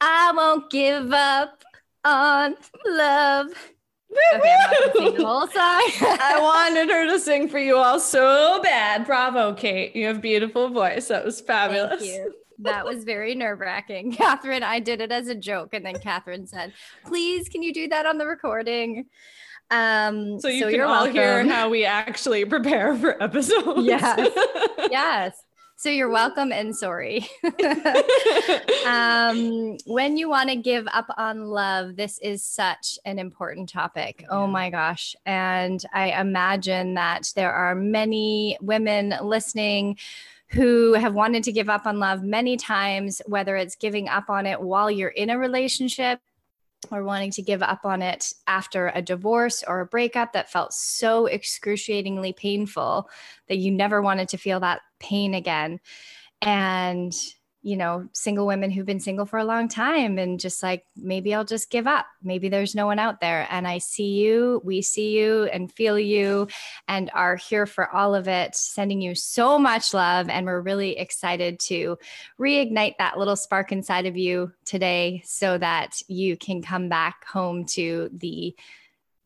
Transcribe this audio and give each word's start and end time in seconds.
I 0.00 0.32
won't 0.34 0.70
give 0.70 1.12
up 1.12 1.64
on 2.04 2.54
love. 2.86 3.48
Okay, 4.34 4.54
I'm 4.58 4.74
gonna 4.80 4.92
sing 4.94 5.14
the 5.16 5.24
whole 5.24 5.46
song. 5.46 5.52
I 6.20 6.38
wanted 6.40 6.90
her 6.90 7.06
to 7.06 7.18
sing 7.18 7.48
for 7.48 7.58
you 7.58 7.76
all 7.76 8.00
so 8.00 8.60
bad. 8.62 9.04
Bravo, 9.06 9.54
Kate. 9.54 9.94
You 9.94 10.06
have 10.06 10.18
a 10.18 10.20
beautiful 10.20 10.68
voice. 10.70 11.08
That 11.08 11.24
was 11.24 11.40
fabulous. 11.40 12.00
Thank 12.00 12.12
you. 12.12 12.34
That 12.60 12.86
was 12.86 13.04
very 13.04 13.34
nerve 13.34 13.60
wracking. 13.60 14.12
Catherine, 14.16 14.62
I 14.62 14.80
did 14.80 15.00
it 15.00 15.12
as 15.12 15.28
a 15.28 15.34
joke. 15.34 15.74
And 15.74 15.84
then 15.84 15.98
Catherine 15.98 16.46
said, 16.46 16.72
please, 17.04 17.48
can 17.48 17.62
you 17.62 17.74
do 17.74 17.88
that 17.88 18.06
on 18.06 18.18
the 18.18 18.26
recording? 18.26 19.06
Um, 19.70 20.40
so 20.40 20.48
you 20.48 20.62
so 20.62 20.70
can 20.70 20.80
all 20.82 20.90
welcome. 20.92 21.12
hear 21.12 21.46
how 21.46 21.68
we 21.68 21.84
actually 21.84 22.44
prepare 22.44 22.96
for 22.96 23.20
episodes. 23.22 23.84
Yes. 23.84 24.30
yes. 24.90 25.36
So 25.78 25.90
you're 25.90 26.08
welcome 26.08 26.52
and 26.52 26.74
sorry. 26.74 27.28
um, 28.86 29.76
when 29.84 30.16
you 30.16 30.26
want 30.26 30.48
to 30.48 30.56
give 30.56 30.88
up 30.90 31.06
on 31.18 31.48
love, 31.48 31.96
this 31.96 32.18
is 32.20 32.42
such 32.42 32.98
an 33.04 33.18
important 33.18 33.68
topic. 33.68 34.24
Oh 34.30 34.38
yeah. 34.38 34.42
Oh 34.42 34.46
my 34.46 34.70
gosh. 34.70 35.14
And 35.26 35.84
I 35.92 36.18
imagine 36.18 36.94
that 36.94 37.30
there 37.36 37.52
are 37.52 37.74
many 37.74 38.56
women 38.62 39.14
listening 39.22 39.98
who 40.48 40.94
have 40.94 41.12
wanted 41.12 41.42
to 41.44 41.52
give 41.52 41.68
up 41.68 41.86
on 41.86 41.98
love 41.98 42.22
many 42.22 42.56
times, 42.56 43.20
whether 43.26 43.54
it's 43.54 43.76
giving 43.76 44.08
up 44.08 44.30
on 44.30 44.46
it 44.46 44.58
while 44.58 44.90
you're 44.90 45.10
in 45.10 45.28
a 45.28 45.38
relationship 45.38 46.20
or 46.90 47.02
wanting 47.02 47.30
to 47.32 47.42
give 47.42 47.62
up 47.62 47.84
on 47.84 48.02
it 48.02 48.32
after 48.46 48.92
a 48.94 49.02
divorce 49.02 49.62
or 49.66 49.80
a 49.80 49.86
breakup 49.86 50.32
that 50.32 50.50
felt 50.50 50.72
so 50.72 51.26
excruciatingly 51.26 52.32
painful 52.32 53.08
that 53.48 53.58
you 53.58 53.70
never 53.70 54.02
wanted 54.02 54.28
to 54.28 54.36
feel 54.36 54.60
that 54.60 54.80
pain 54.98 55.34
again. 55.34 55.80
And 56.42 57.14
you 57.62 57.76
know, 57.76 58.08
single 58.12 58.46
women 58.46 58.70
who've 58.70 58.86
been 58.86 59.00
single 59.00 59.26
for 59.26 59.40
a 59.40 59.44
long 59.44 59.68
time 59.68 60.18
and 60.18 60.38
just 60.38 60.62
like, 60.62 60.84
maybe 60.96 61.34
I'll 61.34 61.44
just 61.44 61.68
give 61.68 61.88
up. 61.88 62.06
Maybe 62.22 62.48
there's 62.48 62.76
no 62.76 62.86
one 62.86 63.00
out 63.00 63.20
there. 63.20 63.48
And 63.50 63.66
I 63.66 63.78
see 63.78 64.14
you, 64.14 64.60
we 64.64 64.82
see 64.82 65.18
you 65.18 65.44
and 65.44 65.72
feel 65.72 65.98
you 65.98 66.46
and 66.86 67.10
are 67.12 67.34
here 67.34 67.66
for 67.66 67.92
all 67.92 68.14
of 68.14 68.28
it, 68.28 68.54
sending 68.54 69.00
you 69.00 69.16
so 69.16 69.58
much 69.58 69.92
love. 69.92 70.28
And 70.28 70.46
we're 70.46 70.60
really 70.60 70.96
excited 70.96 71.58
to 71.60 71.98
reignite 72.38 72.98
that 72.98 73.18
little 73.18 73.34
spark 73.34 73.72
inside 73.72 74.06
of 74.06 74.16
you 74.16 74.52
today 74.64 75.22
so 75.24 75.58
that 75.58 76.00
you 76.06 76.36
can 76.36 76.62
come 76.62 76.88
back 76.88 77.26
home 77.26 77.64
to 77.66 78.10
the 78.12 78.54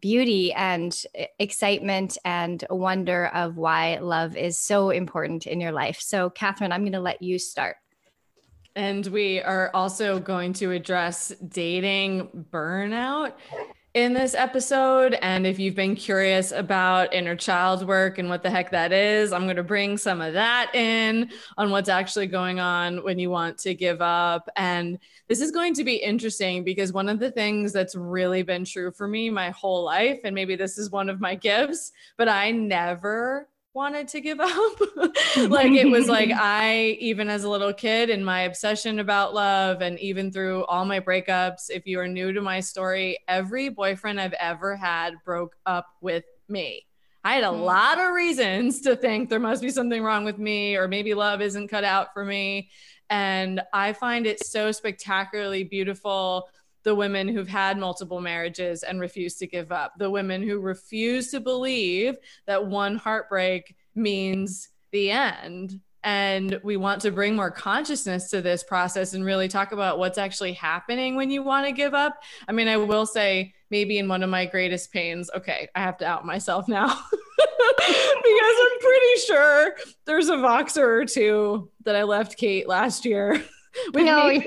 beauty 0.00 0.50
and 0.54 1.04
excitement 1.38 2.16
and 2.24 2.64
wonder 2.70 3.26
of 3.26 3.58
why 3.58 3.98
love 3.98 4.34
is 4.34 4.56
so 4.56 4.88
important 4.88 5.46
in 5.46 5.60
your 5.60 5.72
life. 5.72 6.00
So, 6.00 6.30
Catherine, 6.30 6.72
I'm 6.72 6.82
going 6.82 6.92
to 6.92 7.00
let 7.00 7.20
you 7.20 7.38
start. 7.38 7.76
And 8.80 9.06
we 9.08 9.42
are 9.42 9.70
also 9.74 10.18
going 10.18 10.54
to 10.54 10.70
address 10.70 11.34
dating 11.48 12.46
burnout 12.50 13.34
in 13.92 14.14
this 14.14 14.34
episode. 14.34 15.18
And 15.20 15.46
if 15.46 15.58
you've 15.58 15.74
been 15.74 15.94
curious 15.94 16.50
about 16.50 17.12
inner 17.12 17.36
child 17.36 17.86
work 17.86 18.16
and 18.16 18.30
what 18.30 18.42
the 18.42 18.48
heck 18.48 18.70
that 18.70 18.90
is, 18.90 19.34
I'm 19.34 19.44
going 19.44 19.56
to 19.56 19.62
bring 19.62 19.98
some 19.98 20.22
of 20.22 20.32
that 20.32 20.74
in 20.74 21.30
on 21.58 21.70
what's 21.70 21.90
actually 21.90 22.28
going 22.28 22.58
on 22.58 23.04
when 23.04 23.18
you 23.18 23.28
want 23.28 23.58
to 23.58 23.74
give 23.74 24.00
up. 24.00 24.48
And 24.56 24.98
this 25.28 25.42
is 25.42 25.50
going 25.50 25.74
to 25.74 25.84
be 25.84 25.96
interesting 25.96 26.64
because 26.64 26.90
one 26.90 27.10
of 27.10 27.18
the 27.18 27.30
things 27.30 27.74
that's 27.74 27.94
really 27.94 28.42
been 28.42 28.64
true 28.64 28.92
for 28.92 29.06
me 29.06 29.28
my 29.28 29.50
whole 29.50 29.84
life, 29.84 30.20
and 30.24 30.34
maybe 30.34 30.56
this 30.56 30.78
is 30.78 30.90
one 30.90 31.10
of 31.10 31.20
my 31.20 31.34
gifts, 31.34 31.92
but 32.16 32.30
I 32.30 32.50
never 32.50 33.46
wanted 33.72 34.08
to 34.08 34.20
give 34.20 34.40
up. 34.40 34.80
like 35.36 35.72
it 35.72 35.90
was 35.90 36.08
like 36.08 36.30
I, 36.34 36.96
even 37.00 37.28
as 37.28 37.44
a 37.44 37.48
little 37.48 37.72
kid, 37.72 38.10
in 38.10 38.24
my 38.24 38.42
obsession 38.42 38.98
about 38.98 39.34
love, 39.34 39.82
and 39.82 39.98
even 40.00 40.32
through 40.32 40.64
all 40.64 40.84
my 40.84 41.00
breakups, 41.00 41.70
if 41.70 41.86
you 41.86 42.00
are 42.00 42.08
new 42.08 42.32
to 42.32 42.40
my 42.40 42.60
story, 42.60 43.18
every 43.28 43.68
boyfriend 43.68 44.20
I've 44.20 44.34
ever 44.34 44.76
had 44.76 45.14
broke 45.24 45.56
up 45.66 45.86
with 46.00 46.24
me. 46.48 46.86
I 47.22 47.34
had 47.34 47.44
a 47.44 47.48
mm. 47.48 47.64
lot 47.64 47.98
of 47.98 48.12
reasons 48.12 48.80
to 48.82 48.96
think 48.96 49.28
there 49.28 49.38
must 49.38 49.62
be 49.62 49.70
something 49.70 50.02
wrong 50.02 50.24
with 50.24 50.38
me, 50.38 50.76
or 50.76 50.88
maybe 50.88 51.14
love 51.14 51.40
isn't 51.40 51.68
cut 51.68 51.84
out 51.84 52.12
for 52.14 52.24
me. 52.24 52.70
And 53.10 53.60
I 53.72 53.92
find 53.92 54.26
it 54.26 54.44
so 54.44 54.70
spectacularly 54.70 55.64
beautiful 55.64 56.48
the 56.82 56.94
women 56.94 57.28
who've 57.28 57.48
had 57.48 57.78
multiple 57.78 58.20
marriages 58.20 58.82
and 58.82 59.00
refuse 59.00 59.36
to 59.36 59.46
give 59.46 59.72
up, 59.72 59.92
the 59.98 60.10
women 60.10 60.42
who 60.42 60.58
refuse 60.58 61.30
to 61.30 61.40
believe 61.40 62.16
that 62.46 62.66
one 62.66 62.96
heartbreak 62.96 63.74
means 63.94 64.68
the 64.92 65.10
end. 65.10 65.80
And 66.02 66.58
we 66.64 66.78
want 66.78 67.02
to 67.02 67.10
bring 67.10 67.36
more 67.36 67.50
consciousness 67.50 68.30
to 68.30 68.40
this 68.40 68.62
process 68.62 69.12
and 69.12 69.24
really 69.24 69.48
talk 69.48 69.72
about 69.72 69.98
what's 69.98 70.16
actually 70.16 70.54
happening 70.54 71.14
when 71.14 71.30
you 71.30 71.42
want 71.42 71.66
to 71.66 71.72
give 71.72 71.92
up. 71.92 72.22
I 72.48 72.52
mean, 72.52 72.68
I 72.68 72.78
will 72.78 73.04
say, 73.04 73.52
maybe 73.70 73.98
in 73.98 74.08
one 74.08 74.22
of 74.22 74.30
my 74.30 74.46
greatest 74.46 74.92
pains, 74.92 75.30
okay, 75.36 75.68
I 75.74 75.80
have 75.80 75.98
to 75.98 76.06
out 76.06 76.24
myself 76.24 76.68
now 76.68 76.86
because 76.88 78.56
I'm 78.62 78.78
pretty 78.80 79.20
sure 79.26 79.76
there's 80.06 80.28
a 80.30 80.36
Voxer 80.36 81.02
or 81.02 81.04
two 81.04 81.70
that 81.84 81.96
I 81.96 82.04
left 82.04 82.38
Kate 82.38 82.66
last 82.66 83.04
year. 83.04 83.44
with 83.94 84.04
no, 84.04 84.28
me 84.28 84.46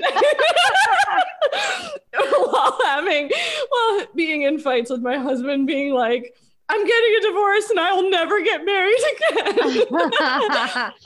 while 2.30 2.78
having 2.84 3.30
while 3.68 4.06
being 4.14 4.42
in 4.42 4.58
fights 4.58 4.90
with 4.90 5.00
my 5.00 5.16
husband 5.18 5.66
being 5.66 5.94
like 5.94 6.34
I'm 6.68 6.86
getting 6.86 7.16
a 7.16 7.20
divorce 7.20 7.70
and 7.70 7.80
I'll 7.80 8.08
never 8.10 8.42
get 8.42 8.64
married 8.64 8.96
again. 9.30 9.58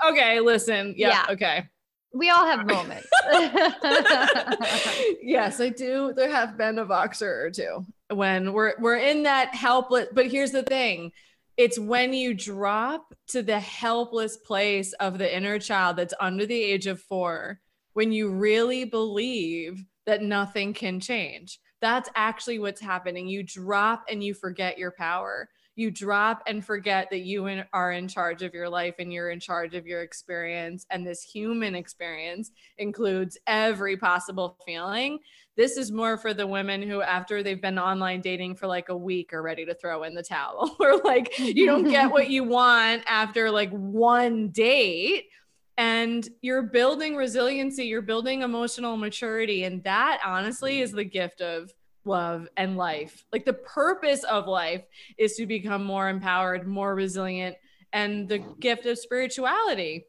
okay, 0.06 0.40
listen. 0.40 0.94
Yeah, 0.96 1.08
yeah, 1.08 1.26
okay. 1.30 1.68
We 2.14 2.30
all 2.30 2.46
have 2.46 2.64
moments. 2.64 3.08
yes, 5.20 5.60
I 5.60 5.68
do. 5.76 6.12
There 6.14 6.30
have 6.30 6.56
been 6.56 6.78
a 6.78 6.86
Voxer 6.86 7.44
or 7.44 7.50
two 7.50 7.84
when 8.10 8.52
we're 8.52 8.74
we're 8.78 8.98
in 8.98 9.24
that 9.24 9.54
helpless. 9.54 10.06
But 10.12 10.28
here's 10.28 10.52
the 10.52 10.62
thing: 10.62 11.10
it's 11.56 11.78
when 11.78 12.12
you 12.12 12.34
drop 12.34 13.12
to 13.28 13.42
the 13.42 13.58
helpless 13.58 14.36
place 14.36 14.92
of 14.94 15.18
the 15.18 15.36
inner 15.36 15.58
child 15.58 15.96
that's 15.96 16.14
under 16.20 16.46
the 16.46 16.62
age 16.62 16.86
of 16.86 17.00
four 17.02 17.60
when 17.98 18.12
you 18.12 18.30
really 18.30 18.84
believe 18.84 19.84
that 20.06 20.22
nothing 20.22 20.72
can 20.72 21.00
change. 21.00 21.58
That's 21.80 22.08
actually 22.14 22.60
what's 22.60 22.80
happening. 22.80 23.26
You 23.26 23.42
drop 23.42 24.04
and 24.08 24.22
you 24.22 24.34
forget 24.34 24.78
your 24.78 24.92
power. 24.92 25.48
You 25.74 25.90
drop 25.90 26.44
and 26.46 26.64
forget 26.64 27.08
that 27.10 27.22
you 27.22 27.44
are 27.72 27.90
in 27.90 28.06
charge 28.06 28.44
of 28.44 28.54
your 28.54 28.68
life 28.68 28.94
and 29.00 29.12
you're 29.12 29.30
in 29.30 29.40
charge 29.40 29.74
of 29.74 29.84
your 29.84 30.02
experience. 30.02 30.86
And 30.90 31.04
this 31.04 31.24
human 31.24 31.74
experience 31.74 32.52
includes 32.76 33.36
every 33.48 33.96
possible 33.96 34.56
feeling. 34.64 35.18
This 35.56 35.76
is 35.76 35.90
more 35.90 36.16
for 36.16 36.32
the 36.32 36.46
women 36.46 36.82
who, 36.82 37.02
after 37.02 37.42
they've 37.42 37.60
been 37.60 37.80
online 37.80 38.20
dating 38.20 38.54
for 38.54 38.68
like 38.68 38.90
a 38.90 38.96
week, 38.96 39.32
are 39.32 39.42
ready 39.42 39.64
to 39.64 39.74
throw 39.74 40.04
in 40.04 40.14
the 40.14 40.22
towel, 40.22 40.76
or 40.80 40.98
like 40.98 41.36
you 41.36 41.66
don't 41.66 41.90
get 41.90 42.10
what 42.12 42.30
you 42.30 42.44
want 42.44 43.02
after 43.08 43.50
like 43.50 43.72
one 43.72 44.50
date 44.50 45.24
and 45.78 46.28
you're 46.42 46.62
building 46.62 47.14
resiliency, 47.14 47.84
you're 47.84 48.02
building 48.02 48.42
emotional 48.42 48.96
maturity. 48.96 49.62
And 49.62 49.82
that 49.84 50.20
honestly 50.26 50.80
is 50.80 50.90
the 50.90 51.04
gift 51.04 51.40
of 51.40 51.72
love 52.04 52.48
and 52.56 52.76
life. 52.76 53.24
Like 53.32 53.44
the 53.44 53.52
purpose 53.52 54.24
of 54.24 54.48
life 54.48 54.82
is 55.18 55.36
to 55.36 55.46
become 55.46 55.84
more 55.84 56.08
empowered, 56.08 56.66
more 56.66 56.96
resilient, 56.96 57.56
and 57.92 58.28
the 58.28 58.38
gift 58.58 58.86
of 58.86 58.98
spirituality. 58.98 60.06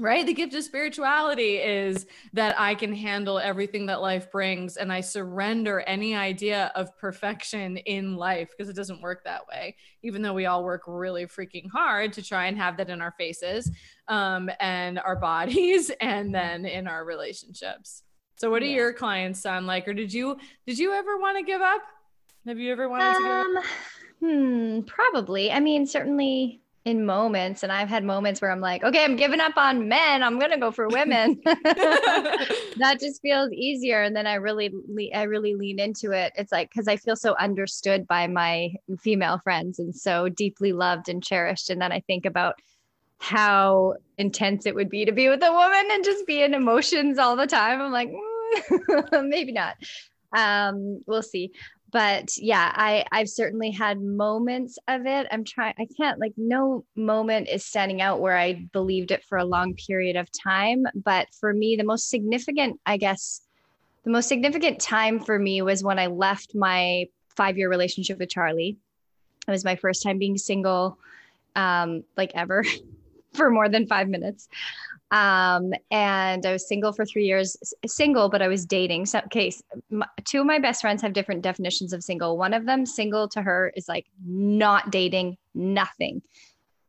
Right? 0.00 0.26
The 0.26 0.34
gift 0.34 0.54
of 0.54 0.64
spirituality 0.64 1.56
is 1.56 2.06
that 2.32 2.58
I 2.58 2.74
can 2.74 2.94
handle 2.94 3.38
everything 3.38 3.86
that 3.86 4.00
life 4.00 4.30
brings 4.30 4.76
and 4.76 4.92
I 4.92 5.00
surrender 5.00 5.80
any 5.80 6.14
idea 6.14 6.72
of 6.74 6.96
perfection 6.98 7.76
in 7.76 8.16
life 8.16 8.50
because 8.50 8.68
it 8.68 8.76
doesn't 8.76 9.02
work 9.02 9.24
that 9.24 9.46
way, 9.48 9.76
even 10.02 10.22
though 10.22 10.34
we 10.34 10.46
all 10.46 10.64
work 10.64 10.82
really 10.86 11.26
freaking 11.26 11.70
hard 11.70 12.12
to 12.14 12.22
try 12.22 12.46
and 12.46 12.56
have 12.56 12.76
that 12.78 12.90
in 12.90 13.00
our 13.00 13.12
faces 13.12 13.70
um, 14.08 14.50
and 14.58 14.98
our 14.98 15.16
bodies 15.20 15.90
and 16.00 16.34
then 16.34 16.64
in 16.64 16.86
our 16.86 17.04
relationships. 17.04 18.02
So 18.36 18.50
what 18.50 18.60
do 18.60 18.66
yeah. 18.66 18.76
your 18.76 18.92
clients 18.94 19.40
sound 19.40 19.66
like? 19.66 19.86
Or 19.86 19.92
did 19.92 20.12
you 20.12 20.38
did 20.66 20.78
you 20.78 20.92
ever 20.92 21.18
want 21.18 21.36
to 21.36 21.44
give 21.44 21.60
up? 21.60 21.82
Have 22.46 22.58
you 22.58 22.72
ever 22.72 22.88
wanted 22.88 23.04
um, 23.04 23.14
to 23.14 23.20
give 23.20 23.30
up? 23.30 23.46
Um, 23.46 23.62
hmm, 24.20 24.80
probably. 24.86 25.52
I 25.52 25.60
mean, 25.60 25.86
certainly 25.86 26.59
in 26.84 27.04
moments 27.04 27.62
and 27.62 27.70
I've 27.70 27.88
had 27.88 28.04
moments 28.04 28.40
where 28.40 28.50
I'm 28.50 28.60
like, 28.60 28.82
okay, 28.82 29.04
I'm 29.04 29.16
giving 29.16 29.40
up 29.40 29.56
on 29.56 29.88
men. 29.88 30.22
I'm 30.22 30.38
going 30.38 30.50
to 30.50 30.58
go 30.58 30.70
for 30.70 30.88
women. 30.88 31.38
that 31.44 32.96
just 32.98 33.20
feels 33.20 33.52
easier 33.52 34.02
and 34.02 34.16
then 34.16 34.26
I 34.26 34.34
really 34.34 34.72
I 35.14 35.24
really 35.24 35.54
lean 35.54 35.78
into 35.78 36.12
it. 36.12 36.32
It's 36.36 36.52
like 36.52 36.72
cuz 36.72 36.88
I 36.88 36.96
feel 36.96 37.16
so 37.16 37.36
understood 37.36 38.06
by 38.06 38.26
my 38.26 38.72
female 38.98 39.38
friends 39.38 39.78
and 39.78 39.94
so 39.94 40.28
deeply 40.28 40.72
loved 40.72 41.08
and 41.08 41.22
cherished 41.22 41.68
and 41.68 41.80
then 41.80 41.92
I 41.92 42.00
think 42.00 42.24
about 42.24 42.60
how 43.18 43.94
intense 44.16 44.64
it 44.64 44.74
would 44.74 44.88
be 44.88 45.04
to 45.04 45.12
be 45.12 45.28
with 45.28 45.42
a 45.42 45.52
woman 45.52 45.88
and 45.90 46.02
just 46.02 46.26
be 46.26 46.42
in 46.42 46.54
emotions 46.54 47.18
all 47.18 47.36
the 47.36 47.46
time. 47.46 47.82
I'm 47.82 47.92
like, 47.92 48.10
mm, 48.10 49.28
maybe 49.28 49.52
not. 49.52 49.76
Um, 50.34 51.02
we'll 51.06 51.22
see 51.22 51.52
but 51.90 52.36
yeah 52.36 52.72
i 52.74 53.04
i've 53.12 53.28
certainly 53.28 53.70
had 53.70 54.00
moments 54.00 54.78
of 54.88 55.06
it. 55.06 55.26
I'm 55.30 55.44
trying 55.44 55.74
i 55.78 55.86
can't 55.96 56.18
like 56.18 56.32
no 56.36 56.84
moment 56.96 57.48
is 57.48 57.64
standing 57.64 58.00
out 58.00 58.20
where 58.20 58.36
i 58.36 58.54
believed 58.72 59.10
it 59.10 59.24
for 59.24 59.38
a 59.38 59.44
long 59.44 59.74
period 59.74 60.16
of 60.16 60.28
time 60.30 60.84
but 60.94 61.28
for 61.38 61.52
me 61.52 61.76
the 61.76 61.84
most 61.84 62.10
significant 62.10 62.80
i 62.86 62.96
guess 62.96 63.42
the 64.04 64.10
most 64.10 64.28
significant 64.28 64.80
time 64.80 65.20
for 65.20 65.38
me 65.38 65.62
was 65.62 65.82
when 65.82 65.98
i 65.98 66.06
left 66.06 66.54
my 66.54 67.06
five 67.36 67.56
year 67.56 67.68
relationship 67.68 68.18
with 68.18 68.28
charlie. 68.28 68.76
It 69.48 69.50
was 69.50 69.64
my 69.64 69.76
first 69.76 70.02
time 70.02 70.18
being 70.18 70.38
single 70.38 70.98
um 71.56 72.04
like 72.16 72.32
ever 72.34 72.64
for 73.34 73.50
more 73.50 73.68
than 73.68 73.86
five 73.86 74.08
minutes 74.08 74.48
um, 75.10 75.72
and 75.90 76.46
I 76.46 76.52
was 76.52 76.68
single 76.68 76.92
for 76.92 77.04
three 77.04 77.24
years, 77.24 77.56
single, 77.86 78.28
but 78.28 78.42
I 78.42 78.48
was 78.48 78.64
dating. 78.64 79.06
So, 79.06 79.20
okay, 79.26 79.52
two 80.24 80.40
of 80.40 80.46
my 80.46 80.58
best 80.58 80.80
friends 80.80 81.02
have 81.02 81.12
different 81.12 81.42
definitions 81.42 81.92
of 81.92 82.04
single. 82.04 82.36
One 82.36 82.54
of 82.54 82.64
them, 82.64 82.86
single 82.86 83.28
to 83.30 83.42
her, 83.42 83.72
is 83.74 83.88
like 83.88 84.06
not 84.24 84.92
dating, 84.92 85.36
nothing. 85.54 86.22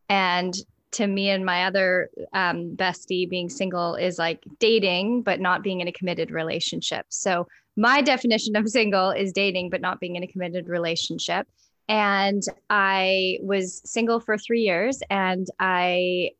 And 0.07 0.53
to 0.91 1.07
me 1.07 1.29
and 1.29 1.45
my 1.45 1.65
other 1.65 2.09
um, 2.33 2.75
bestie, 2.75 3.27
being 3.27 3.49
single 3.49 3.95
is 3.95 4.19
like 4.19 4.43
dating, 4.59 5.23
but 5.23 5.39
not 5.39 5.63
being 5.63 5.81
in 5.81 5.87
a 5.87 5.91
committed 5.91 6.29
relationship. 6.29 7.07
So, 7.09 7.47
my 7.75 8.01
definition 8.01 8.55
of 8.55 8.67
single 8.69 9.11
is 9.11 9.31
dating, 9.31 9.69
but 9.69 9.81
not 9.81 9.99
being 9.99 10.15
in 10.15 10.23
a 10.23 10.27
committed 10.27 10.67
relationship. 10.67 11.47
And 11.87 12.43
I 12.69 13.39
was 13.41 13.81
single 13.83 14.19
for 14.19 14.37
three 14.37 14.61
years, 14.61 15.01
and 15.09 15.47
I, 15.59 16.31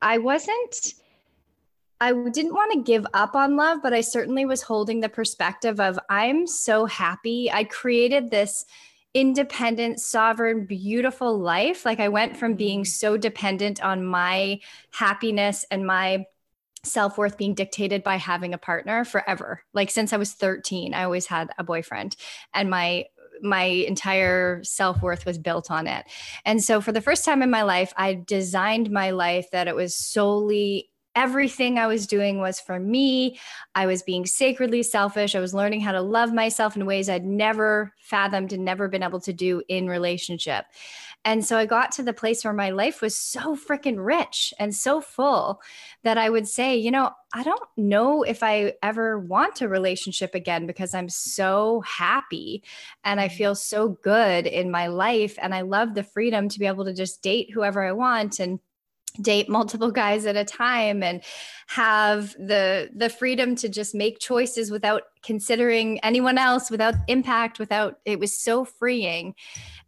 I 0.00 0.18
wasn't 0.18 0.94
I 2.00 2.12
didn't 2.12 2.54
want 2.54 2.72
to 2.72 2.82
give 2.82 3.06
up 3.14 3.34
on 3.34 3.56
love, 3.56 3.78
but 3.82 3.94
I 3.94 4.02
certainly 4.02 4.44
was 4.44 4.62
holding 4.62 5.00
the 5.00 5.08
perspective 5.08 5.80
of 5.80 5.98
I'm 6.10 6.46
so 6.46 6.84
happy. 6.84 7.50
I 7.50 7.64
created 7.64 8.30
this 8.30 8.66
independent, 9.14 9.98
sovereign, 9.98 10.66
beautiful 10.66 11.38
life. 11.38 11.86
Like 11.86 12.00
I 12.00 12.08
went 12.08 12.36
from 12.36 12.54
being 12.54 12.80
mm-hmm. 12.80 12.86
so 12.86 13.16
dependent 13.16 13.82
on 13.82 14.04
my 14.04 14.60
happiness 14.90 15.64
and 15.70 15.86
my 15.86 16.26
self 16.84 17.16
worth 17.16 17.38
being 17.38 17.54
dictated 17.54 18.02
by 18.02 18.16
having 18.16 18.52
a 18.52 18.58
partner 18.58 19.04
forever. 19.04 19.62
Like 19.72 19.90
since 19.90 20.12
I 20.12 20.18
was 20.18 20.32
13, 20.32 20.92
I 20.92 21.04
always 21.04 21.26
had 21.26 21.50
a 21.58 21.64
boyfriend, 21.64 22.14
and 22.52 22.68
my 22.68 23.06
my 23.42 23.64
entire 23.64 24.62
self 24.64 25.02
worth 25.02 25.26
was 25.26 25.38
built 25.38 25.70
on 25.70 25.86
it. 25.86 26.04
And 26.44 26.62
so, 26.62 26.80
for 26.80 26.92
the 26.92 27.00
first 27.00 27.24
time 27.24 27.42
in 27.42 27.50
my 27.50 27.62
life, 27.62 27.92
I 27.96 28.22
designed 28.26 28.90
my 28.90 29.10
life 29.10 29.50
that 29.50 29.68
it 29.68 29.74
was 29.74 29.96
solely 29.96 30.90
everything 31.16 31.78
I 31.78 31.86
was 31.86 32.06
doing 32.06 32.38
was 32.38 32.60
for 32.60 32.78
me. 32.78 33.40
I 33.74 33.86
was 33.86 34.02
being 34.02 34.26
sacredly 34.26 34.82
selfish. 34.82 35.34
I 35.34 35.40
was 35.40 35.54
learning 35.54 35.80
how 35.80 35.92
to 35.92 36.02
love 36.02 36.32
myself 36.32 36.76
in 36.76 36.86
ways 36.86 37.08
I'd 37.08 37.24
never 37.24 37.92
fathomed 37.98 38.52
and 38.52 38.64
never 38.64 38.86
been 38.86 39.02
able 39.02 39.20
to 39.20 39.32
do 39.32 39.62
in 39.68 39.88
relationship. 39.88 40.66
And 41.24 41.44
so 41.44 41.58
I 41.58 41.66
got 41.66 41.90
to 41.92 42.04
the 42.04 42.12
place 42.12 42.44
where 42.44 42.52
my 42.52 42.70
life 42.70 43.02
was 43.02 43.16
so 43.16 43.56
freaking 43.56 43.96
rich 43.98 44.54
and 44.60 44.72
so 44.72 45.00
full 45.00 45.60
that 46.04 46.18
I 46.18 46.30
would 46.30 46.46
say, 46.46 46.76
you 46.76 46.92
know, 46.92 47.10
I 47.34 47.42
don't 47.42 47.68
know 47.76 48.22
if 48.22 48.44
I 48.44 48.74
ever 48.80 49.18
want 49.18 49.60
a 49.60 49.68
relationship 49.68 50.36
again 50.36 50.66
because 50.66 50.94
I'm 50.94 51.08
so 51.08 51.80
happy 51.80 52.62
and 53.02 53.20
I 53.20 53.26
mm-hmm. 53.26 53.36
feel 53.36 53.54
so 53.56 53.88
good 54.04 54.46
in 54.46 54.70
my 54.70 54.86
life. 54.86 55.36
And 55.42 55.52
I 55.52 55.62
love 55.62 55.94
the 55.94 56.04
freedom 56.04 56.48
to 56.48 56.60
be 56.60 56.66
able 56.66 56.84
to 56.84 56.94
just 56.94 57.22
date 57.22 57.50
whoever 57.52 57.82
I 57.82 57.90
want 57.90 58.38
and 58.38 58.60
date 59.22 59.48
multiple 59.48 59.90
guys 59.90 60.26
at 60.26 60.36
a 60.36 60.44
time 60.44 61.02
and 61.02 61.22
have 61.68 62.32
the 62.34 62.88
the 62.94 63.08
freedom 63.08 63.56
to 63.56 63.68
just 63.68 63.94
make 63.94 64.20
choices 64.20 64.70
without 64.70 65.02
considering 65.24 65.98
anyone 66.00 66.38
else 66.38 66.70
without 66.70 66.94
impact 67.08 67.58
without 67.58 67.98
it 68.04 68.20
was 68.20 68.36
so 68.36 68.64
freeing. 68.64 69.34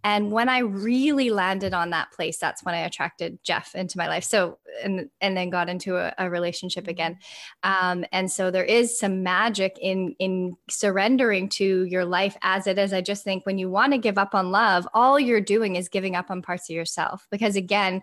And 0.03 0.33
when 0.33 0.49
i 0.49 0.59
really 0.59 1.31
landed 1.31 1.75
on 1.75 1.91
that 1.91 2.11
place 2.13 2.39
that's 2.39 2.65
when 2.65 2.75
i 2.75 2.79
attracted 2.79 3.39
jeff 3.45 3.77
into 3.77 3.97
my 3.97 4.09
life. 4.09 4.25
So 4.25 4.59
and 4.83 5.09
and 5.21 5.37
then 5.37 5.51
got 5.51 5.69
into 5.69 5.97
a, 5.97 6.13
a 6.19 6.29
relationship 6.29 6.89
again. 6.89 7.19
Um, 7.63 8.05
and 8.11 8.31
so 8.31 8.51
there 8.51 8.65
is 8.65 8.99
some 8.99 9.23
magic 9.23 9.79
in 9.81 10.17
in 10.19 10.57
surrendering 10.69 11.49
to 11.51 11.85
your 11.85 12.05
life 12.05 12.37
as 12.43 12.67
it 12.67 12.77
is. 12.77 12.93
I 12.93 13.03
just 13.03 13.23
think 13.23 13.47
when 13.47 13.59
you 13.59 13.71
want 13.71 13.93
to 13.93 13.99
give 13.99 14.19
up 14.19 14.35
on 14.35 14.51
love 14.51 14.89
all 14.95 15.21
you're 15.21 15.41
doing 15.41 15.77
is 15.77 15.89
giving 15.89 16.17
up 16.17 16.29
on 16.29 16.43
parts 16.43 16.69
of 16.69 16.75
yourself. 16.75 17.29
Because 17.31 17.55
again 17.55 18.03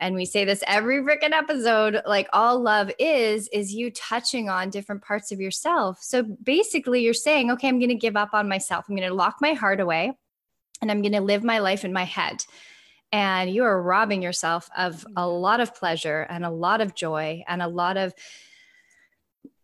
and 0.00 0.14
we 0.14 0.24
say 0.24 0.44
this 0.44 0.64
every 0.66 1.00
freaking 1.02 1.32
episode 1.32 2.02
like 2.06 2.28
all 2.32 2.60
love 2.60 2.90
is 2.98 3.48
is 3.52 3.72
you 3.72 3.90
touching 3.90 4.48
on 4.48 4.70
different 4.70 5.02
parts 5.02 5.30
of 5.30 5.40
yourself. 5.40 5.98
So 6.02 6.22
basically 6.22 7.02
you're 7.02 7.14
saying 7.14 7.50
okay 7.52 7.68
i'm 7.68 7.78
going 7.78 7.90
to 7.90 7.94
give 7.94 8.16
up 8.16 8.30
on 8.32 8.48
myself. 8.48 8.86
I'm 8.88 8.96
going 8.96 9.08
to 9.08 9.14
lock 9.14 9.36
my 9.40 9.52
heart 9.52 9.80
away 9.80 10.12
and 10.80 10.90
i'm 10.90 11.02
going 11.02 11.12
to 11.12 11.20
live 11.20 11.44
my 11.44 11.58
life 11.58 11.84
in 11.84 11.92
my 11.92 12.04
head. 12.04 12.44
And 13.12 13.52
you 13.52 13.64
are 13.64 13.82
robbing 13.82 14.22
yourself 14.22 14.70
of 14.76 15.04
a 15.04 15.20
mm-hmm. 15.20 15.20
lot 15.20 15.60
of 15.60 15.74
pleasure 15.74 16.26
and 16.28 16.44
a 16.44 16.50
lot 16.50 16.80
of 16.80 16.94
joy 16.94 17.42
and 17.46 17.60
a 17.60 17.68
lot 17.68 17.96
of 17.96 18.14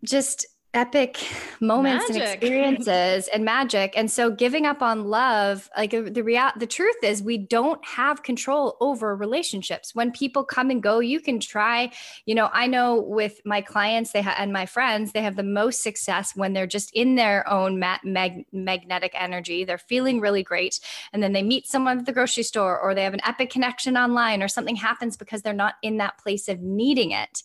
just 0.05 0.47
epic 0.77 1.27
moments 1.61 2.11
magic. 2.11 2.23
and 2.23 2.33
experiences 2.33 3.29
and 3.33 3.45
magic. 3.45 3.95
And 3.97 4.11
so 4.11 4.31
giving 4.31 4.67
up 4.67 4.83
on 4.83 5.05
love 5.05 5.71
like 5.77 5.95
uh, 5.95 6.03
the 6.11 6.23
real 6.23 6.51
the 6.57 6.67
truth 6.67 6.97
is 7.03 7.23
we 7.23 7.39
don't 7.39 7.83
have 7.85 8.23
control 8.23 8.77
over 8.81 9.17
relationships. 9.17 9.95
When 9.95 10.13
people 10.13 10.45
come 10.45 10.71
and 10.71 10.83
go 10.83 11.01
you 11.01 11.21
can 11.21 11.41
try 11.41 11.91
you 12.27 12.35
know 12.35 12.51
i 12.53 12.67
know 12.67 13.01
with 13.01 13.41
my 13.45 13.61
clients 13.61 14.13
they 14.13 14.23
ha- 14.23 14.37
and 14.39 14.53
my 14.53 14.67
friends 14.67 15.13
they 15.13 15.23
have 15.23 15.37
the 15.37 15.43
most 15.43 15.83
success 15.83 16.37
when 16.37 16.53
they're 16.53 16.67
just 16.67 16.91
in 16.93 17.15
their 17.15 17.49
own 17.49 17.79
ma- 17.79 17.99
mag- 18.05 18.45
magnetic 18.53 19.13
energy. 19.15 19.65
They're 19.65 19.79
feeling 19.79 20.21
really 20.21 20.43
great. 20.43 20.79
And 21.13 21.23
then 21.23 21.33
they 21.33 21.43
meet 21.43 21.67
someone 21.67 21.99
at 21.99 22.07
the 22.07 22.13
grocery 22.13 22.43
store 22.43 22.79
or 22.79 22.95
they 22.95 23.05
have 23.05 23.15
an 23.15 23.21
epic 23.25 23.51
connection 23.51 23.97
online 23.97 24.43
or 24.43 24.49
something 24.49 24.77
happens 24.77 25.17
because 25.17 25.41
they're 25.41 25.55
not 25.55 25.77
in 25.83 25.97
that 25.99 26.19
place 26.19 26.49
of 26.49 26.61
needing 26.61 27.13
it. 27.13 27.43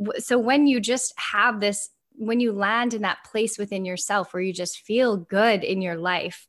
Mm-hmm. 0.00 0.18
so 0.18 0.38
when 0.38 0.66
you 0.66 0.80
just 0.80 1.12
have 1.18 1.60
this 1.60 1.90
when 2.18 2.40
you 2.40 2.52
land 2.52 2.94
in 2.94 3.02
that 3.02 3.24
place 3.24 3.58
within 3.58 3.84
yourself 3.84 4.34
where 4.34 4.42
you 4.42 4.52
just 4.52 4.80
feel 4.80 5.16
good 5.16 5.62
in 5.62 5.80
your 5.80 5.96
life 5.96 6.48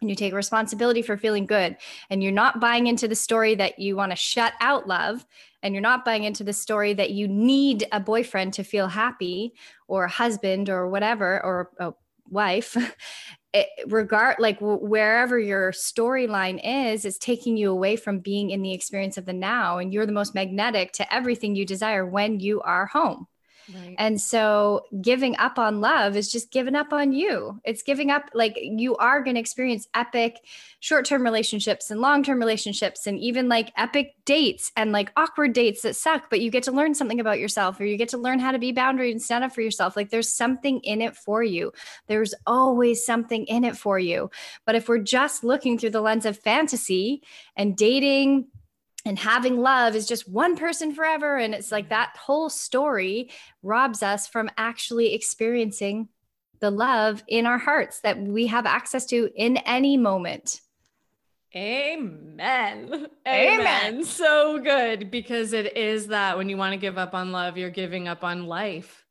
and 0.00 0.10
you 0.10 0.16
take 0.16 0.34
responsibility 0.34 1.02
for 1.02 1.16
feeling 1.16 1.46
good 1.46 1.76
and 2.10 2.22
you're 2.22 2.32
not 2.32 2.60
buying 2.60 2.86
into 2.86 3.06
the 3.06 3.14
story 3.14 3.54
that 3.54 3.78
you 3.78 3.94
want 3.94 4.10
to 4.10 4.16
shut 4.16 4.52
out 4.60 4.88
love 4.88 5.24
and 5.62 5.74
you're 5.74 5.80
not 5.80 6.04
buying 6.04 6.24
into 6.24 6.42
the 6.42 6.52
story 6.52 6.92
that 6.94 7.10
you 7.10 7.28
need 7.28 7.86
a 7.92 8.00
boyfriend 8.00 8.52
to 8.54 8.64
feel 8.64 8.88
happy 8.88 9.54
or 9.86 10.04
a 10.04 10.10
husband 10.10 10.68
or 10.68 10.88
whatever 10.88 11.42
or 11.44 11.70
a 11.78 11.92
wife 12.28 12.76
it, 13.52 13.68
regard 13.86 14.36
like 14.38 14.58
wherever 14.60 15.38
your 15.38 15.72
storyline 15.72 16.58
is 16.64 17.04
is 17.04 17.18
taking 17.18 17.56
you 17.56 17.70
away 17.70 17.96
from 17.96 18.18
being 18.18 18.50
in 18.50 18.62
the 18.62 18.72
experience 18.72 19.18
of 19.18 19.26
the 19.26 19.32
now 19.32 19.78
and 19.78 19.92
you're 19.92 20.06
the 20.06 20.12
most 20.12 20.34
magnetic 20.34 20.92
to 20.92 21.14
everything 21.14 21.54
you 21.54 21.66
desire 21.66 22.06
when 22.06 22.40
you 22.40 22.60
are 22.62 22.86
home 22.86 23.26
Right. 23.74 23.94
And 23.98 24.20
so 24.20 24.86
giving 25.00 25.36
up 25.36 25.58
on 25.58 25.80
love 25.80 26.16
is 26.16 26.32
just 26.32 26.50
giving 26.50 26.74
up 26.74 26.92
on 26.92 27.12
you. 27.12 27.60
It's 27.64 27.82
giving 27.82 28.10
up, 28.10 28.30
like, 28.34 28.58
you 28.60 28.96
are 28.96 29.22
going 29.22 29.34
to 29.34 29.40
experience 29.40 29.88
epic 29.94 30.38
short 30.80 31.04
term 31.04 31.22
relationships 31.22 31.90
and 31.90 32.00
long 32.00 32.22
term 32.22 32.38
relationships, 32.38 33.06
and 33.06 33.18
even 33.18 33.48
like 33.48 33.72
epic 33.76 34.14
dates 34.24 34.72
and 34.76 34.92
like 34.92 35.12
awkward 35.16 35.52
dates 35.52 35.82
that 35.82 35.96
suck, 35.96 36.30
but 36.30 36.40
you 36.40 36.50
get 36.50 36.62
to 36.64 36.72
learn 36.72 36.94
something 36.94 37.20
about 37.20 37.38
yourself 37.38 37.78
or 37.80 37.84
you 37.84 37.96
get 37.96 38.08
to 38.08 38.18
learn 38.18 38.38
how 38.38 38.52
to 38.52 38.58
be 38.58 38.72
boundary 38.72 39.10
and 39.10 39.22
stand 39.22 39.44
up 39.44 39.52
for 39.52 39.60
yourself. 39.60 39.96
Like, 39.96 40.10
there's 40.10 40.32
something 40.32 40.80
in 40.80 41.00
it 41.00 41.16
for 41.16 41.42
you. 41.42 41.72
There's 42.06 42.34
always 42.46 43.04
something 43.04 43.44
in 43.46 43.64
it 43.64 43.76
for 43.76 43.98
you. 43.98 44.30
But 44.64 44.74
if 44.74 44.88
we're 44.88 44.98
just 44.98 45.44
looking 45.44 45.78
through 45.78 45.90
the 45.90 46.00
lens 46.00 46.26
of 46.26 46.38
fantasy 46.38 47.22
and 47.56 47.76
dating, 47.76 48.46
and 49.04 49.18
having 49.18 49.58
love 49.58 49.96
is 49.96 50.06
just 50.06 50.28
one 50.28 50.56
person 50.56 50.94
forever 50.94 51.36
and 51.36 51.54
it's 51.54 51.72
like 51.72 51.88
that 51.88 52.16
whole 52.16 52.48
story 52.48 53.30
robs 53.62 54.02
us 54.02 54.26
from 54.26 54.50
actually 54.56 55.14
experiencing 55.14 56.08
the 56.60 56.70
love 56.70 57.22
in 57.26 57.46
our 57.46 57.58
hearts 57.58 58.00
that 58.00 58.20
we 58.20 58.46
have 58.46 58.66
access 58.66 59.06
to 59.06 59.30
in 59.34 59.56
any 59.58 59.96
moment 59.96 60.60
Amen. 61.54 63.08
Amen. 63.28 63.60
Amen. 63.60 64.04
So 64.04 64.58
good 64.58 65.10
because 65.10 65.52
it 65.52 65.76
is 65.76 66.06
that 66.06 66.38
when 66.38 66.48
you 66.48 66.56
want 66.56 66.72
to 66.72 66.78
give 66.78 66.96
up 66.96 67.14
on 67.14 67.30
love, 67.30 67.58
you're 67.58 67.70
giving 67.70 68.08
up 68.08 68.24
on 68.24 68.46
life. 68.46 69.04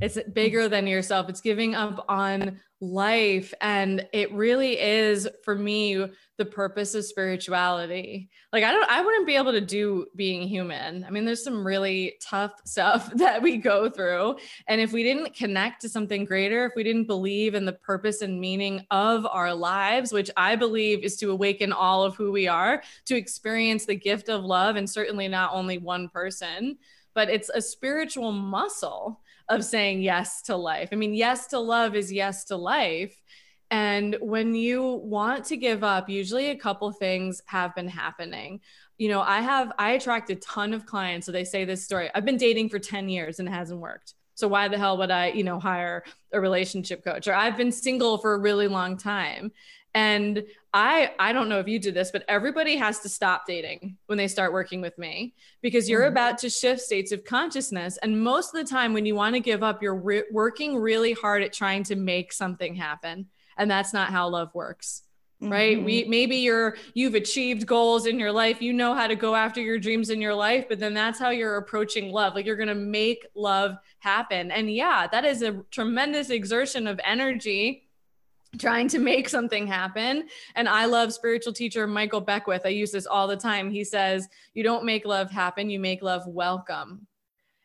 It's 0.00 0.18
bigger 0.32 0.68
than 0.68 0.86
yourself. 0.86 1.28
It's 1.28 1.40
giving 1.40 1.74
up 1.74 2.04
on 2.08 2.60
life. 2.80 3.52
And 3.60 4.06
it 4.12 4.32
really 4.32 4.78
is 4.78 5.28
for 5.42 5.54
me 5.54 6.06
the 6.36 6.44
purpose 6.44 6.94
of 6.94 7.04
spirituality. 7.04 8.30
Like 8.52 8.62
I 8.62 8.70
don't 8.70 8.88
I 8.88 9.00
wouldn't 9.00 9.26
be 9.26 9.34
able 9.34 9.50
to 9.50 9.60
do 9.60 10.06
being 10.14 10.46
human. 10.46 11.04
I 11.04 11.10
mean 11.10 11.24
there's 11.24 11.42
some 11.42 11.66
really 11.66 12.14
tough 12.22 12.52
stuff 12.64 13.10
that 13.14 13.42
we 13.42 13.56
go 13.56 13.90
through 13.90 14.36
and 14.68 14.80
if 14.80 14.92
we 14.92 15.02
didn't 15.02 15.34
connect 15.34 15.80
to 15.80 15.88
something 15.88 16.24
greater, 16.24 16.66
if 16.66 16.72
we 16.76 16.84
didn't 16.84 17.06
believe 17.08 17.56
in 17.56 17.64
the 17.64 17.72
purpose 17.72 18.22
and 18.22 18.40
meaning 18.40 18.86
of 18.92 19.26
our 19.26 19.52
lives, 19.52 20.12
which 20.12 20.30
I 20.36 20.54
believe 20.54 21.02
is 21.02 21.16
to 21.16 21.32
awaken 21.32 21.72
all 21.72 22.04
of 22.04 22.14
who 22.14 22.30
we 22.30 22.46
are, 22.46 22.82
to 23.06 23.16
experience 23.16 23.86
the 23.86 23.96
gift 23.96 24.28
of 24.28 24.44
love 24.44 24.76
and 24.76 24.88
certainly 24.88 25.26
not 25.26 25.50
only 25.52 25.78
one 25.78 26.08
person, 26.08 26.78
but 27.12 27.28
it's 27.28 27.50
a 27.52 27.60
spiritual 27.60 28.30
muscle 28.30 29.20
of 29.48 29.64
saying 29.64 30.02
yes 30.02 30.42
to 30.42 30.56
life. 30.56 30.90
I 30.92 30.96
mean, 30.96 31.14
yes 31.14 31.46
to 31.48 31.58
love 31.58 31.94
is 31.94 32.12
yes 32.12 32.44
to 32.46 32.56
life. 32.56 33.20
And 33.70 34.16
when 34.20 34.54
you 34.54 35.00
want 35.04 35.44
to 35.46 35.56
give 35.56 35.84
up, 35.84 36.08
usually 36.08 36.50
a 36.50 36.56
couple 36.56 36.90
things 36.92 37.42
have 37.46 37.74
been 37.74 37.88
happening. 37.88 38.60
You 38.96 39.08
know, 39.08 39.20
I 39.20 39.40
have, 39.40 39.72
I 39.78 39.90
attract 39.92 40.30
a 40.30 40.36
ton 40.36 40.72
of 40.72 40.86
clients. 40.86 41.26
So 41.26 41.32
they 41.32 41.44
say 41.44 41.64
this 41.64 41.84
story 41.84 42.10
I've 42.14 42.24
been 42.24 42.36
dating 42.36 42.70
for 42.70 42.78
10 42.78 43.08
years 43.08 43.38
and 43.38 43.48
it 43.48 43.52
hasn't 43.52 43.80
worked. 43.80 44.14
So 44.34 44.48
why 44.48 44.68
the 44.68 44.78
hell 44.78 44.96
would 44.98 45.10
I, 45.10 45.28
you 45.30 45.44
know, 45.44 45.58
hire 45.58 46.04
a 46.32 46.40
relationship 46.40 47.04
coach? 47.04 47.26
Or 47.26 47.34
I've 47.34 47.56
been 47.56 47.72
single 47.72 48.18
for 48.18 48.34
a 48.34 48.38
really 48.38 48.68
long 48.68 48.96
time. 48.96 49.52
And 49.94 50.44
I 50.74 51.12
I 51.18 51.32
don't 51.32 51.48
know 51.48 51.60
if 51.60 51.68
you 51.68 51.78
did 51.78 51.94
this, 51.94 52.10
but 52.10 52.24
everybody 52.28 52.76
has 52.76 53.00
to 53.00 53.08
stop 53.08 53.46
dating 53.46 53.96
when 54.06 54.18
they 54.18 54.28
start 54.28 54.52
working 54.52 54.80
with 54.80 54.98
me 54.98 55.34
because 55.62 55.88
you're 55.88 56.02
mm-hmm. 56.02 56.12
about 56.12 56.38
to 56.38 56.50
shift 56.50 56.80
states 56.80 57.12
of 57.12 57.24
consciousness 57.24 57.96
and 57.98 58.22
most 58.22 58.54
of 58.54 58.64
the 58.64 58.70
time 58.70 58.92
when 58.92 59.06
you 59.06 59.14
want 59.14 59.34
to 59.34 59.40
give 59.40 59.62
up 59.62 59.82
you're 59.82 59.94
re- 59.94 60.24
working 60.30 60.76
really 60.76 61.12
hard 61.14 61.42
at 61.42 61.52
trying 61.52 61.82
to 61.84 61.96
make 61.96 62.32
something 62.32 62.74
happen 62.74 63.26
and 63.58 63.70
that's 63.70 63.92
not 63.92 64.10
how 64.10 64.28
love 64.28 64.54
works. 64.54 65.02
Right? 65.40 65.76
Mm-hmm. 65.76 65.84
We 65.84 66.04
maybe 66.04 66.36
you're 66.36 66.76
you've 66.94 67.14
achieved 67.14 67.64
goals 67.64 68.06
in 68.06 68.18
your 68.18 68.32
life, 68.32 68.60
you 68.60 68.72
know 68.72 68.92
how 68.92 69.06
to 69.06 69.14
go 69.14 69.36
after 69.36 69.60
your 69.60 69.78
dreams 69.78 70.10
in 70.10 70.20
your 70.20 70.34
life, 70.34 70.66
but 70.68 70.80
then 70.80 70.94
that's 70.94 71.18
how 71.20 71.30
you're 71.30 71.58
approaching 71.58 72.10
love. 72.10 72.34
Like 72.34 72.44
you're 72.44 72.56
going 72.56 72.68
to 72.68 72.74
make 72.74 73.24
love 73.36 73.76
happen. 74.00 74.50
And 74.50 74.72
yeah, 74.72 75.06
that 75.12 75.24
is 75.24 75.42
a 75.42 75.62
tremendous 75.70 76.30
exertion 76.30 76.88
of 76.88 76.98
energy 77.04 77.87
trying 78.56 78.88
to 78.88 78.98
make 78.98 79.28
something 79.28 79.66
happen. 79.66 80.28
And 80.54 80.68
I 80.68 80.86
love 80.86 81.12
spiritual 81.12 81.52
teacher 81.52 81.86
Michael 81.86 82.20
Beckwith. 82.20 82.62
I 82.64 82.70
use 82.70 82.92
this 82.92 83.06
all 83.06 83.26
the 83.26 83.36
time. 83.36 83.70
He 83.70 83.84
says, 83.84 84.28
You 84.54 84.62
don't 84.62 84.84
make 84.84 85.04
love 85.04 85.30
happen, 85.30 85.68
you 85.68 85.78
make 85.78 86.02
love 86.02 86.26
welcome. 86.26 87.06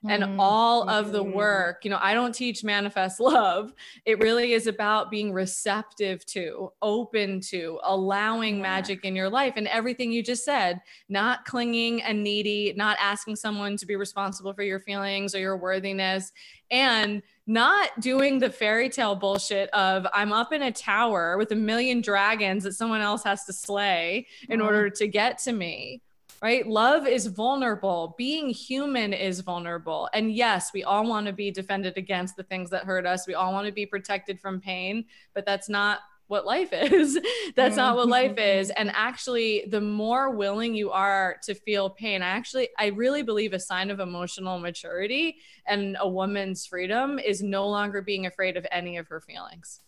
And 0.08 0.24
mm-hmm. 0.24 0.40
all 0.40 0.90
of 0.90 1.12
the 1.12 1.24
work, 1.24 1.86
you 1.86 1.90
know, 1.90 2.00
I 2.02 2.14
don't 2.14 2.34
teach 2.34 2.64
manifest 2.64 3.20
love. 3.22 3.74
It 4.06 4.20
really 4.20 4.54
is 4.54 4.68
about 4.68 5.10
being 5.10 5.32
receptive 5.32 6.26
to, 6.28 6.72
open 6.82 7.40
to, 7.42 7.80
allowing 7.84 8.58
yeah. 8.58 8.62
magic 8.62 9.06
in 9.06 9.16
your 9.16 9.30
life 9.30 9.54
and 9.56 9.68
everything 9.68 10.12
you 10.12 10.22
just 10.24 10.44
said, 10.44 10.82
not 11.10 11.46
clinging 11.46 12.02
and 12.04 12.24
needy, 12.24 12.74
not 12.76 12.98
asking 13.00 13.36
someone 13.36 13.78
to 13.78 13.86
be 13.86 13.96
responsible 13.96 14.54
for 14.54 14.64
your 14.64 14.80
feelings 14.80 15.34
or 15.34 15.40
your 15.40 15.58
worthiness. 15.58 16.32
And 16.72 17.22
not 17.46 18.00
doing 18.00 18.40
the 18.40 18.50
fairy 18.50 18.90
tale 18.90 19.16
bullshit 19.16 19.70
of 19.72 20.08
I'm 20.14 20.32
up 20.32 20.54
in 20.54 20.64
a 20.64 20.72
tower 20.72 21.38
with 21.38 21.52
a 21.52 21.56
million 21.56 22.02
dragons 22.02 22.64
that 22.64 22.74
someone 22.74 23.02
else 23.02 23.24
has 23.24 23.46
to 23.46 23.54
slay 23.54 24.28
in 24.50 24.60
mm. 24.60 24.66
order 24.66 24.90
to 24.90 25.08
get 25.08 25.40
to 25.40 25.52
me. 25.52 26.02
Right? 26.44 26.68
Love 26.68 27.08
is 27.08 27.28
vulnerable. 27.28 28.16
Being 28.18 28.50
human 28.50 29.14
is 29.14 29.40
vulnerable. 29.40 30.10
And 30.14 30.36
yes, 30.36 30.72
we 30.74 30.84
all 30.84 31.08
want 31.08 31.26
to 31.28 31.32
be 31.32 31.52
defended 31.52 31.96
against 31.96 32.36
the 32.36 32.44
things 32.44 32.70
that 32.72 32.84
hurt 32.84 33.06
us. 33.06 33.26
We 33.26 33.34
all 33.34 33.54
want 33.54 33.66
to 33.68 33.72
be 33.72 33.86
protected 33.86 34.42
from 34.42 34.60
pain, 34.60 35.06
but 35.34 35.46
that's 35.46 35.70
not 35.70 36.00
what 36.28 36.46
life 36.46 36.70
is. 36.74 37.18
That's 37.56 37.78
not 37.78 37.96
what 37.96 38.10
life 38.10 38.32
mm-hmm. 38.32 38.60
is. 38.60 38.72
And 38.72 38.92
actually, 38.94 39.66
the 39.70 39.80
more 39.80 40.32
willing 40.32 40.76
you 40.76 40.92
are 40.92 41.38
to 41.44 41.54
feel 41.54 41.90
pain, 41.90 42.22
I 42.22 42.28
actually, 42.28 42.68
I 42.78 42.88
really 42.88 43.22
believe 43.22 43.54
a 43.54 43.60
sign 43.60 43.90
of 43.90 44.02
emotional 44.02 44.60
maturity 44.60 45.38
and 45.66 45.96
a 46.00 46.10
woman's 46.10 46.66
freedom 46.66 47.20
is 47.20 47.42
no 47.42 47.70
longer 47.70 48.02
being 48.02 48.26
afraid 48.26 48.58
of 48.58 48.68
any 48.70 48.98
of 48.98 49.08
her 49.08 49.22
feelings. 49.22 49.80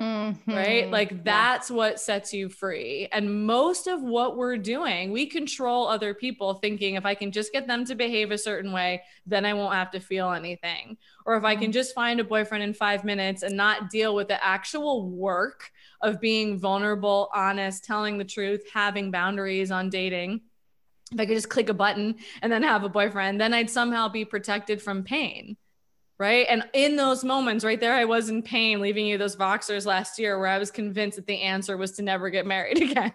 Mm-hmm. 0.00 0.52
Right? 0.52 0.90
Like 0.90 1.24
that's 1.24 1.70
yeah. 1.70 1.76
what 1.76 2.00
sets 2.00 2.34
you 2.34 2.50
free. 2.50 3.08
And 3.12 3.46
most 3.46 3.86
of 3.86 4.02
what 4.02 4.36
we're 4.36 4.58
doing, 4.58 5.10
we 5.10 5.26
control 5.26 5.88
other 5.88 6.12
people 6.12 6.54
thinking 6.54 6.96
if 6.96 7.06
I 7.06 7.14
can 7.14 7.32
just 7.32 7.50
get 7.50 7.66
them 7.66 7.84
to 7.86 7.94
behave 7.94 8.30
a 8.30 8.36
certain 8.36 8.72
way, 8.72 9.02
then 9.24 9.46
I 9.46 9.54
won't 9.54 9.74
have 9.74 9.90
to 9.92 10.00
feel 10.00 10.30
anything. 10.32 10.98
Or 11.24 11.36
if 11.36 11.44
I 11.44 11.54
can 11.54 11.64
mm-hmm. 11.64 11.72
just 11.72 11.94
find 11.94 12.20
a 12.20 12.24
boyfriend 12.24 12.62
in 12.62 12.74
five 12.74 13.04
minutes 13.04 13.42
and 13.42 13.56
not 13.56 13.88
deal 13.88 14.14
with 14.14 14.28
the 14.28 14.44
actual 14.44 15.08
work 15.08 15.70
of 16.02 16.20
being 16.20 16.58
vulnerable, 16.58 17.30
honest, 17.34 17.84
telling 17.84 18.18
the 18.18 18.24
truth, 18.24 18.64
having 18.72 19.10
boundaries 19.10 19.70
on 19.70 19.88
dating. 19.88 20.42
If 21.10 21.20
I 21.20 21.24
could 21.24 21.36
just 21.36 21.48
click 21.48 21.70
a 21.70 21.74
button 21.74 22.16
and 22.42 22.52
then 22.52 22.62
have 22.64 22.84
a 22.84 22.88
boyfriend, 22.90 23.40
then 23.40 23.54
I'd 23.54 23.70
somehow 23.70 24.08
be 24.08 24.26
protected 24.26 24.82
from 24.82 25.04
pain 25.04 25.56
right? 26.18 26.46
And 26.48 26.64
in 26.72 26.96
those 26.96 27.24
moments, 27.24 27.64
right 27.64 27.78
there, 27.78 27.94
I 27.94 28.06
was 28.06 28.30
in 28.30 28.42
pain 28.42 28.80
leaving 28.80 29.06
you 29.06 29.18
those 29.18 29.36
Voxers 29.36 29.84
last 29.84 30.18
year 30.18 30.38
where 30.38 30.48
I 30.48 30.58
was 30.58 30.70
convinced 30.70 31.16
that 31.16 31.26
the 31.26 31.42
answer 31.42 31.76
was 31.76 31.92
to 31.92 32.02
never 32.02 32.30
get 32.30 32.46
married 32.46 32.80
again. 32.90 33.12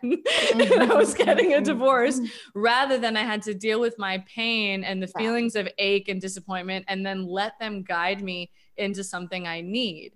and 0.53 0.83
I 0.91 0.93
was 0.93 1.13
getting 1.13 1.53
a 1.53 1.61
divorce 1.61 2.19
mm-hmm. 2.19 2.59
rather 2.59 2.99
than 2.99 3.17
I 3.17 3.23
had 3.23 3.41
to 3.43 3.55
deal 3.55 3.79
with 3.79 3.97
my 3.97 4.23
pain 4.33 4.83
and 4.83 5.01
the 5.01 5.07
feelings 5.07 5.55
of 5.55 5.67
ache 5.79 6.09
and 6.09 6.21
disappointment 6.21 6.85
and 6.87 7.03
then 7.05 7.25
let 7.25 7.57
them 7.59 7.81
guide 7.81 8.21
me 8.21 8.51
into 8.77 9.03
something 9.03 9.47
I 9.47 9.61
need. 9.61 10.13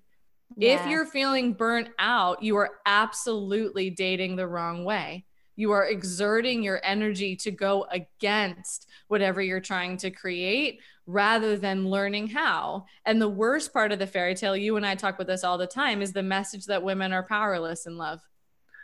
Yeah. 0.56 0.84
If 0.84 0.90
you're 0.90 1.08
feeling 1.08 1.54
burnt 1.54 1.90
out, 1.98 2.44
you 2.44 2.56
are 2.58 2.78
absolutely 2.86 3.90
dating 3.90 4.36
the 4.36 4.48
wrong 4.48 4.86
way. 4.86 5.26
You 5.56 5.72
are 5.72 5.86
exerting 5.86 6.62
your 6.62 6.82
energy 6.84 7.36
to 7.38 7.52
go 7.52 7.88
against 7.90 8.88
whatever 9.08 9.42
you're 9.42 9.62
trying 9.62 9.98
to 9.98 10.12
create 10.12 10.82
rather 11.08 11.58
than 11.58 11.90
learning 11.90 12.28
how. 12.28 12.86
And 13.06 13.22
the 13.22 13.30
worst 13.30 13.74
part 13.74 13.92
of 13.92 14.00
the 14.00 14.08
fairy 14.08 14.36
tale, 14.36 14.58
you 14.58 14.76
and 14.76 14.86
I 14.86 14.96
talk 14.96 15.18
with 15.18 15.28
this 15.28 15.44
all 15.44 15.58
the 15.58 15.68
time, 15.68 16.02
is 16.02 16.14
the 16.14 16.24
message 16.24 16.66
that 16.66 16.84
women 16.84 17.14
are 17.14 17.24
powerless 17.24 17.86
in 17.86 17.98
love. 17.98 18.22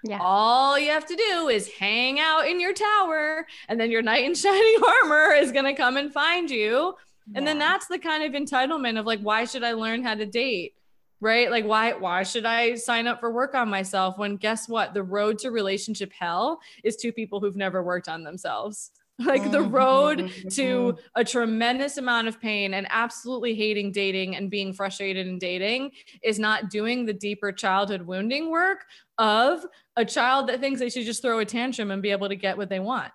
Yeah. 0.03 0.19
All 0.21 0.79
you 0.79 0.89
have 0.89 1.05
to 1.07 1.15
do 1.15 1.47
is 1.49 1.71
hang 1.73 2.19
out 2.19 2.47
in 2.47 2.59
your 2.59 2.73
tower, 2.73 3.45
and 3.67 3.79
then 3.79 3.91
your 3.91 4.01
knight 4.01 4.23
in 4.23 4.35
shining 4.35 4.77
armor 4.85 5.33
is 5.33 5.51
going 5.51 5.65
to 5.65 5.73
come 5.73 5.97
and 5.97 6.11
find 6.11 6.49
you. 6.49 6.95
Yeah. 7.27 7.37
And 7.37 7.47
then 7.47 7.59
that's 7.59 7.87
the 7.87 7.99
kind 7.99 8.23
of 8.23 8.39
entitlement 8.39 8.99
of 8.99 9.05
like, 9.05 9.21
why 9.21 9.45
should 9.45 9.63
I 9.63 9.73
learn 9.73 10.03
how 10.03 10.15
to 10.15 10.25
date? 10.25 10.73
Right? 11.19 11.51
Like, 11.51 11.65
why 11.65 11.93
why 11.93 12.23
should 12.23 12.45
I 12.45 12.73
sign 12.73 13.05
up 13.05 13.19
for 13.19 13.31
work 13.31 13.53
on 13.53 13.69
myself 13.69 14.17
when 14.17 14.37
guess 14.37 14.67
what? 14.67 14.95
The 14.95 15.03
road 15.03 15.37
to 15.39 15.51
relationship 15.51 16.11
hell 16.17 16.59
is 16.83 16.95
two 16.95 17.11
people 17.11 17.39
who've 17.39 17.55
never 17.55 17.83
worked 17.83 18.09
on 18.09 18.23
themselves. 18.23 18.89
like 19.25 19.51
the 19.51 19.61
road 19.61 20.17
to 20.49 20.93
mm-hmm. 20.93 20.99
a 21.15 21.23
tremendous 21.23 21.97
amount 21.97 22.27
of 22.27 22.41
pain 22.41 22.73
and 22.73 22.87
absolutely 22.89 23.53
hating 23.53 23.91
dating 23.91 24.35
and 24.35 24.49
being 24.49 24.73
frustrated 24.73 25.27
in 25.27 25.37
dating 25.37 25.91
is 26.23 26.39
not 26.39 26.69
doing 26.69 27.05
the 27.05 27.13
deeper 27.13 27.51
childhood 27.51 28.01
wounding 28.01 28.49
work 28.49 28.85
of 29.17 29.65
a 29.95 30.05
child 30.05 30.47
that 30.47 30.59
thinks 30.59 30.79
they 30.79 30.89
should 30.89 31.05
just 31.05 31.21
throw 31.21 31.39
a 31.39 31.45
tantrum 31.45 31.91
and 31.91 32.01
be 32.01 32.11
able 32.11 32.29
to 32.29 32.35
get 32.35 32.57
what 32.57 32.69
they 32.69 32.79
want. 32.79 33.11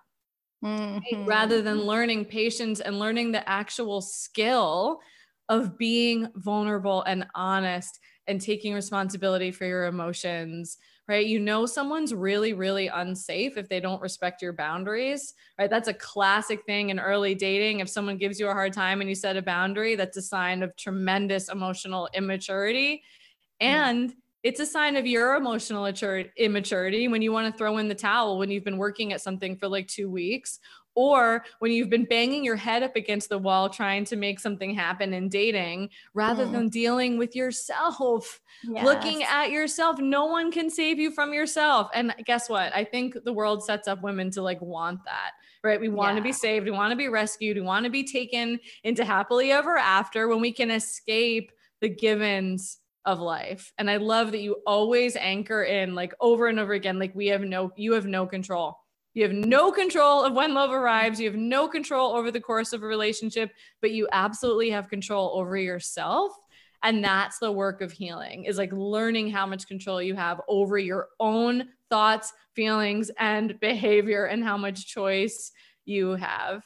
Mm-hmm. 0.63 1.25
Rather 1.25 1.61
than 1.61 1.81
learning 1.81 2.25
patience 2.25 2.79
and 2.79 2.99
learning 2.99 3.31
the 3.31 3.47
actual 3.47 4.01
skill 4.01 4.99
of 5.49 5.77
being 5.77 6.29
vulnerable 6.35 7.03
and 7.03 7.27
honest 7.35 7.99
and 8.27 8.41
taking 8.41 8.73
responsibility 8.73 9.51
for 9.51 9.65
your 9.65 9.85
emotions 9.85 10.77
right? 11.07 11.25
You 11.25 11.39
know, 11.39 11.65
someone's 11.65 12.13
really, 12.13 12.53
really 12.53 12.87
unsafe 12.87 13.57
if 13.57 13.69
they 13.69 13.79
don't 13.79 14.01
respect 14.01 14.41
your 14.41 14.53
boundaries, 14.53 15.33
right? 15.57 15.69
That's 15.69 15.87
a 15.87 15.93
classic 15.93 16.65
thing 16.65 16.89
in 16.89 16.99
early 16.99 17.33
dating. 17.33 17.79
If 17.79 17.89
someone 17.89 18.17
gives 18.17 18.39
you 18.39 18.49
a 18.49 18.53
hard 18.53 18.73
time 18.73 18.99
and 18.99 19.09
you 19.09 19.15
set 19.15 19.37
a 19.37 19.41
boundary, 19.41 19.95
that's 19.95 20.17
a 20.17 20.21
sign 20.21 20.63
of 20.63 20.75
tremendous 20.75 21.49
emotional 21.49 22.09
immaturity. 22.13 23.03
And 23.61 24.13
it's 24.43 24.59
a 24.59 24.65
sign 24.65 24.95
of 24.95 25.05
your 25.05 25.35
emotional 25.35 25.85
immaturity 25.85 27.07
when 27.07 27.21
you 27.21 27.31
want 27.31 27.51
to 27.51 27.57
throw 27.57 27.79
in 27.79 27.87
the 27.87 27.95
towel 27.95 28.37
when 28.37 28.51
you've 28.51 28.63
been 28.63 28.77
working 28.77 29.11
at 29.11 29.21
something 29.21 29.57
for 29.57 29.67
like 29.67 29.87
two 29.87 30.09
weeks 30.09 30.59
or 30.97 31.45
when 31.59 31.71
you've 31.71 31.91
been 31.91 32.05
banging 32.05 32.43
your 32.43 32.55
head 32.55 32.81
up 32.81 32.95
against 32.95 33.29
the 33.29 33.37
wall 33.37 33.69
trying 33.69 34.03
to 34.03 34.15
make 34.15 34.39
something 34.39 34.73
happen 34.73 35.13
in 35.13 35.29
dating 35.29 35.89
rather 36.15 36.45
mm. 36.45 36.51
than 36.51 36.69
dealing 36.69 37.17
with 37.17 37.35
yourself 37.35 38.41
yes. 38.63 38.83
looking 38.83 39.23
at 39.23 39.51
yourself 39.51 39.99
no 39.99 40.25
one 40.25 40.51
can 40.51 40.69
save 40.69 40.97
you 40.97 41.11
from 41.11 41.33
yourself 41.33 41.87
and 41.93 42.13
guess 42.25 42.49
what 42.49 42.75
i 42.75 42.83
think 42.83 43.15
the 43.23 43.33
world 43.33 43.63
sets 43.63 43.87
up 43.87 44.01
women 44.01 44.31
to 44.31 44.41
like 44.41 44.61
want 44.61 44.99
that 45.05 45.31
right? 45.63 45.81
We 45.81 45.89
want 45.89 46.17
to 46.17 46.23
be 46.23 46.31
saved, 46.31 46.65
we 46.65 46.71
want 46.71 46.91
to 46.91 46.95
be 46.95 47.09
rescued, 47.09 47.57
we 47.57 47.61
want 47.61 47.83
to 47.83 47.91
be 47.91 48.03
taken 48.03 48.59
into 48.83 49.03
happily 49.03 49.51
ever 49.51 49.77
after 49.77 50.27
when 50.27 50.39
we 50.39 50.51
can 50.51 50.71
escape 50.71 51.51
the 51.81 51.89
givens 51.89 52.77
of 53.05 53.19
life. 53.19 53.71
And 53.77 53.89
I 53.89 53.97
love 53.97 54.31
that 54.31 54.41
you 54.41 54.57
always 54.65 55.15
anchor 55.15 55.63
in 55.63 55.95
like 55.95 56.13
over 56.19 56.47
and 56.47 56.59
over 56.59 56.73
again 56.73 56.99
like 56.99 57.15
we 57.15 57.27
have 57.27 57.41
no 57.41 57.71
you 57.75 57.93
have 57.93 58.05
no 58.05 58.25
control. 58.25 58.77
You 59.17 59.23
have 59.23 59.33
no 59.33 59.71
control 59.71 60.23
of 60.23 60.33
when 60.33 60.53
love 60.53 60.69
arrives. 60.69 61.19
You 61.19 61.25
have 61.25 61.39
no 61.39 61.67
control 61.67 62.15
over 62.15 62.29
the 62.29 62.39
course 62.39 62.71
of 62.71 62.83
a 62.83 62.85
relationship, 62.85 63.51
but 63.81 63.89
you 63.89 64.07
absolutely 64.11 64.69
have 64.69 64.89
control 64.89 65.31
over 65.33 65.57
yourself. 65.57 66.33
And 66.83 67.03
that's 67.03 67.39
the 67.39 67.51
work 67.51 67.81
of 67.81 67.91
healing 67.91 68.43
is 68.43 68.59
like 68.59 68.71
learning 68.71 69.31
how 69.31 69.47
much 69.47 69.67
control 69.67 70.03
you 70.03 70.13
have 70.13 70.39
over 70.47 70.77
your 70.77 71.07
own 71.19 71.69
thoughts, 71.89 72.31
feelings, 72.53 73.09
and 73.17 73.59
behavior, 73.59 74.25
and 74.25 74.43
how 74.43 74.55
much 74.55 74.85
choice 74.85 75.51
you 75.83 76.11
have. 76.11 76.63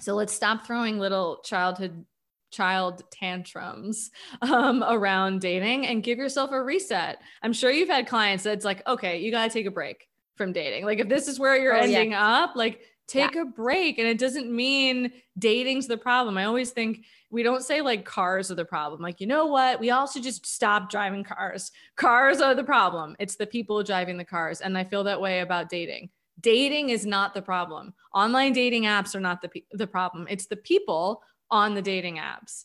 So 0.00 0.14
let's 0.14 0.32
stop 0.32 0.66
throwing 0.66 0.98
little 0.98 1.42
childhood 1.44 2.06
child 2.50 3.02
tantrums 3.10 4.10
um, 4.40 4.82
around 4.88 5.42
dating 5.42 5.86
and 5.86 6.02
give 6.02 6.16
yourself 6.16 6.50
a 6.50 6.62
reset. 6.62 7.18
I'm 7.42 7.52
sure 7.52 7.70
you've 7.70 7.90
had 7.90 8.06
clients 8.06 8.42
that's 8.42 8.64
like, 8.64 8.86
okay, 8.86 9.20
you 9.20 9.30
got 9.30 9.44
to 9.44 9.52
take 9.52 9.66
a 9.66 9.70
break 9.70 10.08
from 10.36 10.52
dating. 10.52 10.84
Like 10.84 10.98
if 10.98 11.08
this 11.08 11.28
is 11.28 11.38
where 11.38 11.56
you're 11.56 11.74
oh, 11.74 11.80
ending 11.80 12.12
yeah. 12.12 12.26
up, 12.26 12.56
like 12.56 12.80
take 13.06 13.34
yeah. 13.34 13.42
a 13.42 13.44
break. 13.44 13.98
And 13.98 14.06
it 14.06 14.18
doesn't 14.18 14.50
mean 14.50 15.12
dating's 15.38 15.86
the 15.86 15.96
problem. 15.96 16.38
I 16.38 16.44
always 16.44 16.70
think 16.70 17.04
we 17.30 17.42
don't 17.42 17.62
say 17.62 17.80
like 17.80 18.04
cars 18.04 18.50
are 18.50 18.54
the 18.54 18.64
problem. 18.64 19.00
Like, 19.00 19.20
you 19.20 19.26
know 19.26 19.46
what? 19.46 19.80
We 19.80 19.90
all 19.90 20.06
should 20.06 20.22
just 20.22 20.46
stop 20.46 20.90
driving 20.90 21.24
cars. 21.24 21.70
Cars 21.96 22.40
are 22.40 22.54
the 22.54 22.64
problem. 22.64 23.16
It's 23.18 23.36
the 23.36 23.46
people 23.46 23.82
driving 23.82 24.16
the 24.16 24.24
cars. 24.24 24.60
And 24.60 24.76
I 24.76 24.84
feel 24.84 25.04
that 25.04 25.20
way 25.20 25.40
about 25.40 25.68
dating. 25.68 26.10
Dating 26.40 26.90
is 26.90 27.04
not 27.04 27.34
the 27.34 27.42
problem. 27.42 27.94
Online 28.14 28.52
dating 28.52 28.84
apps 28.84 29.14
are 29.14 29.20
not 29.20 29.42
the, 29.42 29.50
the 29.72 29.86
problem. 29.86 30.26
It's 30.30 30.46
the 30.46 30.56
people 30.56 31.22
on 31.50 31.74
the 31.74 31.82
dating 31.82 32.16
apps 32.16 32.64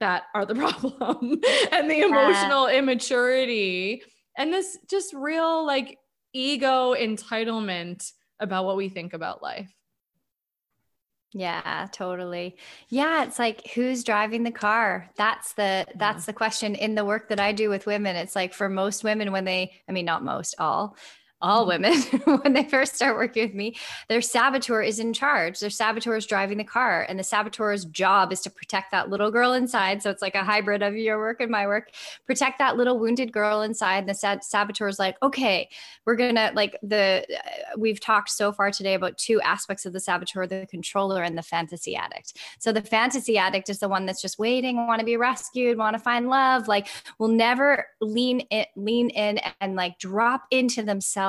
that 0.00 0.24
are 0.34 0.44
the 0.44 0.54
problem 0.98 1.40
and 1.72 1.90
the 1.90 2.00
emotional 2.02 2.70
yeah. 2.70 2.78
immaturity 2.78 4.02
and 4.36 4.52
this 4.52 4.78
just 4.88 5.14
real 5.14 5.64
like 5.64 5.98
ego 6.36 6.94
entitlement 6.94 8.12
about 8.38 8.64
what 8.64 8.76
we 8.76 8.88
think 8.88 9.14
about 9.14 9.42
life. 9.42 9.72
Yeah, 11.32 11.86
totally. 11.92 12.56
Yeah, 12.88 13.24
it's 13.24 13.38
like 13.38 13.66
who's 13.74 14.04
driving 14.04 14.42
the 14.42 14.50
car? 14.50 15.10
That's 15.16 15.52
the 15.54 15.86
that's 15.96 16.24
the 16.24 16.32
question 16.32 16.74
in 16.74 16.94
the 16.94 17.04
work 17.04 17.28
that 17.28 17.40
I 17.40 17.52
do 17.52 17.68
with 17.68 17.84
women. 17.84 18.16
It's 18.16 18.36
like 18.36 18.54
for 18.54 18.68
most 18.68 19.04
women 19.04 19.32
when 19.32 19.44
they 19.44 19.72
I 19.88 19.92
mean 19.92 20.04
not 20.04 20.24
most, 20.24 20.54
all 20.58 20.96
all 21.42 21.66
women 21.66 21.92
when 22.42 22.52
they 22.52 22.64
first 22.64 22.94
start 22.94 23.16
working 23.16 23.46
with 23.46 23.54
me 23.54 23.76
their 24.08 24.22
saboteur 24.22 24.82
is 24.82 24.98
in 24.98 25.12
charge. 25.12 25.58
Their 25.58 25.70
saboteur 25.70 26.16
is 26.16 26.26
driving 26.26 26.58
the 26.58 26.64
car 26.64 27.04
and 27.08 27.18
the 27.18 27.24
saboteur's 27.24 27.84
job 27.86 28.32
is 28.32 28.40
to 28.42 28.50
protect 28.50 28.90
that 28.92 29.10
little 29.10 29.30
girl 29.30 29.52
inside. 29.52 30.02
So 30.02 30.10
it's 30.10 30.22
like 30.22 30.34
a 30.34 30.44
hybrid 30.44 30.82
of 30.82 30.96
your 30.96 31.18
work 31.18 31.40
and 31.40 31.50
my 31.50 31.66
work. 31.66 31.90
Protect 32.26 32.58
that 32.58 32.76
little 32.76 32.98
wounded 32.98 33.32
girl 33.32 33.62
inside. 33.62 33.98
And 33.98 34.08
the 34.08 34.40
saboteur 34.42 34.88
is 34.88 34.98
like 34.98 35.16
okay 35.22 35.68
we're 36.04 36.16
gonna 36.16 36.52
like 36.54 36.78
the 36.82 37.26
uh, 37.28 37.78
we've 37.78 38.00
talked 38.00 38.30
so 38.30 38.52
far 38.52 38.70
today 38.70 38.94
about 38.94 39.18
two 39.18 39.40
aspects 39.40 39.86
of 39.86 39.92
the 39.92 40.00
saboteur 40.00 40.46
the 40.46 40.66
controller 40.70 41.22
and 41.22 41.36
the 41.36 41.42
fantasy 41.42 41.96
addict. 41.96 42.34
So 42.58 42.72
the 42.72 42.82
fantasy 42.82 43.38
addict 43.38 43.68
is 43.68 43.78
the 43.78 43.88
one 43.88 44.06
that's 44.06 44.22
just 44.22 44.38
waiting 44.38 44.86
want 44.86 45.00
to 45.00 45.04
be 45.06 45.16
rescued 45.16 45.78
want 45.78 45.94
to 45.94 46.02
find 46.02 46.28
love 46.28 46.68
like 46.68 46.88
will 47.18 47.28
never 47.28 47.86
lean 48.00 48.40
in 48.40 48.64
lean 48.76 49.10
in 49.10 49.40
and 49.60 49.74
like 49.74 49.98
drop 49.98 50.44
into 50.50 50.82
themselves 50.82 51.25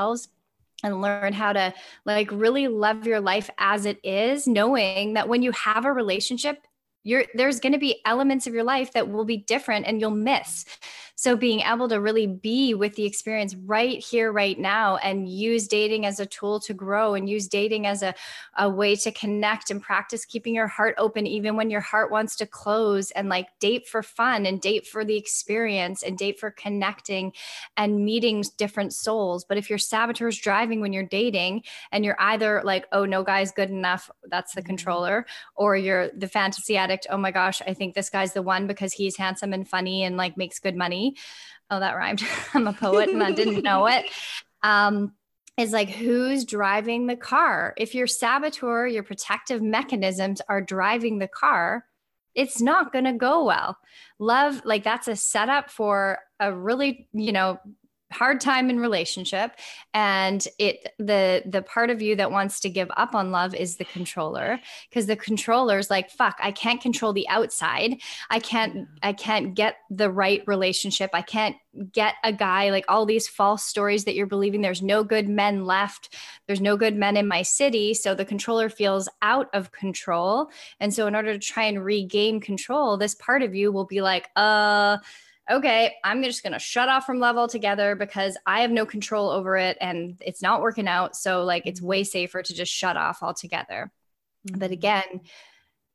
and 0.83 1.01
learn 1.01 1.33
how 1.33 1.53
to 1.53 1.73
like 2.05 2.31
really 2.31 2.67
love 2.67 3.07
your 3.07 3.19
life 3.19 3.49
as 3.57 3.85
it 3.85 3.99
is 4.03 4.47
knowing 4.47 5.13
that 5.13 5.27
when 5.27 5.41
you 5.41 5.51
have 5.51 5.85
a 5.85 5.91
relationship 5.91 6.67
you're 7.07 7.25
there's 7.33 7.59
going 7.59 7.73
to 7.73 7.79
be 7.79 8.01
elements 8.05 8.47
of 8.47 8.53
your 8.53 8.63
life 8.63 8.91
that 8.93 9.09
will 9.09 9.25
be 9.25 9.37
different 9.37 9.85
and 9.87 10.01
you'll 10.01 10.11
miss 10.11 10.65
so 11.19 11.35
being 11.35 11.61
able 11.61 11.89
to 11.89 11.99
really 11.99 12.27
be 12.27 12.75
with 12.75 12.93
the 12.93 13.05
experience 13.05 13.55
right 13.65 13.97
here, 13.97 14.31
right 14.31 14.57
now, 14.57 14.97
and 14.97 15.27
use 15.27 15.67
dating 15.67 16.05
as 16.05 16.19
a 16.19 16.27
tool 16.27 16.59
to 16.59 16.75
grow 16.75 17.15
and 17.15 17.27
use 17.27 17.47
dating 17.47 17.87
as 17.87 18.03
a, 18.03 18.13
a 18.55 18.69
way 18.69 18.95
to 18.97 19.11
connect 19.11 19.71
and 19.71 19.81
practice 19.81 20.25
keeping 20.25 20.53
your 20.53 20.67
heart 20.67 20.93
open, 20.99 21.25
even 21.25 21.55
when 21.55 21.71
your 21.71 21.81
heart 21.81 22.11
wants 22.11 22.35
to 22.35 22.45
close, 22.45 23.09
and 23.11 23.29
like 23.29 23.47
date 23.59 23.87
for 23.87 24.03
fun 24.03 24.45
and 24.45 24.61
date 24.61 24.85
for 24.85 25.03
the 25.03 25.17
experience 25.17 26.03
and 26.03 26.19
date 26.19 26.39
for 26.39 26.51
connecting 26.51 27.33
and 27.77 28.05
meeting 28.05 28.43
different 28.59 28.93
souls. 28.93 29.43
But 29.43 29.57
if 29.57 29.71
your 29.71 29.79
saboteur 29.79 30.27
is 30.27 30.37
driving 30.37 30.81
when 30.81 30.93
you're 30.93 31.01
dating 31.01 31.63
and 31.91 32.05
you're 32.05 32.21
either 32.21 32.61
like, 32.63 32.85
oh, 32.91 33.05
no 33.05 33.23
guy's 33.23 33.51
good 33.51 33.71
enough, 33.71 34.11
that's 34.29 34.53
the 34.53 34.61
mm-hmm. 34.61 34.67
controller, 34.67 35.25
or 35.55 35.75
you're 35.75 36.09
the 36.09 36.27
fantasy 36.27 36.77
addict, 36.77 36.96
oh 37.09 37.17
my 37.17 37.31
gosh, 37.31 37.61
I 37.67 37.73
think 37.73 37.93
this 37.93 38.09
guy's 38.09 38.33
the 38.33 38.41
one 38.41 38.65
because 38.65 38.93
he's 38.93 39.17
handsome 39.17 39.53
and 39.53 39.67
funny 39.67 40.03
and 40.03 40.17
like 40.17 40.37
makes 40.37 40.59
good 40.59 40.75
money 40.75 41.15
Oh, 41.69 41.79
that 41.79 41.95
rhymed. 41.95 42.23
I'm 42.53 42.67
a 42.67 42.73
poet 42.73 43.09
and 43.09 43.23
I 43.23 43.31
didn't 43.31 43.63
know 43.63 43.87
it. 43.87 44.05
Um, 44.63 45.13
is 45.57 45.71
like 45.71 45.89
who's 45.89 46.45
driving 46.45 47.07
the 47.07 47.15
car? 47.15 47.73
If 47.77 47.95
your 47.95 48.07
saboteur, 48.07 48.87
your 48.87 49.03
protective 49.03 49.61
mechanisms 49.61 50.41
are 50.47 50.61
driving 50.61 51.17
the 51.17 51.27
car, 51.27 51.85
it's 52.35 52.61
not 52.61 52.93
going 52.93 53.05
to 53.05 53.13
go 53.13 53.43
well. 53.43 53.77
Love, 54.19 54.61
like 54.65 54.83
that's 54.83 55.07
a 55.07 55.15
setup 55.15 55.71
for 55.71 56.19
a 56.39 56.53
really, 56.53 57.07
you 57.11 57.31
know, 57.31 57.59
hard 58.11 58.39
time 58.39 58.69
in 58.69 58.79
relationship 58.79 59.51
and 59.93 60.47
it 60.59 60.93
the 60.97 61.43
the 61.45 61.61
part 61.61 61.89
of 61.89 62.01
you 62.01 62.15
that 62.15 62.31
wants 62.31 62.61
to 62.61 62.69
give 62.69 62.89
up 62.95 63.13
on 63.13 63.31
love 63.31 63.53
is 63.53 63.75
the 63.75 63.85
controller 63.85 64.59
because 64.89 65.07
the 65.07 65.15
controller 65.15 65.77
is 65.77 65.89
like 65.89 66.09
fuck 66.09 66.37
i 66.41 66.51
can't 66.51 66.81
control 66.81 67.13
the 67.13 67.27
outside. 67.27 67.97
I 68.29 68.39
can't 68.39 68.87
i 69.03 69.13
can't 69.13 69.53
get 69.53 69.77
the 69.89 70.09
right 70.09 70.43
relationship. 70.47 71.09
I 71.13 71.21
can't 71.21 71.55
get 71.91 72.15
a 72.23 72.33
guy 72.33 72.71
like 72.71 72.85
all 72.87 73.05
these 73.05 73.27
false 73.27 73.63
stories 73.63 74.05
that 74.05 74.15
you're 74.15 74.25
believing. 74.25 74.61
There's 74.61 74.81
no 74.81 75.03
good 75.03 75.29
men 75.29 75.65
left. 75.65 76.15
There's 76.47 76.61
no 76.61 76.75
good 76.75 76.95
men 76.95 77.17
in 77.17 77.27
my 77.27 77.43
city. 77.43 77.93
So 77.93 78.15
the 78.15 78.25
controller 78.25 78.69
feels 78.69 79.07
out 79.21 79.49
of 79.53 79.71
control. 79.71 80.49
And 80.79 80.93
so 80.93 81.07
in 81.07 81.15
order 81.15 81.33
to 81.33 81.39
try 81.39 81.65
and 81.65 81.83
regain 81.83 82.39
control 82.39 82.97
this 82.97 83.15
part 83.15 83.43
of 83.43 83.53
you 83.53 83.71
will 83.71 83.85
be 83.85 84.01
like 84.01 84.29
uh 84.35 84.97
okay, 85.49 85.95
I'm 86.03 86.23
just 86.23 86.43
going 86.43 86.53
to 86.53 86.59
shut 86.59 86.89
off 86.89 87.05
from 87.05 87.19
love 87.19 87.37
altogether 87.37 87.95
because 87.95 88.37
I 88.45 88.61
have 88.61 88.71
no 88.71 88.85
control 88.85 89.29
over 89.29 89.57
it 89.57 89.77
and 89.79 90.21
it's 90.25 90.41
not 90.41 90.61
working 90.61 90.87
out. 90.87 91.15
So, 91.15 91.43
like, 91.43 91.65
it's 91.65 91.81
way 91.81 92.03
safer 92.03 92.43
to 92.43 92.53
just 92.53 92.71
shut 92.71 92.97
off 92.97 93.23
altogether. 93.23 93.91
Mm-hmm. 94.47 94.59
But 94.59 94.71
again, 94.71 95.21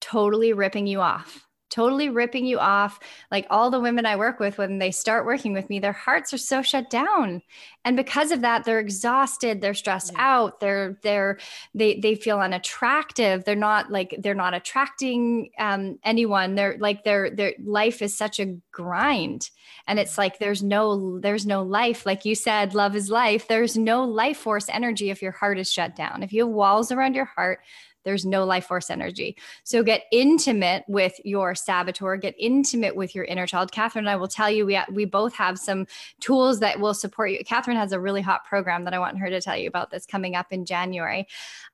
totally 0.00 0.52
ripping 0.52 0.86
you 0.86 1.00
off 1.00 1.46
totally 1.72 2.08
ripping 2.08 2.44
you 2.44 2.58
off. 2.58 3.00
Like 3.30 3.46
all 3.50 3.70
the 3.70 3.80
women 3.80 4.04
I 4.04 4.16
work 4.16 4.38
with, 4.38 4.58
when 4.58 4.78
they 4.78 4.90
start 4.90 5.24
working 5.24 5.52
with 5.52 5.68
me, 5.70 5.80
their 5.80 5.92
hearts 5.92 6.32
are 6.32 6.38
so 6.38 6.62
shut 6.62 6.90
down. 6.90 7.42
And 7.84 7.96
because 7.96 8.30
of 8.30 8.42
that, 8.42 8.64
they're 8.64 8.78
exhausted, 8.78 9.60
they're 9.60 9.74
stressed 9.74 10.12
yeah. 10.12 10.34
out, 10.34 10.60
they're 10.60 10.98
they're 11.02 11.38
they 11.74 11.98
they 11.98 12.14
feel 12.14 12.38
unattractive. 12.38 13.44
They're 13.44 13.56
not 13.56 13.90
like 13.90 14.14
they're 14.18 14.34
not 14.34 14.54
attracting 14.54 15.50
um, 15.58 15.98
anyone. 16.04 16.54
They're 16.54 16.76
like 16.78 17.04
their 17.04 17.30
their 17.30 17.54
life 17.64 18.02
is 18.02 18.16
such 18.16 18.38
a 18.38 18.54
grind. 18.70 19.50
And 19.88 19.98
it's 19.98 20.16
like 20.18 20.38
there's 20.38 20.62
no 20.62 21.18
there's 21.18 21.46
no 21.46 21.62
life. 21.62 22.06
Like 22.06 22.24
you 22.24 22.34
said, 22.34 22.74
love 22.74 22.94
is 22.94 23.10
life. 23.10 23.48
There's 23.48 23.76
no 23.76 24.04
life 24.04 24.38
force 24.38 24.68
energy 24.68 25.10
if 25.10 25.22
your 25.22 25.32
heart 25.32 25.58
is 25.58 25.72
shut 25.72 25.96
down. 25.96 26.22
If 26.22 26.32
you 26.32 26.46
have 26.46 26.54
walls 26.54 26.92
around 26.92 27.14
your 27.14 27.24
heart, 27.24 27.60
there's 28.04 28.24
no 28.24 28.44
life 28.44 28.66
force 28.66 28.90
energy. 28.90 29.36
So 29.64 29.82
get 29.82 30.04
intimate 30.10 30.84
with 30.88 31.18
your 31.24 31.54
saboteur, 31.54 32.16
get 32.16 32.34
intimate 32.38 32.96
with 32.96 33.14
your 33.14 33.24
inner 33.24 33.46
child. 33.46 33.72
Catherine 33.72 34.06
and 34.06 34.10
I 34.10 34.16
will 34.16 34.28
tell 34.28 34.50
you, 34.50 34.66
we, 34.66 34.78
we 34.90 35.04
both 35.04 35.34
have 35.34 35.58
some 35.58 35.86
tools 36.20 36.60
that 36.60 36.80
will 36.80 36.94
support 36.94 37.30
you. 37.30 37.44
Catherine 37.44 37.76
has 37.76 37.92
a 37.92 38.00
really 38.00 38.22
hot 38.22 38.44
program 38.44 38.84
that 38.84 38.94
I 38.94 38.98
want 38.98 39.18
her 39.18 39.30
to 39.30 39.40
tell 39.40 39.56
you 39.56 39.68
about 39.68 39.90
that's 39.90 40.06
coming 40.06 40.34
up 40.36 40.52
in 40.52 40.64
January. 40.64 41.26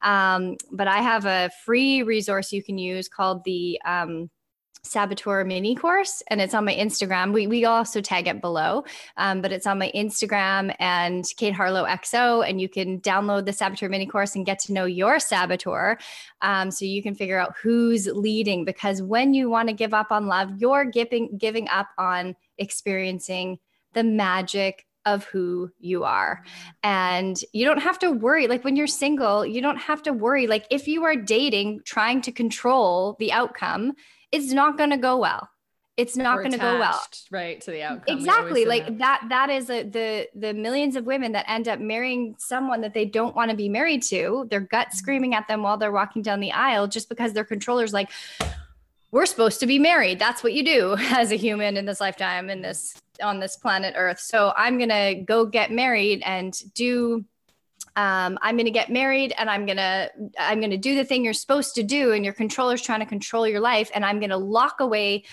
Um, 0.03 0.57
but 0.71 0.89
I 0.89 0.99
have 0.99 1.25
a 1.25 1.51
free 1.65 2.03
resource 2.03 2.53
you 2.53 2.63
can 2.63 2.79
use 2.79 3.09
called 3.09 3.45
the, 3.45 3.81
um, 3.85 4.31
saboteur 4.83 5.45
mini 5.45 5.75
course 5.75 6.23
and 6.29 6.41
it's 6.41 6.55
on 6.55 6.65
my 6.65 6.75
instagram 6.75 7.33
we, 7.33 7.47
we 7.47 7.65
also 7.65 8.01
tag 8.01 8.27
it 8.27 8.41
below 8.41 8.85
um, 9.17 9.41
but 9.41 9.53
it's 9.53 9.67
on 9.67 9.79
my 9.79 9.91
instagram 9.95 10.75
and 10.79 11.25
kate 11.37 11.55
harlow 11.55 11.85
xo 11.85 12.49
and 12.49 12.61
you 12.61 12.69
can 12.69 13.01
download 13.01 13.45
the 13.45 13.53
saboteur 13.53 13.89
mini 13.89 14.07
course 14.07 14.35
and 14.35 14.47
get 14.47 14.59
to 14.59 14.73
know 14.73 14.85
your 14.85 15.19
saboteur 15.19 15.97
um, 16.43 16.71
so 16.71 16.85
you 16.85 17.03
can 17.03 17.15
figure 17.15 17.39
out 17.39 17.55
who's 17.63 18.07
leading 18.07 18.65
because 18.65 19.03
when 19.03 19.35
you 19.35 19.51
want 19.51 19.69
to 19.69 19.75
give 19.75 19.95
up 19.95 20.11
on 20.11 20.27
love 20.27 20.51
you're 20.59 20.85
giving 20.85 21.37
giving 21.39 21.69
up 21.69 21.89
on 21.99 22.35
experiencing 22.59 23.59
the 23.93 24.05
magic 24.05 24.87
of 25.09 25.25
who 25.25 25.71
you 25.81 26.05
are. 26.05 26.45
And 26.83 27.37
you 27.53 27.65
don't 27.65 27.81
have 27.81 27.99
to 28.01 28.11
worry. 28.11 28.47
Like 28.47 28.63
when 28.63 28.77
you're 28.77 28.87
single, 28.87 29.47
you 29.47 29.63
don't 29.63 29.79
have 29.79 30.03
to 30.03 30.13
worry. 30.13 30.47
Like 30.47 30.67
if 30.71 30.87
you 30.87 31.05
are 31.05 31.17
dating, 31.17 31.81
trying 31.85 32.21
to 32.23 32.33
control 32.33 33.17
the 33.19 33.33
outcome, 33.33 33.95
it's 34.33 34.53
not 34.53 34.77
going 34.77 34.91
to 34.91 34.97
go 34.97 35.17
well. 35.19 35.49
it's 35.97 36.17
not 36.17 36.39
going 36.39 36.53
to 36.53 36.59
go 36.59 36.79
well 36.79 37.01
right 37.31 37.61
to 37.61 37.71
the 37.71 37.83
outcome 37.83 38.17
exactly 38.17 38.65
like 38.65 38.87
that. 38.87 38.99
that 38.99 39.27
that 39.29 39.51
is 39.51 39.69
a, 39.69 39.83
the 39.83 40.29
the 40.35 40.55
millions 40.55 40.97
of 40.97 41.05
women 41.05 41.33
that 41.33 41.45
end 41.49 41.67
up 41.67 41.81
marrying 41.81 42.35
someone 42.39 42.81
that 42.81 42.95
they 42.95 43.05
don't 43.05 43.35
want 43.35 43.51
to 43.51 43.57
be 43.57 43.69
married 43.69 44.03
to 44.03 44.47
their 44.51 44.61
gut 44.61 44.89
mm-hmm. 44.89 44.97
screaming 44.97 45.35
at 45.35 45.47
them 45.49 45.63
while 45.63 45.77
they're 45.77 45.93
walking 45.93 46.23
down 46.23 46.41
the 46.41 46.53
aisle 46.53 46.87
just 46.87 47.09
because 47.09 47.33
their 47.33 47.45
controller's 47.45 47.93
like 47.93 48.11
we're 49.11 49.27
supposed 49.27 49.59
to 49.61 49.67
be 49.67 49.79
married 49.79 50.19
that's 50.19 50.43
what 50.43 50.53
you 50.53 50.65
do 50.65 50.95
as 50.99 51.33
a 51.33 51.37
human 51.37 51.77
in 51.77 51.85
this 51.85 52.01
lifetime 52.01 52.49
in 52.49 52.63
this 52.63 52.95
on 53.23 53.41
this 53.41 53.57
planet 53.57 53.95
earth 53.97 54.21
so 54.21 54.53
i'm 54.57 54.79
going 54.79 54.89
to 54.89 55.21
go 55.27 55.45
get 55.45 55.73
married 55.73 56.23
and 56.25 56.63
do 56.75 57.25
um, 57.99 58.39
i'm 58.43 58.57
going 58.57 58.65
to 58.65 58.71
get 58.71 58.91
married 58.91 59.35
and 59.37 59.51
i'm 59.51 59.67
going 59.67 59.77
to 59.77 60.11
i'm 60.39 60.61
going 60.61 60.71
to 60.71 60.79
do 60.79 60.95
the 60.95 61.05
thing 61.05 61.25
you're 61.25 61.35
supposed 61.35 61.75
to 61.75 61.83
do 61.83 62.13
and 62.13 62.25
your 62.25 62.35
controller's 62.35 62.81
trying 62.81 63.01
to 63.01 63.07
control 63.07 63.47
your 63.47 63.61
life 63.61 63.91
and 63.95 64.05
i'm 64.05 64.19
going 64.21 64.31
to 64.31 64.37
lock 64.37 64.81
away 64.81 65.25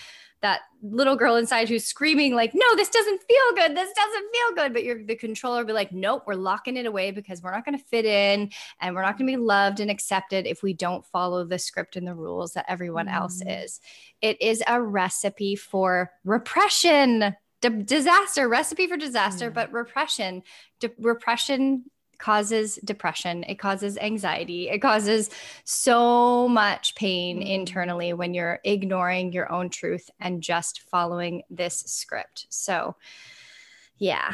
that 0.42 0.60
little 0.82 1.16
girl 1.16 1.36
inside 1.36 1.68
who's 1.68 1.84
screaming 1.84 2.34
like 2.34 2.52
no 2.54 2.76
this 2.76 2.90
doesn't 2.90 3.20
feel 3.22 3.54
good. 3.56 3.76
This 3.76 3.92
doesn't 3.92 4.26
feel 4.32 4.54
good. 4.54 4.72
But 4.72 4.84
you're 4.84 5.04
the 5.04 5.16
controller 5.16 5.58
will 5.58 5.66
be 5.66 5.72
like 5.72 5.92
nope 5.92 6.24
we're 6.26 6.34
locking 6.34 6.76
it 6.76 6.86
away 6.86 7.10
because 7.10 7.42
we're 7.42 7.52
not 7.52 7.64
going 7.64 7.78
to 7.78 7.84
fit 7.84 8.04
in 8.04 8.50
and 8.80 8.94
we're 8.94 9.02
not 9.02 9.18
going 9.18 9.26
to 9.26 9.32
be 9.32 9.42
loved 9.42 9.80
and 9.80 9.90
accepted 9.90 10.46
if 10.46 10.62
we 10.62 10.72
don't 10.72 11.04
follow 11.06 11.44
the 11.44 11.58
script 11.58 11.96
and 11.96 12.06
the 12.06 12.14
rules 12.14 12.52
that 12.52 12.66
everyone 12.68 13.06
mm. 13.06 13.14
else 13.14 13.42
is. 13.46 13.80
It 14.20 14.40
is 14.40 14.62
a 14.66 14.80
recipe 14.80 15.56
for 15.56 16.10
repression. 16.24 17.34
D- 17.62 17.82
disaster 17.82 18.48
recipe 18.48 18.86
for 18.86 18.96
disaster 18.96 19.50
mm. 19.50 19.54
but 19.54 19.72
repression. 19.72 20.42
D- 20.80 20.90
repression 20.98 21.84
causes 22.18 22.78
depression, 22.84 23.44
it 23.44 23.58
causes 23.58 23.98
anxiety, 23.98 24.68
it 24.68 24.78
causes 24.80 25.30
so 25.64 26.48
much 26.48 26.94
pain 26.94 27.40
mm. 27.40 27.48
internally 27.48 28.12
when 28.12 28.34
you're 28.34 28.60
ignoring 28.64 29.32
your 29.32 29.50
own 29.52 29.70
truth 29.70 30.10
and 30.20 30.42
just 30.42 30.82
following 30.82 31.42
this 31.50 31.80
script. 31.86 32.46
So, 32.48 32.96
yeah. 33.98 34.32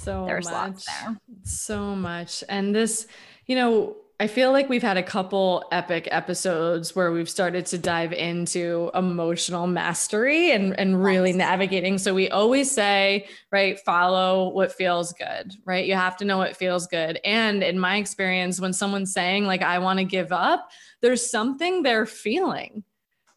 So 0.00 0.24
there's 0.26 0.46
much, 0.46 0.52
lots 0.52 0.86
there. 0.86 1.16
So 1.44 1.96
much. 1.96 2.44
And 2.48 2.74
this, 2.74 3.06
you 3.46 3.56
know, 3.56 3.96
I 4.20 4.26
feel 4.26 4.50
like 4.50 4.68
we've 4.68 4.82
had 4.82 4.96
a 4.96 5.02
couple 5.02 5.64
epic 5.70 6.08
episodes 6.10 6.96
where 6.96 7.12
we've 7.12 7.30
started 7.30 7.66
to 7.66 7.78
dive 7.78 8.12
into 8.12 8.90
emotional 8.92 9.68
mastery 9.68 10.50
and, 10.50 10.76
and 10.78 11.04
really 11.04 11.32
navigating. 11.32 11.98
So 11.98 12.14
we 12.14 12.28
always 12.28 12.68
say, 12.68 13.28
right, 13.52 13.78
follow 13.78 14.48
what 14.48 14.72
feels 14.72 15.12
good, 15.12 15.54
right? 15.64 15.86
You 15.86 15.94
have 15.94 16.16
to 16.16 16.24
know 16.24 16.36
what 16.36 16.56
feels 16.56 16.88
good. 16.88 17.20
And 17.24 17.62
in 17.62 17.78
my 17.78 17.98
experience, 17.98 18.60
when 18.60 18.72
someone's 18.72 19.12
saying, 19.12 19.44
like, 19.44 19.62
I 19.62 19.78
want 19.78 20.00
to 20.00 20.04
give 20.04 20.32
up, 20.32 20.68
there's 21.00 21.30
something 21.30 21.84
they're 21.84 22.04
feeling, 22.04 22.82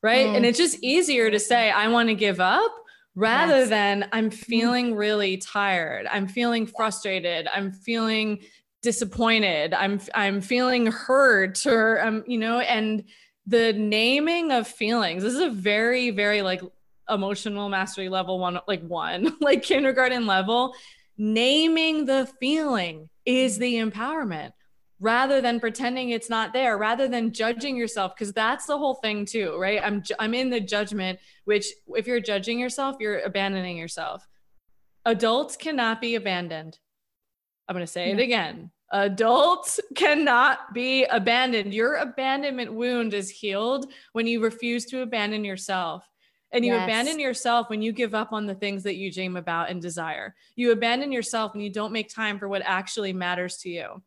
right? 0.02 0.26
Mm. 0.26 0.38
And 0.38 0.46
it's 0.48 0.58
just 0.58 0.80
easier 0.82 1.30
to 1.30 1.39
say, 1.39 1.70
I 1.70 1.89
want 1.89 2.10
to 2.10 2.15
give 2.15 2.39
up 2.39 2.72
rather 3.13 3.60
yes. 3.60 3.70
than 3.70 4.10
I'm 4.13 4.32
feeling 4.32 4.96
really 4.96 5.38
tired. 5.38 6.08
I'm 6.08 6.28
feeling 6.28 6.65
frustrated. 6.65 7.48
I'm 7.54 7.72
feeling 7.72 8.39
disappointed. 8.82 9.74
I'm 9.74 10.02
i'm 10.13 10.41
feeling 10.41 10.88
hurt 10.88 11.65
or 11.65 12.02
um 12.02 12.24
you 12.28 12.38
know 12.38 12.60
and 12.60 13.04
the 13.48 13.74
naming 13.74 14.52
of 14.52 14.67
feelings 14.67 15.24
this 15.24 15.34
is 15.34 15.39
a 15.39 15.50
very 15.50 16.12
very 16.12 16.41
like 16.41 16.62
emotional 17.10 17.70
mastery 17.70 18.10
level 18.10 18.39
one 18.39 18.60
like 18.67 18.82
one 18.82 19.36
like 19.41 19.63
kindergarten 19.63 20.26
level. 20.26 20.76
Naming 21.17 22.06
the 22.06 22.28
feeling 22.39 23.10
is 23.26 23.60
the 23.60 23.76
empowerment 23.76 24.54
rather 25.00 25.41
than 25.41 25.60
pretending 25.60 26.10
it's 26.10 26.30
not 26.30 26.54
there 26.54 26.78
rather 26.78 27.08
than 27.08 27.34
judging 27.34 27.76
yourself 27.76 28.15
because 28.15 28.34
that's 28.34 28.65
the 28.65 28.78
whole 28.78 28.96
thing 28.96 29.26
too 29.26 29.58
right? 29.60 29.82
I'm 29.84 30.04
i'm 30.20 30.34
in 30.34 30.50
the 30.50 30.60
judgment 30.60 31.20
which 31.46 31.67
if 31.89 32.08
you're 32.08 32.20
judging 32.20 32.60
yourself 32.60 32.96
you're 33.00 33.20
abandoning 33.20 33.78
yourself. 33.78 34.28
Adults 35.06 35.56
cannot 35.56 36.00
be 36.02 36.15
abandoned 36.15 36.78
I'm 37.67 37.76
going 37.76 37.86
to 37.86 37.91
say 37.91 38.12
it 38.12 38.19
again. 38.19 38.71
Adults 38.91 39.80
cannot 39.95 40.74
be 40.74 41.06
abandoned. 41.06 41.74
Your 41.74 41.95
abandonment 41.95 42.74
wound 42.74 43.13
is 43.13 43.30
healed 43.30 43.91
when 44.12 44.28
you 44.28 44.41
refuse 44.43 44.86
to 44.88 45.02
abandon 45.02 45.45
yourself. 45.45 46.06
And 46.52 46.65
you 46.65 46.74
yes. 46.74 46.84
abandon 46.84 47.17
yourself 47.17 47.69
when 47.69 47.82
you 47.82 47.93
give 47.93 48.13
up 48.13 48.34
on 48.34 48.45
the 48.45 48.56
things 48.56 48.84
that 48.84 48.97
you 48.97 49.10
dream 49.10 49.38
about 49.38 49.69
and 49.69 49.82
desire. 49.82 50.36
You 50.58 50.74
abandon 50.74 51.12
yourself 51.12 51.54
when 51.54 51.62
you 51.62 51.69
don't 51.69 51.93
make 51.93 52.13
time 52.13 52.38
for 52.38 52.50
what 52.50 52.62
actually 52.65 53.13
matters 53.13 53.58
to 53.60 53.69
you. 53.69 54.04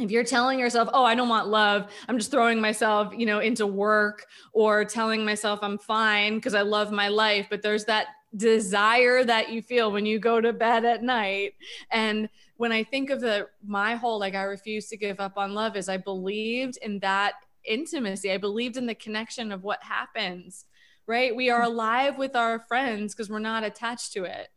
If 0.00 0.10
you're 0.10 0.24
telling 0.24 0.58
yourself, 0.58 0.88
"Oh, 0.92 1.04
I 1.04 1.14
don't 1.14 1.28
want 1.28 1.48
love. 1.48 1.92
I'm 2.08 2.18
just 2.18 2.30
throwing 2.30 2.60
myself, 2.60 3.12
you 3.16 3.26
know, 3.26 3.38
into 3.38 3.66
work 3.66 4.26
or 4.52 4.84
telling 4.84 5.24
myself 5.24 5.60
I'm 5.62 5.78
fine 5.78 6.36
because 6.36 6.54
I 6.54 6.62
love 6.62 6.90
my 6.90 7.08
life," 7.08 7.46
but 7.50 7.62
there's 7.62 7.84
that 7.84 8.08
desire 8.36 9.24
that 9.24 9.50
you 9.50 9.62
feel 9.62 9.90
when 9.90 10.06
you 10.06 10.18
go 10.18 10.40
to 10.40 10.52
bed 10.52 10.84
at 10.84 11.02
night 11.02 11.54
and 11.90 12.28
when 12.58 12.72
I 12.72 12.84
think 12.84 13.08
of 13.08 13.20
the 13.20 13.48
my 13.64 13.94
whole 13.94 14.18
like 14.18 14.34
I 14.34 14.42
refuse 14.42 14.88
to 14.88 14.96
give 14.96 15.20
up 15.20 15.38
on 15.38 15.54
love 15.54 15.76
is 15.76 15.88
I 15.88 15.96
believed 15.96 16.76
in 16.82 16.98
that 16.98 17.34
intimacy. 17.64 18.30
I 18.32 18.36
believed 18.36 18.76
in 18.76 18.86
the 18.86 18.94
connection 18.94 19.52
of 19.52 19.62
what 19.62 19.82
happens, 19.82 20.64
right? 21.06 21.34
We 21.34 21.50
are 21.50 21.62
alive 21.62 22.18
with 22.18 22.34
our 22.36 22.58
friends 22.68 23.14
because 23.14 23.30
we're 23.30 23.38
not 23.38 23.64
attached 23.64 24.12
to 24.14 24.24
it. 24.24 24.48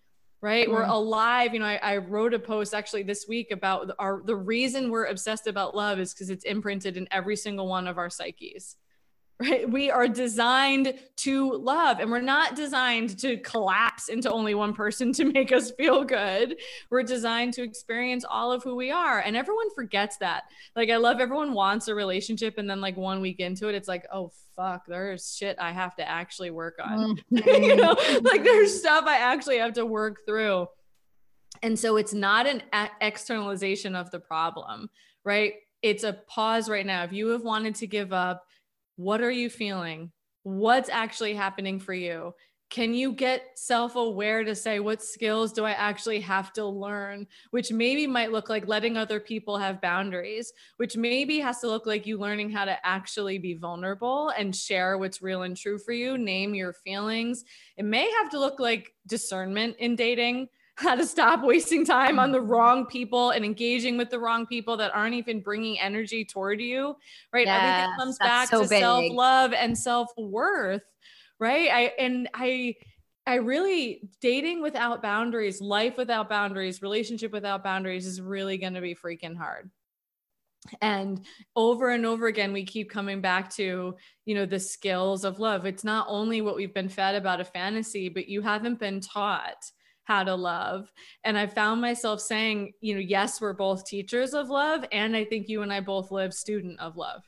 Right. 0.42 0.66
Mm-hmm. 0.66 0.74
We're 0.74 0.86
alive. 0.86 1.54
You 1.54 1.60
know, 1.60 1.68
I, 1.68 1.76
I, 1.76 1.98
wrote 1.98 2.34
a 2.34 2.40
post 2.40 2.74
actually 2.74 3.04
this 3.04 3.28
week 3.30 3.52
about 3.52 3.92
our 4.00 4.24
the 4.26 4.36
reason 4.36 4.90
we're 4.90 5.06
obsessed 5.06 5.46
about 5.46 5.76
love 5.76 6.00
is 6.00 6.16
because 6.16 6.32
it's 6.32 6.46
imprinted 6.46 6.98
in 6.98 7.08
every 7.12 7.36
single 7.36 7.68
one 7.68 7.88
of 7.88 8.00
our 8.00 8.10
psyches 8.10 8.78
right? 9.42 9.70
We 9.70 9.90
are 9.90 10.08
designed 10.08 10.94
to 11.18 11.54
love 11.54 12.00
and 12.00 12.12
we're 12.12 12.22
not 12.22 12.56
designed 12.56 13.18
to 13.20 13.38
collapse 13.38 14.08
into 14.10 14.32
only 14.32 14.54
one 14.54 14.74
person 14.74 15.12
to 15.14 15.26
make 15.26 15.52
us 15.52 15.72
feel 15.72 16.04
good. 16.04 16.58
We're 16.90 17.04
designed 17.04 17.54
to 17.56 17.64
experience 17.64 18.24
all 18.28 18.52
of 18.52 18.64
who 18.64 18.76
we 18.76 18.92
are. 18.92 19.20
And 19.20 19.36
everyone 19.36 19.74
forgets 19.74 20.18
that. 20.18 20.44
Like, 20.76 20.90
I 20.90 20.98
love 20.98 21.20
everyone 21.20 21.54
wants 21.54 21.88
a 21.88 21.96
relationship. 21.96 22.58
And 22.58 22.70
then, 22.70 22.82
like, 22.82 22.98
one 22.98 23.22
week 23.22 23.40
into 23.40 23.68
it, 23.68 23.76
it's 23.76 23.88
like, 23.88 24.06
oh, 24.14 24.32
fuck, 24.56 24.86
there's 24.86 25.36
shit 25.36 25.58
I 25.60 25.72
have 25.72 25.96
to 25.96 26.08
actually 26.08 26.52
work 26.52 26.80
on. 26.82 27.18
Mm-hmm. 27.32 27.64
you 27.64 27.76
know, 27.76 27.96
like, 28.22 28.44
there's 28.44 28.78
stuff 28.78 29.06
I 29.08 29.18
actually 29.18 29.58
have 29.58 29.74
to 29.74 29.86
work 29.86 30.20
through. 30.26 30.68
And 31.64 31.78
so 31.78 31.98
it's 31.98 32.14
not 32.14 32.48
an 32.48 32.62
externalization 33.00 33.96
of 33.96 34.12
the 34.12 34.20
problem, 34.20 34.90
right? 35.24 35.54
It's 35.82 36.04
a 36.04 36.14
pause 36.14 36.70
right 36.70 36.86
now. 36.86 37.04
If 37.04 37.14
you 37.14 37.30
have 37.30 37.44
wanted 37.44 37.76
to 37.76 37.88
give 37.88 38.14
up, 38.14 38.46
what 39.02 39.22
are 39.22 39.32
you 39.32 39.50
feeling? 39.50 40.12
What's 40.44 40.90
actually 40.90 41.34
happening 41.34 41.80
for 41.80 41.94
you? 41.94 42.34
Can 42.70 42.94
you 42.94 43.12
get 43.12 43.44
self 43.56 43.96
aware 43.96 44.44
to 44.46 44.56
say, 44.56 44.80
what 44.80 45.02
skills 45.02 45.52
do 45.52 45.66
I 45.66 45.72
actually 45.72 46.22
have 46.22 46.54
to 46.54 46.66
learn? 46.66 47.28
Which 47.50 47.72
maybe 47.72 48.08
might 48.08 48.32
look 48.32 48.48
like 48.48 48.68
letting 48.68 48.96
other 48.96 49.20
people 49.20 49.58
have 49.58 49.82
boundaries, 49.82 50.54
which 50.78 50.96
maybe 50.96 51.40
has 51.40 51.60
to 51.62 51.68
look 51.68 51.86
like 51.86 52.06
you 52.06 52.18
learning 52.18 52.52
how 52.52 52.64
to 52.64 52.78
actually 52.86 53.40
be 53.40 53.56
vulnerable 53.56 54.30
and 54.38 54.56
share 54.56 54.98
what's 54.98 55.22
real 55.22 55.42
and 55.42 55.58
true 55.58 55.80
for 55.80 55.92
you, 55.92 56.18
name 56.18 56.54
your 56.54 56.72
feelings. 56.72 57.44
It 57.76 57.86
may 57.86 58.10
have 58.22 58.30
to 58.32 58.40
look 58.40 58.60
like 58.60 58.94
discernment 59.08 59.76
in 59.80 59.96
dating 59.96 60.48
how 60.76 60.96
to 60.96 61.06
stop 61.06 61.44
wasting 61.44 61.86
time 61.86 62.20
on 62.20 62.32
the 62.32 62.42
wrong 62.42 62.86
people 62.86 63.32
and 63.32 63.44
engaging 63.44 63.98
with 63.98 64.10
the 64.10 64.20
wrong 64.20 64.46
people 64.46 64.78
that 64.78 64.94
aren't 64.94 65.16
even 65.16 65.42
bringing 65.42 65.80
energy 65.80 66.24
toward 66.26 66.62
you, 66.62 66.96
right? 67.34 67.46
Yes, 67.46 67.62
Everything 67.62 68.00
comes 68.00 68.18
back 68.20 68.50
so 68.50 68.62
to 68.62 68.68
self 68.68 69.06
love 69.12 69.54
and 69.54 69.78
self 69.78 70.10
worth, 70.18 70.84
right? 71.40 71.70
I 71.72 71.82
and 72.00 72.30
I. 72.34 72.76
I 73.28 73.36
really 73.36 74.10
dating 74.20 74.64
without 74.64 75.04
boundaries, 75.04 75.62
life 75.62 75.96
without 75.96 76.28
boundaries, 76.28 76.82
relationship 76.82 77.32
without 77.32 77.64
boundaries 77.64 78.08
is 78.08 78.20
really 78.20 78.58
going 78.58 78.74
to 78.74 78.82
be 78.82 78.96
freaking 78.96 79.38
hard. 79.38 79.70
And 80.82 81.24
over 81.56 81.92
and 81.92 82.04
over 82.04 82.26
again, 82.26 82.52
we 82.52 82.66
keep 82.66 82.90
coming 82.90 83.22
back 83.22 83.52
to, 83.52 83.96
you 84.26 84.36
know, 84.36 84.48
the 84.48 84.60
skills 84.60 85.24
of 85.24 85.40
love. 85.40 85.68
It's 85.68 85.84
not 85.84 86.08
only 86.10 86.42
what 86.42 86.56
we've 86.56 86.74
been 86.74 86.90
fed 86.90 87.14
about 87.14 87.40
a 87.40 87.46
fantasy, 87.46 88.10
but 88.10 88.28
you 88.28 88.42
haven't 88.42 88.80
been 88.80 89.00
taught 89.00 89.70
how 90.12 90.24
to 90.26 90.36
love. 90.36 90.92
And 91.24 91.38
I 91.38 91.48
found 91.48 91.80
myself 91.80 92.20
saying, 92.20 92.74
you 92.82 92.94
know, 92.96 93.00
yes, 93.00 93.40
we're 93.40 93.54
both 93.54 93.86
teachers 93.86 94.34
of 94.34 94.50
love. 94.50 94.84
And 94.92 95.16
I 95.16 95.24
think 95.24 95.48
you 95.48 95.62
and 95.62 95.72
I 95.72 95.80
both 95.80 96.12
live 96.12 96.34
student 96.34 96.80
of 96.80 96.98
love. 96.98 97.22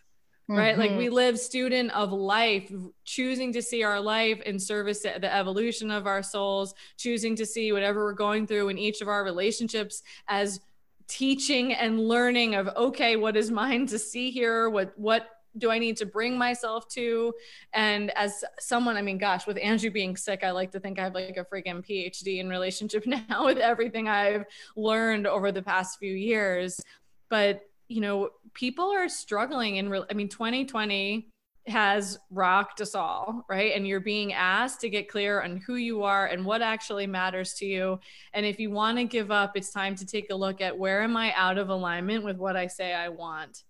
Mm-hmm. 0.49 0.59
Right. 0.59 0.77
Like 0.77 0.91
we 0.91 1.05
mm-hmm. 1.05 1.15
live 1.15 1.39
student 1.39 1.91
of 1.91 2.11
life, 2.11 2.69
choosing 3.05 3.53
to 3.53 3.61
see 3.61 3.83
our 3.83 4.01
life 4.01 4.41
in 4.41 4.59
service 4.59 4.99
to 5.03 5.17
the 5.21 5.33
evolution 5.33 5.89
of 5.91 6.05
our 6.05 6.21
souls, 6.21 6.75
choosing 6.97 7.37
to 7.37 7.45
see 7.45 7.71
whatever 7.71 8.03
we're 8.03 8.11
going 8.11 8.45
through 8.45 8.67
in 8.67 8.77
each 8.77 8.99
of 8.99 9.07
our 9.07 9.23
relationships 9.23 10.03
as 10.27 10.59
teaching 11.07 11.73
and 11.73 11.99
learning 11.99 12.55
of 12.55 12.69
okay 12.75 13.17
what 13.17 13.35
is 13.35 13.51
mine 13.51 13.85
to 13.85 13.99
see 13.99 14.31
here 14.31 14.69
what 14.69 14.97
what 14.97 15.27
do 15.57 15.69
I 15.69 15.79
need 15.79 15.97
to 15.97 16.05
bring 16.05 16.37
myself 16.37 16.87
to? 16.89 17.33
And 17.73 18.11
as 18.11 18.43
someone, 18.59 18.97
I 18.97 19.01
mean, 19.01 19.17
gosh, 19.17 19.45
with 19.45 19.57
Andrew 19.57 19.91
being 19.91 20.17
sick, 20.17 20.43
I 20.43 20.51
like 20.51 20.71
to 20.71 20.79
think 20.79 20.99
I 20.99 21.03
have 21.03 21.13
like 21.13 21.37
a 21.37 21.45
freaking 21.45 21.85
PhD 21.85 22.39
in 22.39 22.49
relationship 22.49 23.05
now 23.29 23.45
with 23.45 23.57
everything 23.57 24.07
I've 24.07 24.45
learned 24.75 25.27
over 25.27 25.51
the 25.51 25.61
past 25.61 25.99
few 25.99 26.13
years. 26.13 26.81
But, 27.29 27.61
you 27.87 28.01
know, 28.01 28.29
people 28.53 28.91
are 28.91 29.09
struggling 29.09 29.77
in, 29.77 29.89
re- 29.89 30.05
I 30.09 30.13
mean, 30.13 30.29
2020 30.29 31.29
has 31.67 32.19
rocked 32.29 32.81
us 32.81 32.93
all, 32.93 33.45
right? 33.47 33.71
And 33.73 33.87
you're 33.87 34.01
being 34.01 34.33
asked 34.33 34.81
to 34.81 34.89
get 34.89 35.07
clear 35.07 35.41
on 35.41 35.57
who 35.57 35.75
you 35.75 36.03
are 36.03 36.27
and 36.27 36.45
what 36.45 36.61
actually 36.61 37.07
matters 37.07 37.53
to 37.55 37.65
you. 37.65 37.99
And 38.33 38.45
if 38.45 38.59
you 38.59 38.69
want 38.69 38.97
to 38.97 39.05
give 39.05 39.31
up, 39.31 39.55
it's 39.55 39.71
time 39.71 39.95
to 39.95 40.05
take 40.05 40.29
a 40.29 40.35
look 40.35 40.59
at 40.59 40.77
where 40.77 41.03
am 41.03 41.15
I 41.15 41.33
out 41.35 41.57
of 41.57 41.69
alignment 41.69 42.23
with 42.23 42.37
what 42.37 42.57
I 42.57 42.67
say 42.67 42.93
I 42.93 43.09
want, 43.09 43.63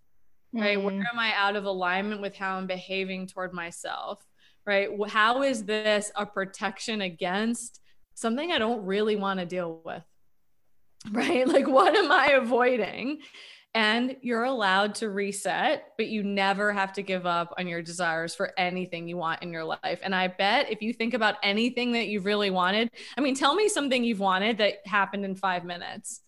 right? 0.54 0.78
Mm. 0.78 0.84
Where 0.84 0.94
am 1.12 1.20
I 1.20 1.34
out 1.36 1.56
of 1.56 1.66
alignment 1.66 2.22
with 2.22 2.36
how 2.36 2.58
I'm 2.58 2.68
behaving 2.68 3.28
toward 3.28 3.54
myself, 3.54 4.26
right? 4.66 4.90
How 5.08 5.44
is 5.44 5.66
this 5.66 6.12
a 6.16 6.26
protection 6.26 7.02
against 7.02 7.82
something 8.14 8.52
I 8.52 8.60
don't 8.60 8.86
really 8.86 9.16
want 9.16 9.40
to 9.40 9.46
deal 9.46 9.82
with? 9.84 10.04
Right? 11.12 11.46
Like, 11.46 11.68
what 11.68 11.94
am 11.94 12.14
I 12.14 12.28
avoiding? 12.28 13.20
and 13.76 14.16
you're 14.22 14.44
allowed 14.44 14.96
to 14.96 15.10
reset, 15.10 15.94
but 15.98 16.08
you 16.08 16.24
never 16.24 16.72
have 16.72 16.94
to 16.94 17.02
give 17.02 17.26
up 17.26 17.54
on 17.58 17.68
your 17.68 17.82
desires 17.82 18.36
for 18.36 18.52
anything 18.58 19.08
you 19.08 19.18
want 19.18 19.42
in 19.42 19.52
your 19.52 19.64
life. 19.64 20.00
And 20.04 20.14
I 20.14 20.28
bet 20.28 20.72
if 20.72 20.82
you 20.82 20.94
think 20.94 21.16
about 21.16 21.36
anything 21.42 21.94
that 21.94 22.08
you've 22.08 22.26
really 22.26 22.52
wanted, 22.52 22.92
I 23.18 23.22
mean, 23.22 23.34
tell 23.34 23.56
me 23.56 23.68
something 23.68 24.04
you've 24.04 24.20
wanted 24.20 24.60
that 24.60 24.86
happened 24.86 25.26
in 25.26 25.36
five 25.36 25.66
minutes. 25.66 26.22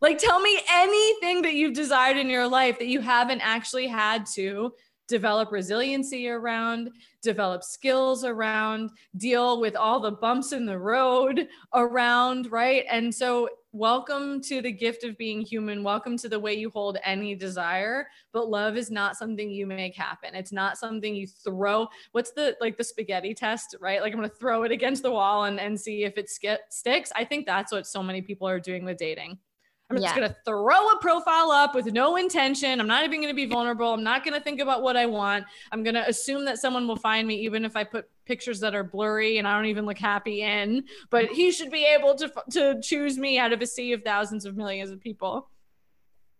Like, 0.00 0.16
tell 0.16 0.40
me 0.40 0.58
anything 0.72 1.42
that 1.42 1.54
you've 1.54 1.74
desired 1.74 2.16
in 2.16 2.30
your 2.30 2.48
life 2.48 2.78
that 2.78 2.88
you 2.88 3.00
haven't 3.00 3.42
actually 3.42 3.86
had 3.86 4.24
to 4.34 4.72
develop 5.08 5.52
resiliency 5.52 6.28
around, 6.28 6.88
develop 7.20 7.62
skills 7.64 8.24
around, 8.24 8.90
deal 9.16 9.60
with 9.60 9.76
all 9.76 10.00
the 10.00 10.12
bumps 10.12 10.52
in 10.52 10.64
the 10.64 10.78
road 10.78 11.48
around, 11.74 12.50
right? 12.50 12.84
And 12.88 13.14
so 13.14 13.48
welcome 13.72 14.40
to 14.42 14.62
the 14.62 14.72
gift 14.72 15.04
of 15.04 15.18
being 15.18 15.42
human. 15.42 15.82
Welcome 15.82 16.16
to 16.18 16.28
the 16.28 16.38
way 16.38 16.54
you 16.54 16.70
hold 16.70 16.96
any 17.04 17.34
desire. 17.34 18.06
But 18.32 18.48
love 18.48 18.76
is 18.76 18.90
not 18.90 19.16
something 19.16 19.50
you 19.50 19.66
make 19.66 19.96
happen. 19.96 20.34
It's 20.34 20.52
not 20.52 20.78
something 20.78 21.14
you 21.14 21.26
throw. 21.26 21.88
What's 22.12 22.30
the 22.30 22.56
like 22.60 22.78
the 22.78 22.84
spaghetti 22.84 23.34
test, 23.34 23.76
right? 23.80 24.00
Like 24.00 24.12
I'm 24.14 24.18
going 24.18 24.30
to 24.30 24.36
throw 24.36 24.62
it 24.62 24.72
against 24.72 25.02
the 25.02 25.10
wall 25.10 25.44
and, 25.44 25.60
and 25.60 25.78
see 25.78 26.04
if 26.04 26.16
it 26.16 26.30
sk- 26.30 26.62
sticks. 26.70 27.12
I 27.14 27.24
think 27.24 27.44
that's 27.44 27.72
what 27.72 27.86
so 27.86 28.02
many 28.02 28.22
people 28.22 28.48
are 28.48 28.60
doing 28.60 28.84
with 28.84 28.96
dating. 28.96 29.38
I'm 29.90 29.96
yeah. 29.96 30.02
just 30.02 30.16
going 30.16 30.28
to 30.28 30.36
throw 30.44 30.88
a 30.88 30.98
profile 31.00 31.50
up 31.50 31.74
with 31.74 31.86
no 31.86 32.16
intention. 32.16 32.80
I'm 32.80 32.86
not 32.86 33.04
even 33.04 33.20
going 33.20 33.32
to 33.32 33.34
be 33.34 33.46
vulnerable. 33.46 33.92
I'm 33.92 34.04
not 34.04 34.24
going 34.24 34.34
to 34.34 34.40
think 34.40 34.60
about 34.60 34.82
what 34.82 34.96
I 34.96 35.06
want. 35.06 35.44
I'm 35.72 35.82
going 35.82 35.94
to 35.94 36.08
assume 36.08 36.44
that 36.44 36.58
someone 36.58 36.86
will 36.86 36.96
find 36.96 37.26
me, 37.26 37.34
even 37.40 37.64
if 37.64 37.74
I 37.74 37.82
put 37.82 38.08
pictures 38.24 38.60
that 38.60 38.74
are 38.74 38.84
blurry 38.84 39.38
and 39.38 39.48
I 39.48 39.56
don't 39.56 39.66
even 39.66 39.86
look 39.86 39.98
happy 39.98 40.42
in. 40.42 40.84
But 41.10 41.26
he 41.26 41.50
should 41.50 41.72
be 41.72 41.84
able 41.84 42.14
to 42.16 42.32
to 42.52 42.80
choose 42.80 43.18
me 43.18 43.38
out 43.38 43.52
of 43.52 43.60
a 43.62 43.66
sea 43.66 43.92
of 43.92 44.04
thousands 44.04 44.44
of 44.44 44.56
millions 44.56 44.90
of 44.90 45.00
people. 45.00 45.50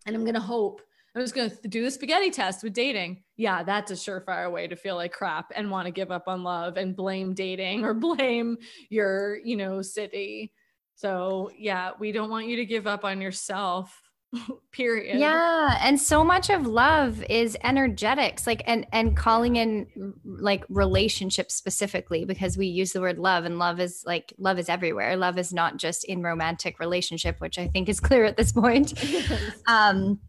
And 0.07 0.15
I'm 0.15 0.23
going 0.23 0.35
to 0.35 0.41
hope. 0.41 0.81
I'm 1.15 1.23
just 1.23 1.35
going 1.35 1.51
to 1.51 1.69
do 1.69 1.83
the 1.83 1.91
spaghetti 1.91 2.31
test 2.31 2.63
with 2.63 2.73
dating. 2.73 3.25
Yeah, 3.37 3.65
that's 3.65 3.91
a 3.91 3.95
surefire 3.95 4.51
way 4.51 4.69
to 4.69 4.77
feel 4.77 4.95
like 4.95 5.13
crap 5.13 5.51
and 5.57 5.69
want 5.69 5.87
to 5.87 5.91
give 5.91 6.13
up 6.13 6.29
on 6.29 6.45
love 6.45 6.77
and 6.77 6.95
blame 6.95 7.35
dating 7.35 7.85
or 7.85 7.95
blame 7.95 8.59
your, 8.91 9.39
you 9.45 9.57
know, 9.57 9.83
city 9.83 10.53
so, 11.01 11.51
yeah, 11.57 11.93
we 11.99 12.13
don't 12.13 12.29
want 12.29 12.47
you 12.47 12.57
to 12.57 12.67
give 12.67 12.87
up 12.87 13.05
on 13.05 13.23
yourself. 13.23 14.03
period. 14.73 15.19
Yeah 15.19 15.77
and 15.83 16.01
so 16.01 16.23
much 16.23 16.51
of 16.51 16.65
love 16.65 17.21
is 17.25 17.57
energetics 17.65 18.47
like 18.47 18.63
and 18.65 18.87
and 18.93 19.17
calling 19.17 19.57
in 19.57 19.89
like 20.25 20.65
relationships 20.69 21.57
specifically 21.57 22.25
because 22.25 22.57
we 22.57 22.69
use 22.69 22.93
the 22.93 23.01
word 23.01 23.19
love 23.19 23.45
and 23.45 23.59
love 23.59 23.81
is 23.81 24.05
like 24.07 24.33
love 24.39 24.61
is 24.61 24.69
everywhere. 24.69 25.17
Love 25.17 25.37
is 25.37 25.53
not 25.53 25.79
just 25.79 26.05
in 26.05 26.23
romantic 26.23 26.79
relationship 26.79 27.41
which 27.41 27.59
i 27.59 27.67
think 27.67 27.89
is 27.89 27.99
clear 28.09 28.25
at 28.25 28.37
this 28.37 28.53
point. 28.53 28.93
Um 29.67 30.21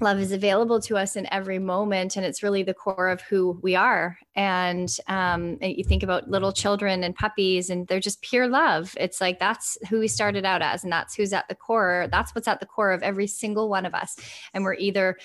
love 0.00 0.18
is 0.18 0.32
available 0.32 0.80
to 0.80 0.96
us 0.96 1.16
in 1.16 1.30
every 1.32 1.58
moment 1.58 2.16
and 2.16 2.24
it's 2.24 2.42
really 2.42 2.62
the 2.62 2.74
core 2.74 3.08
of 3.08 3.20
who 3.20 3.58
we 3.62 3.74
are. 3.74 4.18
And 4.34 4.88
um, 5.08 5.58
you 5.60 5.84
think 5.84 6.02
about 6.02 6.30
little 6.30 6.52
children 6.52 7.04
and 7.04 7.14
puppies 7.14 7.70
and 7.70 7.86
they're 7.86 8.00
just 8.00 8.22
pure 8.22 8.48
love. 8.48 8.94
It's 8.98 9.20
like 9.20 9.38
that's 9.38 9.76
who 9.88 9.98
we 9.98 10.08
started 10.08 10.44
out 10.44 10.62
as 10.62 10.84
and 10.84 10.92
that's 10.92 11.14
who's 11.14 11.32
at 11.32 11.48
the 11.48 11.54
core 11.54 12.08
that's 12.10 12.34
what's 12.34 12.48
at 12.48 12.60
the 12.60 12.66
core 12.66 12.92
of 12.92 13.02
every 13.02 13.26
single 13.26 13.68
one 13.68 13.86
of 13.86 13.94
us. 13.94 14.16
And 14.54 14.64
we're 14.64 14.74
either 14.74 15.16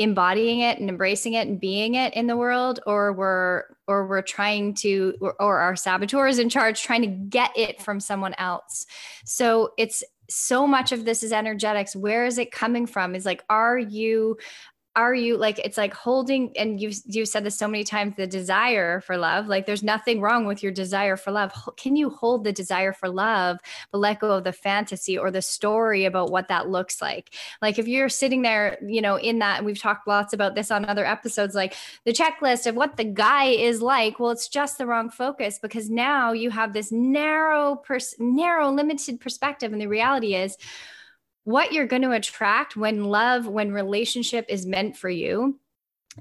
embodying 0.00 0.60
it 0.60 0.78
and 0.78 0.88
embracing 0.88 1.34
it 1.34 1.46
and 1.46 1.60
being 1.60 1.94
it 1.94 2.14
in 2.14 2.26
the 2.26 2.36
world 2.36 2.80
or 2.86 3.12
we're 3.12 3.64
or 3.86 4.06
we're 4.06 4.22
trying 4.22 4.72
to 4.72 5.14
or, 5.20 5.58
our 5.58 5.76
saboteur 5.76 6.26
is 6.26 6.38
in 6.38 6.48
charge 6.48 6.82
trying 6.82 7.02
to 7.02 7.06
get 7.06 7.50
it 7.54 7.82
from 7.82 8.00
someone 8.00 8.34
else. 8.38 8.86
So 9.26 9.72
it's 9.76 10.02
so 10.30 10.66
much 10.66 10.92
of 10.92 11.04
this 11.04 11.22
is 11.22 11.32
energetics. 11.32 11.94
Where 11.94 12.24
is 12.24 12.38
it 12.38 12.50
coming 12.50 12.86
from? 12.86 13.14
Is 13.14 13.26
like 13.26 13.44
are 13.50 13.78
you 13.78 14.38
are 14.96 15.14
you 15.14 15.36
like 15.36 15.60
it's 15.60 15.76
like 15.76 15.94
holding 15.94 16.52
and 16.56 16.80
you've 16.80 16.96
you've 17.06 17.28
said 17.28 17.44
this 17.44 17.56
so 17.56 17.68
many 17.68 17.84
times 17.84 18.16
the 18.16 18.26
desire 18.26 19.00
for 19.00 19.16
love 19.16 19.46
like 19.46 19.64
there's 19.64 19.84
nothing 19.84 20.20
wrong 20.20 20.46
with 20.46 20.64
your 20.64 20.72
desire 20.72 21.16
for 21.16 21.30
love. 21.30 21.52
Can 21.76 21.94
you 21.94 22.10
hold 22.10 22.42
the 22.42 22.52
desire 22.52 22.92
for 22.92 23.08
love 23.08 23.58
but 23.92 23.98
let 23.98 24.18
go 24.18 24.32
of 24.32 24.44
the 24.44 24.52
fantasy 24.52 25.16
or 25.16 25.30
the 25.30 25.42
story 25.42 26.06
about 26.06 26.32
what 26.32 26.48
that 26.48 26.68
looks 26.68 27.00
like? 27.00 27.34
Like 27.62 27.78
if 27.78 27.86
you're 27.86 28.08
sitting 28.08 28.42
there 28.42 28.78
you 28.84 29.00
know 29.00 29.16
in 29.16 29.38
that 29.38 29.58
and 29.58 29.66
we've 29.66 29.78
talked 29.78 30.08
lots 30.08 30.32
about 30.32 30.56
this 30.56 30.72
on 30.72 30.84
other 30.84 31.06
episodes 31.06 31.54
like 31.54 31.76
the 32.04 32.12
checklist 32.12 32.66
of 32.66 32.74
what 32.74 32.96
the 32.96 33.04
guy 33.04 33.44
is 33.44 33.80
like 33.80 34.18
well 34.18 34.32
it's 34.32 34.48
just 34.48 34.76
the 34.78 34.86
wrong 34.86 35.08
focus 35.08 35.60
because 35.60 35.88
now 35.88 36.32
you 36.32 36.50
have 36.50 36.72
this 36.72 36.90
narrow 36.90 37.76
pers- 37.76 38.16
narrow 38.18 38.70
limited 38.70 39.20
perspective 39.20 39.72
and 39.72 39.80
the 39.80 39.86
reality 39.86 40.34
is 40.34 40.56
what 41.50 41.72
you're 41.72 41.86
going 41.86 42.02
to 42.02 42.12
attract 42.12 42.76
when 42.76 43.04
love, 43.04 43.46
when 43.46 43.72
relationship 43.72 44.46
is 44.48 44.66
meant 44.66 44.96
for 44.96 45.10
you 45.10 45.58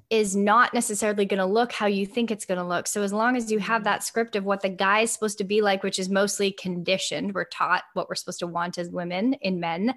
is 0.09 0.35
not 0.35 0.73
necessarily 0.73 1.25
going 1.25 1.39
to 1.39 1.45
look 1.45 1.71
how 1.71 1.87
you 1.87 2.05
think 2.05 2.29
it's 2.29 2.45
going 2.45 2.59
to 2.59 2.65
look. 2.65 2.87
So 2.87 3.01
as 3.01 3.11
long 3.11 3.35
as 3.35 3.51
you 3.51 3.59
have 3.59 3.83
that 3.83 4.03
script 4.03 4.35
of 4.35 4.45
what 4.45 4.61
the 4.61 4.69
guy 4.69 5.01
is 5.01 5.11
supposed 5.11 5.37
to 5.39 5.43
be 5.43 5.61
like, 5.61 5.83
which 5.83 5.99
is 5.99 6.09
mostly 6.09 6.51
conditioned, 6.51 7.33
we're 7.33 7.45
taught 7.45 7.83
what 7.93 8.07
we're 8.07 8.15
supposed 8.15 8.39
to 8.39 8.47
want 8.47 8.77
as 8.77 8.89
women 8.89 9.33
in 9.33 9.59
men, 9.59 9.95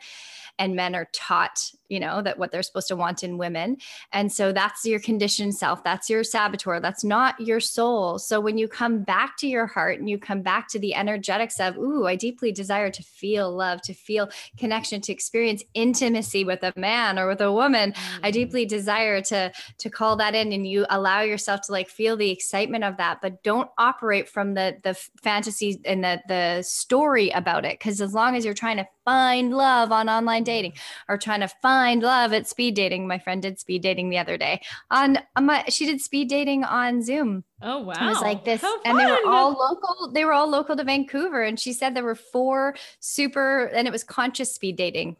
and 0.58 0.76
men 0.76 0.94
are 0.94 1.08
taught 1.12 1.70
you 1.92 2.00
know 2.00 2.22
that 2.22 2.38
what 2.38 2.50
they're 2.50 2.62
supposed 2.62 2.88
to 2.88 2.96
want 2.96 3.22
in 3.22 3.36
women 3.36 3.76
and 4.12 4.32
so 4.32 4.50
that's 4.50 4.86
your 4.86 4.98
conditioned 4.98 5.54
self 5.54 5.84
that's 5.84 6.08
your 6.08 6.24
saboteur 6.24 6.80
that's 6.80 7.04
not 7.04 7.38
your 7.38 7.60
soul 7.60 8.18
so 8.18 8.40
when 8.40 8.56
you 8.56 8.66
come 8.66 9.02
back 9.02 9.36
to 9.36 9.46
your 9.46 9.66
heart 9.66 9.98
and 9.98 10.08
you 10.08 10.18
come 10.18 10.40
back 10.40 10.68
to 10.68 10.78
the 10.78 10.94
energetics 10.94 11.60
of 11.60 11.76
ooh 11.76 12.06
i 12.06 12.16
deeply 12.16 12.50
desire 12.50 12.90
to 12.90 13.02
feel 13.02 13.54
love 13.54 13.82
to 13.82 13.92
feel 13.92 14.30
connection 14.56 15.02
to 15.02 15.12
experience 15.12 15.62
intimacy 15.74 16.44
with 16.44 16.62
a 16.62 16.72
man 16.76 17.18
or 17.18 17.26
with 17.26 17.42
a 17.42 17.52
woman 17.52 17.92
mm-hmm. 17.92 18.24
i 18.24 18.30
deeply 18.30 18.64
desire 18.64 19.20
to 19.20 19.52
to 19.82 19.90
call 19.90 20.16
that 20.16 20.34
in 20.34 20.52
and 20.52 20.66
you 20.66 20.86
allow 20.90 21.20
yourself 21.20 21.60
to 21.60 21.72
like 21.72 21.88
feel 21.88 22.16
the 22.16 22.30
excitement 22.30 22.84
of 22.84 22.96
that 22.96 23.20
but 23.20 23.42
don't 23.42 23.68
operate 23.78 24.28
from 24.28 24.54
the 24.54 24.76
the 24.82 24.94
fantasy 25.22 25.80
and 25.84 26.02
the 26.02 26.20
the 26.28 26.62
story 26.62 27.30
about 27.30 27.64
it 27.64 27.78
because 27.78 28.00
as 28.00 28.14
long 28.14 28.36
as 28.36 28.44
you're 28.44 28.54
trying 28.54 28.76
to 28.76 28.86
find 29.04 29.52
love 29.52 29.92
on 29.92 30.08
online 30.08 30.40
mm-hmm. 30.40 30.44
dating 30.44 30.72
or 31.08 31.18
trying 31.18 31.40
to 31.40 31.48
find 31.48 32.02
love 32.02 32.32
at 32.32 32.46
speed 32.46 32.74
dating. 32.74 33.06
My 33.06 33.18
friend 33.18 33.42
did 33.42 33.58
speed 33.58 33.82
dating 33.82 34.10
the 34.10 34.18
other 34.18 34.36
day 34.36 34.62
on, 34.90 35.18
on 35.36 35.46
my, 35.46 35.64
she 35.68 35.86
did 35.86 36.00
speed 36.00 36.28
dating 36.28 36.64
on 36.64 37.02
Zoom. 37.02 37.44
Oh 37.60 37.80
wow. 37.80 37.94
It 38.00 38.06
was 38.06 38.20
like 38.20 38.44
this 38.44 38.64
and 38.84 38.98
they 38.98 39.06
were 39.06 39.20
all 39.26 39.50
local 39.50 40.12
they 40.12 40.24
were 40.24 40.32
all 40.32 40.48
local 40.48 40.76
to 40.76 40.84
Vancouver 40.84 41.42
and 41.42 41.58
she 41.58 41.72
said 41.72 41.94
there 41.94 42.04
were 42.04 42.14
four 42.14 42.74
super 43.00 43.66
and 43.66 43.86
it 43.86 43.92
was 43.92 44.04
conscious 44.04 44.54
speed 44.54 44.76
dating 44.76 45.16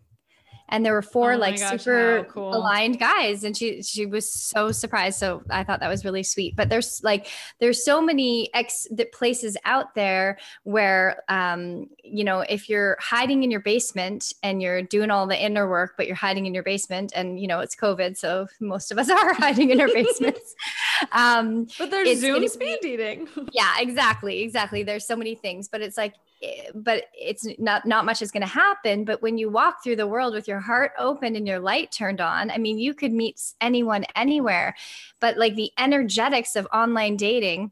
and 0.73 0.85
there 0.85 0.95
were 0.95 1.03
four 1.03 1.35
oh 1.35 1.37
like 1.37 1.59
gosh, 1.59 1.71
super 1.71 2.27
cool. 2.33 2.53
aligned 2.55 2.99
guys 2.99 3.45
and 3.45 3.57
she 3.57 3.83
she 3.83 4.07
was 4.07 4.33
so 4.33 4.73
surprised 4.73 5.19
so 5.19 5.43
i 5.51 5.63
thought 5.63 5.79
that 5.81 5.89
was 5.89 6.05
really 6.05 6.23
sweet. 6.23 6.57
But 6.57 6.69
there's 6.69 7.01
like 7.03 7.29
there's 7.61 7.85
so 7.85 8.01
many 8.01 8.51
ex 8.55 8.87
the 8.91 9.05
places 9.05 9.57
out 9.65 9.95
there 9.95 10.39
where 10.65 11.23
um 11.29 11.87
you 12.03 12.25
know 12.25 12.41
if 12.41 12.69
you're 12.69 12.97
hiding 13.01 13.43
in 13.45 13.51
your 13.51 13.61
basement 13.61 14.33
and 14.43 14.63
you're 14.63 14.83
doing 14.83 15.11
all 15.11 15.27
the 15.27 15.41
inner 15.41 15.69
work 15.69 15.93
but 15.97 16.07
you're 16.07 16.17
hiding 16.17 16.47
in 16.47 16.55
your 16.55 16.63
basement 16.63 17.13
and 17.15 17.39
you 17.39 17.47
know 17.47 17.61
it's 17.61 17.77
covid 17.77 18.17
so 18.17 18.47
most 18.61 18.91
of 18.91 18.99
us 18.99 19.11
are 19.11 19.35
hiding 19.35 19.71
in 19.71 19.81
our 19.81 19.89
basements. 19.89 20.55
Um 21.11 21.67
but 21.79 21.91
there's 21.91 22.21
zoom 22.21 22.47
speed 22.47 22.79
dating. 22.81 23.29
Yeah 23.51 23.75
exactly 23.79 24.43
exactly. 24.43 24.85
There's 24.85 25.07
so 25.07 25.17
many 25.17 25.35
things 25.35 25.69
but 25.69 25.83
it's 25.83 25.97
like 25.97 26.15
Eh, 26.43 26.71
but 26.75 27.05
it's 27.15 27.47
not 27.59 27.87
not 27.87 28.05
much 28.05 28.21
is 28.21 28.33
going 28.33 28.43
to 28.43 28.47
happen 28.47 29.05
but 29.05 29.23
when 29.23 29.39
you 29.39 29.49
walk 29.49 29.83
through 29.83 29.95
the 29.95 30.07
world 30.07 30.35
with 30.35 30.49
your 30.49 30.59
heart 30.59 30.91
open 30.99 31.37
and 31.37 31.47
your 31.47 31.61
light 31.61 31.93
turned 31.93 32.21
on 32.21 32.51
i 32.51 32.59
mean 32.59 32.79
you 32.79 32.95
could 32.95 33.13
meet 33.13 33.41
anyone 33.61 34.05
anywhere 34.17 34.75
but 35.21 35.37
like 35.37 35.55
the 35.55 35.71
energetics 35.79 36.57
of 36.57 36.67
online 36.73 37.17
dating 37.17 37.71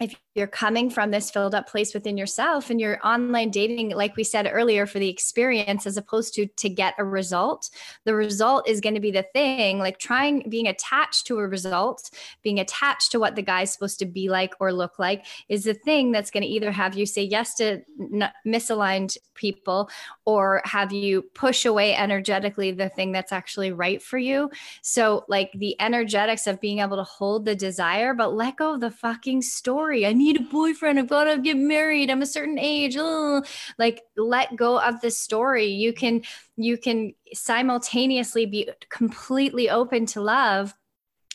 if 0.00 0.14
you're 0.34 0.46
coming 0.46 0.88
from 0.88 1.10
this 1.10 1.30
filled 1.30 1.54
up 1.54 1.68
place 1.68 1.92
within 1.92 2.16
yourself 2.16 2.70
and 2.70 2.80
you're 2.80 3.04
online 3.04 3.50
dating 3.50 3.90
like 3.90 4.16
we 4.16 4.24
said 4.24 4.48
earlier 4.50 4.86
for 4.86 4.98
the 4.98 5.08
experience 5.08 5.86
as 5.86 5.96
opposed 5.96 6.34
to 6.34 6.46
to 6.56 6.68
get 6.68 6.94
a 6.98 7.04
result 7.04 7.70
the 8.04 8.14
result 8.14 8.68
is 8.68 8.80
going 8.80 8.94
to 8.94 9.00
be 9.00 9.10
the 9.10 9.26
thing 9.32 9.78
like 9.78 9.98
trying 9.98 10.48
being 10.48 10.68
attached 10.68 11.26
to 11.26 11.38
a 11.38 11.48
result 11.48 12.10
being 12.42 12.60
attached 12.60 13.10
to 13.10 13.18
what 13.18 13.34
the 13.34 13.42
guy's 13.42 13.72
supposed 13.72 13.98
to 13.98 14.06
be 14.06 14.28
like 14.28 14.54
or 14.60 14.72
look 14.72 14.98
like 14.98 15.26
is 15.48 15.64
the 15.64 15.74
thing 15.74 16.12
that's 16.12 16.30
going 16.30 16.42
to 16.42 16.48
either 16.48 16.70
have 16.70 16.96
you 16.96 17.04
say 17.04 17.22
yes 17.22 17.54
to 17.54 17.80
n- 18.00 18.30
misaligned 18.46 19.16
people 19.34 19.88
or 20.24 20.60
have 20.64 20.92
you 20.92 21.22
push 21.34 21.64
away 21.64 21.94
energetically 21.94 22.70
the 22.72 22.88
thing 22.90 23.12
that's 23.12 23.32
actually 23.32 23.72
right 23.72 24.02
for 24.02 24.18
you. 24.18 24.50
So 24.82 25.24
like 25.28 25.52
the 25.54 25.80
energetics 25.80 26.46
of 26.46 26.60
being 26.60 26.80
able 26.80 26.96
to 26.96 27.04
hold 27.04 27.44
the 27.44 27.54
desire 27.54 28.12
but 28.14 28.34
let 28.34 28.56
go 28.56 28.74
of 28.74 28.80
the 28.80 28.90
fucking 28.90 29.42
story 29.42 29.87
story. 29.88 30.06
I 30.06 30.12
need 30.12 30.38
a 30.38 30.42
boyfriend. 30.42 30.98
I've 30.98 31.08
got 31.08 31.24
to 31.24 31.38
get 31.38 31.56
married. 31.56 32.10
I'm 32.10 32.20
a 32.20 32.26
certain 32.26 32.58
age. 32.58 32.96
Oh, 32.98 33.42
like 33.78 34.02
let 34.18 34.54
go 34.54 34.78
of 34.78 35.00
the 35.00 35.10
story. 35.10 35.66
You 35.68 35.94
can 35.94 36.22
you 36.56 36.76
can 36.76 37.14
simultaneously 37.32 38.44
be 38.44 38.68
completely 38.90 39.70
open 39.70 40.04
to 40.06 40.20
love 40.20 40.74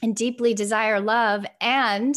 and 0.03 0.15
deeply 0.15 0.53
desire 0.53 0.99
love 0.99 1.47
and 1.61 2.15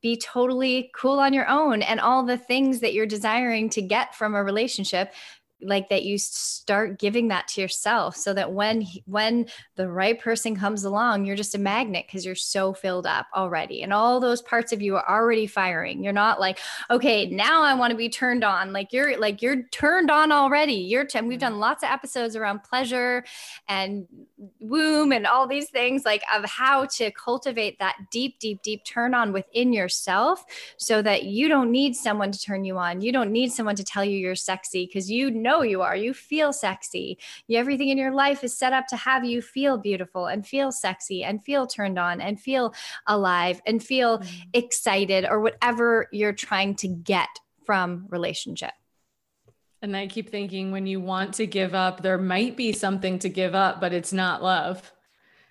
be 0.00 0.16
totally 0.16 0.90
cool 0.94 1.18
on 1.18 1.34
your 1.34 1.48
own 1.48 1.82
and 1.82 2.00
all 2.00 2.24
the 2.24 2.38
things 2.38 2.80
that 2.80 2.94
you're 2.94 3.06
desiring 3.06 3.68
to 3.70 3.82
get 3.82 4.14
from 4.14 4.34
a 4.34 4.42
relationship 4.42 5.12
like 5.62 5.88
that 5.88 6.04
you 6.04 6.18
start 6.18 6.98
giving 6.98 7.28
that 7.28 7.48
to 7.48 7.60
yourself 7.60 8.16
so 8.16 8.34
that 8.34 8.52
when 8.52 8.86
when 9.06 9.46
the 9.76 9.88
right 9.88 10.20
person 10.20 10.54
comes 10.54 10.84
along 10.84 11.24
you're 11.24 11.36
just 11.36 11.54
a 11.54 11.58
magnet 11.58 12.04
because 12.06 12.26
you're 12.26 12.34
so 12.34 12.72
filled 12.72 13.06
up 13.06 13.26
already 13.34 13.82
and 13.82 13.92
all 13.92 14.20
those 14.20 14.42
parts 14.42 14.72
of 14.72 14.82
you 14.82 14.96
are 14.96 15.08
already 15.08 15.46
firing. 15.46 16.02
You're 16.02 16.12
not 16.12 16.40
like 16.40 16.58
okay 16.90 17.26
now 17.26 17.62
i 17.62 17.74
want 17.74 17.90
to 17.90 17.96
be 17.96 18.08
turned 18.08 18.44
on. 18.44 18.72
Like 18.72 18.92
you're 18.92 19.18
like 19.18 19.42
you're 19.42 19.62
turned 19.70 20.10
on 20.10 20.32
already. 20.32 20.74
You're 20.74 21.04
t- 21.04 21.20
we've 21.20 21.38
mm-hmm. 21.38 21.52
done 21.52 21.60
lots 21.60 21.82
of 21.82 21.90
episodes 21.90 22.36
around 22.36 22.62
pleasure 22.62 23.24
and 23.68 24.06
womb 24.60 25.12
and 25.12 25.26
all 25.26 25.46
these 25.46 25.70
things 25.70 26.04
like 26.04 26.22
of 26.34 26.44
how 26.44 26.84
to 26.86 27.10
cultivate 27.12 27.78
that 27.78 27.96
deep 28.10 28.38
deep 28.38 28.62
deep 28.62 28.84
turn 28.84 29.14
on 29.14 29.32
within 29.32 29.72
yourself 29.72 30.44
so 30.76 31.00
that 31.02 31.24
you 31.24 31.48
don't 31.48 31.70
need 31.70 31.94
someone 31.94 32.32
to 32.32 32.38
turn 32.38 32.64
you 32.64 32.78
on. 32.78 33.00
You 33.00 33.12
don't 33.12 33.30
need 33.30 33.52
someone 33.52 33.76
to 33.76 33.84
tell 33.84 34.04
you 34.04 34.18
you're 34.18 34.34
sexy 34.34 34.86
because 34.86 35.10
you 35.10 35.30
know 35.30 35.53
know 35.54 35.62
you 35.62 35.82
are. 35.82 35.96
You 35.96 36.14
feel 36.14 36.52
sexy. 36.52 37.18
You, 37.46 37.58
everything 37.58 37.88
in 37.88 37.98
your 37.98 38.12
life 38.12 38.44
is 38.44 38.56
set 38.56 38.72
up 38.72 38.86
to 38.88 38.96
have 38.96 39.24
you 39.24 39.40
feel 39.40 39.78
beautiful 39.78 40.26
and 40.26 40.46
feel 40.46 40.72
sexy 40.72 41.24
and 41.24 41.44
feel 41.44 41.66
turned 41.66 41.98
on 41.98 42.20
and 42.20 42.40
feel 42.40 42.74
alive 43.06 43.60
and 43.66 43.82
feel 43.82 44.18
mm-hmm. 44.18 44.48
excited 44.52 45.26
or 45.28 45.40
whatever 45.40 46.08
you're 46.12 46.32
trying 46.32 46.74
to 46.76 46.88
get 46.88 47.28
from 47.64 48.06
relationship. 48.10 48.72
And 49.82 49.96
I 49.96 50.06
keep 50.06 50.30
thinking 50.30 50.72
when 50.72 50.86
you 50.86 51.00
want 51.00 51.34
to 51.34 51.46
give 51.46 51.74
up, 51.74 52.02
there 52.02 52.18
might 52.18 52.56
be 52.56 52.72
something 52.72 53.18
to 53.18 53.28
give 53.28 53.54
up, 53.54 53.80
but 53.80 53.92
it's 53.92 54.12
not 54.12 54.42
love. 54.42 54.92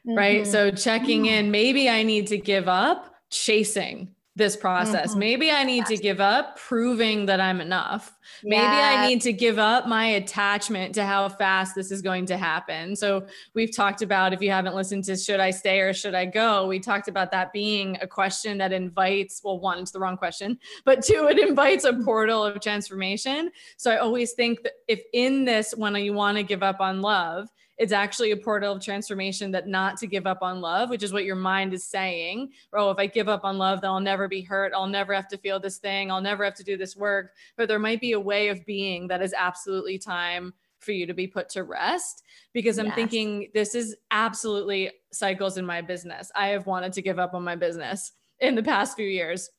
Mm-hmm. 0.07 0.17
Right. 0.17 0.47
So 0.47 0.71
checking 0.71 1.27
in, 1.27 1.51
maybe 1.51 1.89
I 1.89 2.03
need 2.03 2.27
to 2.27 2.37
give 2.37 2.67
up 2.67 3.13
chasing 3.29 4.15
this 4.35 4.55
process. 4.55 5.11
Mm-hmm. 5.11 5.19
Maybe 5.19 5.51
I 5.51 5.63
need 5.63 5.85
to 5.85 5.97
give 5.97 6.19
up 6.19 6.57
proving 6.57 7.27
that 7.27 7.39
I'm 7.39 7.61
enough. 7.61 8.17
Maybe 8.43 8.63
yeah. 8.63 8.95
I 8.97 9.07
need 9.07 9.21
to 9.21 9.33
give 9.33 9.59
up 9.59 9.87
my 9.87 10.05
attachment 10.05 10.95
to 10.95 11.05
how 11.05 11.29
fast 11.29 11.75
this 11.75 11.91
is 11.91 12.01
going 12.01 12.25
to 12.27 12.37
happen. 12.37 12.95
So, 12.95 13.27
we've 13.53 13.75
talked 13.75 14.01
about 14.01 14.33
if 14.33 14.41
you 14.41 14.49
haven't 14.49 14.73
listened 14.73 15.03
to 15.05 15.15
Should 15.15 15.39
I 15.39 15.51
Stay 15.51 15.81
or 15.81 15.93
Should 15.93 16.15
I 16.15 16.25
Go? 16.25 16.65
We 16.67 16.79
talked 16.79 17.07
about 17.07 17.31
that 17.31 17.53
being 17.53 17.97
a 18.01 18.07
question 18.07 18.57
that 18.57 18.73
invites, 18.73 19.41
well, 19.43 19.59
one, 19.59 19.77
it's 19.79 19.91
the 19.91 19.99
wrong 19.99 20.17
question, 20.17 20.57
but 20.83 21.03
two, 21.03 21.27
it 21.29 21.37
invites 21.37 21.83
a 21.83 21.93
portal 21.93 22.43
of 22.43 22.59
transformation. 22.59 23.51
So, 23.77 23.91
I 23.91 23.97
always 23.97 24.33
think 24.33 24.63
that 24.63 24.73
if 24.87 25.01
in 25.13 25.45
this, 25.45 25.75
when 25.77 25.95
you 25.95 26.13
want 26.13 26.37
to 26.37 26.43
give 26.43 26.63
up 26.63 26.79
on 26.79 27.01
love, 27.01 27.49
it's 27.77 27.91
actually 27.91 28.31
a 28.31 28.37
portal 28.37 28.73
of 28.73 28.83
transformation 28.83 29.51
that 29.51 29.67
not 29.67 29.97
to 29.97 30.07
give 30.07 30.27
up 30.27 30.39
on 30.41 30.61
love, 30.61 30.89
which 30.89 31.03
is 31.03 31.11
what 31.11 31.25
your 31.25 31.35
mind 31.35 31.73
is 31.73 31.83
saying. 31.83 32.51
Oh, 32.71 32.91
if 32.91 32.99
I 32.99 33.07
give 33.07 33.27
up 33.27 33.43
on 33.43 33.57
love, 33.57 33.81
then 33.81 33.89
I'll 33.89 33.99
never 33.99 34.27
be 34.27 34.41
hurt. 34.41 34.73
I'll 34.75 34.87
never 34.87 35.13
have 35.13 35.27
to 35.29 35.37
feel 35.37 35.59
this 35.59 35.77
thing. 35.77 36.11
I'll 36.11 36.21
never 36.21 36.43
have 36.43 36.55
to 36.55 36.63
do 36.63 36.77
this 36.77 36.95
work. 36.95 37.31
But 37.57 37.67
there 37.67 37.79
might 37.79 38.01
be 38.01 38.11
a 38.11 38.19
way 38.19 38.49
of 38.49 38.65
being 38.65 39.07
that 39.07 39.21
is 39.21 39.33
absolutely 39.35 39.97
time 39.97 40.53
for 40.79 40.91
you 40.91 41.05
to 41.07 41.13
be 41.13 41.27
put 41.27 41.49
to 41.49 41.63
rest 41.63 42.23
because 42.51 42.77
I'm 42.77 42.87
yes. 42.87 42.95
thinking 42.95 43.49
this 43.53 43.73
is 43.73 43.95
absolutely 44.11 44.91
cycles 45.11 45.57
in 45.57 45.65
my 45.65 45.81
business. 45.81 46.31
I 46.35 46.49
have 46.49 46.67
wanted 46.67 46.93
to 46.93 47.01
give 47.01 47.19
up 47.19 47.33
on 47.33 47.43
my 47.43 47.55
business 47.55 48.11
in 48.39 48.55
the 48.55 48.63
past 48.63 48.95
few 48.95 49.07
years 49.07 49.49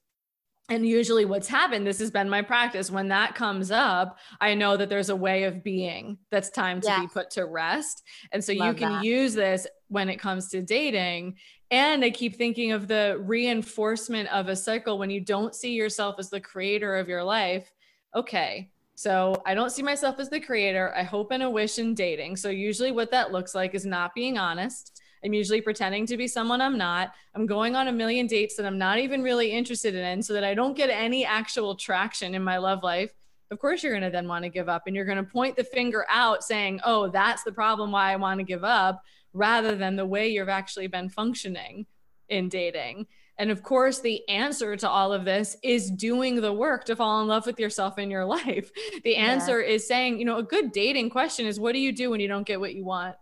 and 0.69 0.87
usually 0.87 1.25
what's 1.25 1.49
happened 1.49 1.87
this 1.87 1.99
has 1.99 2.11
been 2.11 2.29
my 2.29 2.41
practice 2.43 2.91
when 2.91 3.09
that 3.09 3.35
comes 3.35 3.71
up 3.71 4.19
i 4.41 4.55
know 4.55 4.77
that 4.77 4.89
there's 4.89 5.11
a 5.11 5.17
way 5.17 5.45
of 5.45 5.63
being 5.63 6.17
that's 6.31 6.51
time 6.51 6.81
to 6.81 7.01
be 7.01 7.07
put 7.07 7.31
to 7.31 7.45
rest 7.45 8.03
and 8.33 8.43
so 8.43 8.53
Love 8.53 8.69
you 8.69 8.75
can 8.75 8.93
that. 8.93 9.05
use 9.05 9.35
this 9.35 9.67
when 9.89 10.09
it 10.09 10.17
comes 10.17 10.49
to 10.49 10.63
dating 10.63 11.37
and 11.71 12.05
i 12.05 12.11
keep 12.11 12.37
thinking 12.37 12.73
of 12.73 12.89
the 12.89 13.17
reinforcement 13.21 14.29
of 14.33 14.49
a 14.49 14.57
cycle 14.57 14.99
when 14.99 15.11
you 15.11 15.21
don't 15.21 15.55
see 15.55 15.75
yourself 15.75 16.17
as 16.19 16.31
the 16.31 16.41
creator 16.41 16.97
of 16.97 17.09
your 17.09 17.25
life 17.25 17.71
okay 18.15 18.71
so 18.97 19.43
I 19.45 19.55
don't 19.55 19.73
see 19.73 19.83
myself 19.83 20.21
as 20.21 20.31
the 20.31 20.41
creator. 20.41 20.93
I 20.97 21.03
hope 21.03 21.33
and 21.33 21.43
a 21.43 21.51
wish 21.51 21.79
in 21.79 21.95
dating. 21.95 22.37
So 22.37 22.49
usually 22.49 22.93
what 22.93 23.11
that 23.11 23.33
looks 23.33 23.55
like 23.55 23.75
is 23.75 23.85
not 23.85 24.15
being 24.15 24.39
honest. 24.39 25.01
I'm 25.25 25.33
usually 25.33 25.61
pretending 25.61 26.07
to 26.07 26.17
be 26.17 26.29
someone 26.29 26.61
I'm 26.61 26.77
not. 26.77 27.15
I'm 27.35 27.47
going 27.47 27.77
on 27.77 27.89
a 27.89 27.93
million 27.93 28.27
dates 28.27 28.57
that 28.57 28.67
I'm 28.67 28.79
not 28.79 28.99
even 28.99 29.23
really 29.23 29.51
interested 29.51 29.95
in 29.95 30.23
so 30.23 30.35
that 30.35 30.45
I 30.45 30.53
don't 30.55 30.77
get 30.77 30.91
any 30.91 31.25
actual 31.25 31.75
traction 31.75 32.35
in 32.35 32.45
my 32.45 32.59
love 32.59 32.83
life. 32.83 33.11
Of 33.51 33.59
course, 33.59 33.83
you're 33.83 33.93
going 33.93 34.03
to 34.03 34.11
then 34.11 34.29
want 34.29 34.45
to 34.45 34.51
give 34.51 34.69
up 34.69 34.83
and 34.87 34.95
you're 34.95 35.05
going 35.05 35.19
to 35.19 35.25
point 35.25 35.57
the 35.57 35.65
finger 35.65 36.05
out 36.11 36.45
saying, 36.45 36.81
oh, 36.85 37.09
that's 37.09 37.43
the 37.43 37.53
problem 37.53 37.91
why 37.91 38.13
I 38.13 38.17
want 38.17 38.39
to 38.41 38.45
give 38.45 38.65
up, 38.65 39.03
rather 39.33 39.77
than 39.77 39.97
the 39.97 40.07
way 40.07 40.29
you've 40.29 40.49
actually 40.49 40.89
been 40.89 41.09
functioning 41.09 41.87
in 42.29 42.49
dating. 42.49 43.07
And 43.39 43.51
of 43.51 43.63
course, 43.63 44.01
the 44.01 44.27
answer 44.29 44.77
to 44.77 44.89
all 44.89 45.13
of 45.13 45.25
this 45.25 45.57
is 45.63 45.91
doing 45.91 46.41
the 46.41 46.53
work 46.53 46.85
to 46.85 46.97
fall 46.97 47.21
in 47.21 47.29
love 47.29 47.47
with 47.47 47.59
yourself 47.59 47.99
in 47.99 48.11
your 48.11 48.25
life. 48.27 48.71
The 49.05 49.17
answer 49.17 49.61
yeah. 49.61 49.75
is 49.75 49.89
saying, 49.89 50.19
you 50.19 50.25
know, 50.25 50.39
a 50.39 50.43
good 50.43 50.73
dating 50.73 51.11
question 51.11 51.47
is 51.47 51.59
what 51.59 51.73
do 51.73 51.79
you 51.79 51.93
do 51.93 52.11
when 52.11 52.21
you 52.21 52.29
don't 52.29 52.47
get 52.47 52.61
what 52.61 52.75
you 52.75 52.85
want? 52.85 53.17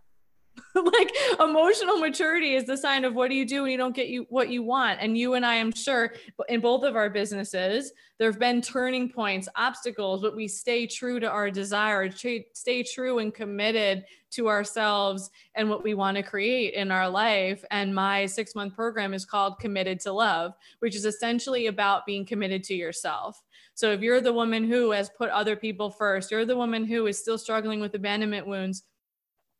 like 0.75 1.11
emotional 1.39 1.97
maturity 1.97 2.55
is 2.55 2.65
the 2.65 2.77
sign 2.77 3.05
of 3.05 3.13
what 3.13 3.29
do 3.29 3.35
you 3.35 3.45
do 3.45 3.63
when 3.63 3.71
you 3.71 3.77
don't 3.77 3.95
get 3.95 4.07
you 4.07 4.25
what 4.29 4.49
you 4.49 4.63
want. 4.63 4.99
And 5.01 5.17
you 5.17 5.33
and 5.35 5.45
i 5.45 5.55
am 5.55 5.71
sure 5.71 6.13
in 6.49 6.61
both 6.61 6.83
of 6.83 6.95
our 6.95 7.09
businesses 7.09 7.91
there 8.17 8.29
have 8.29 8.39
been 8.39 8.61
turning 8.61 9.09
points 9.09 9.47
obstacles 9.55 10.21
but 10.21 10.35
we 10.35 10.47
stay 10.47 10.87
true 10.87 11.19
to 11.19 11.29
our 11.29 11.51
desire 11.51 12.09
stay 12.53 12.83
true 12.83 13.19
and 13.19 13.33
committed 13.33 14.05
to 14.31 14.47
ourselves 14.49 15.29
and 15.55 15.69
what 15.69 15.83
we 15.83 15.93
want 15.93 16.17
to 16.17 16.23
create 16.23 16.73
in 16.73 16.89
our 16.89 17.07
life. 17.07 17.63
And 17.69 17.93
my 17.93 18.25
six 18.25 18.55
month 18.55 18.75
program 18.75 19.13
is 19.13 19.25
called 19.25 19.59
committed 19.59 19.99
to 20.01 20.11
love 20.11 20.53
which 20.79 20.95
is 20.95 21.05
essentially 21.05 21.67
about 21.67 22.05
being 22.05 22.25
committed 22.25 22.63
to 22.65 22.73
yourself. 22.73 23.41
So 23.75 23.91
if 23.91 24.01
you're 24.01 24.21
the 24.21 24.33
woman 24.33 24.63
who 24.63 24.91
has 24.91 25.09
put 25.09 25.29
other 25.29 25.55
people 25.55 25.89
first 25.89 26.31
you're 26.31 26.45
the 26.45 26.57
woman 26.57 26.85
who 26.85 27.05
is 27.07 27.19
still 27.19 27.37
struggling 27.37 27.79
with 27.79 27.93
abandonment 27.95 28.47
wounds 28.47 28.83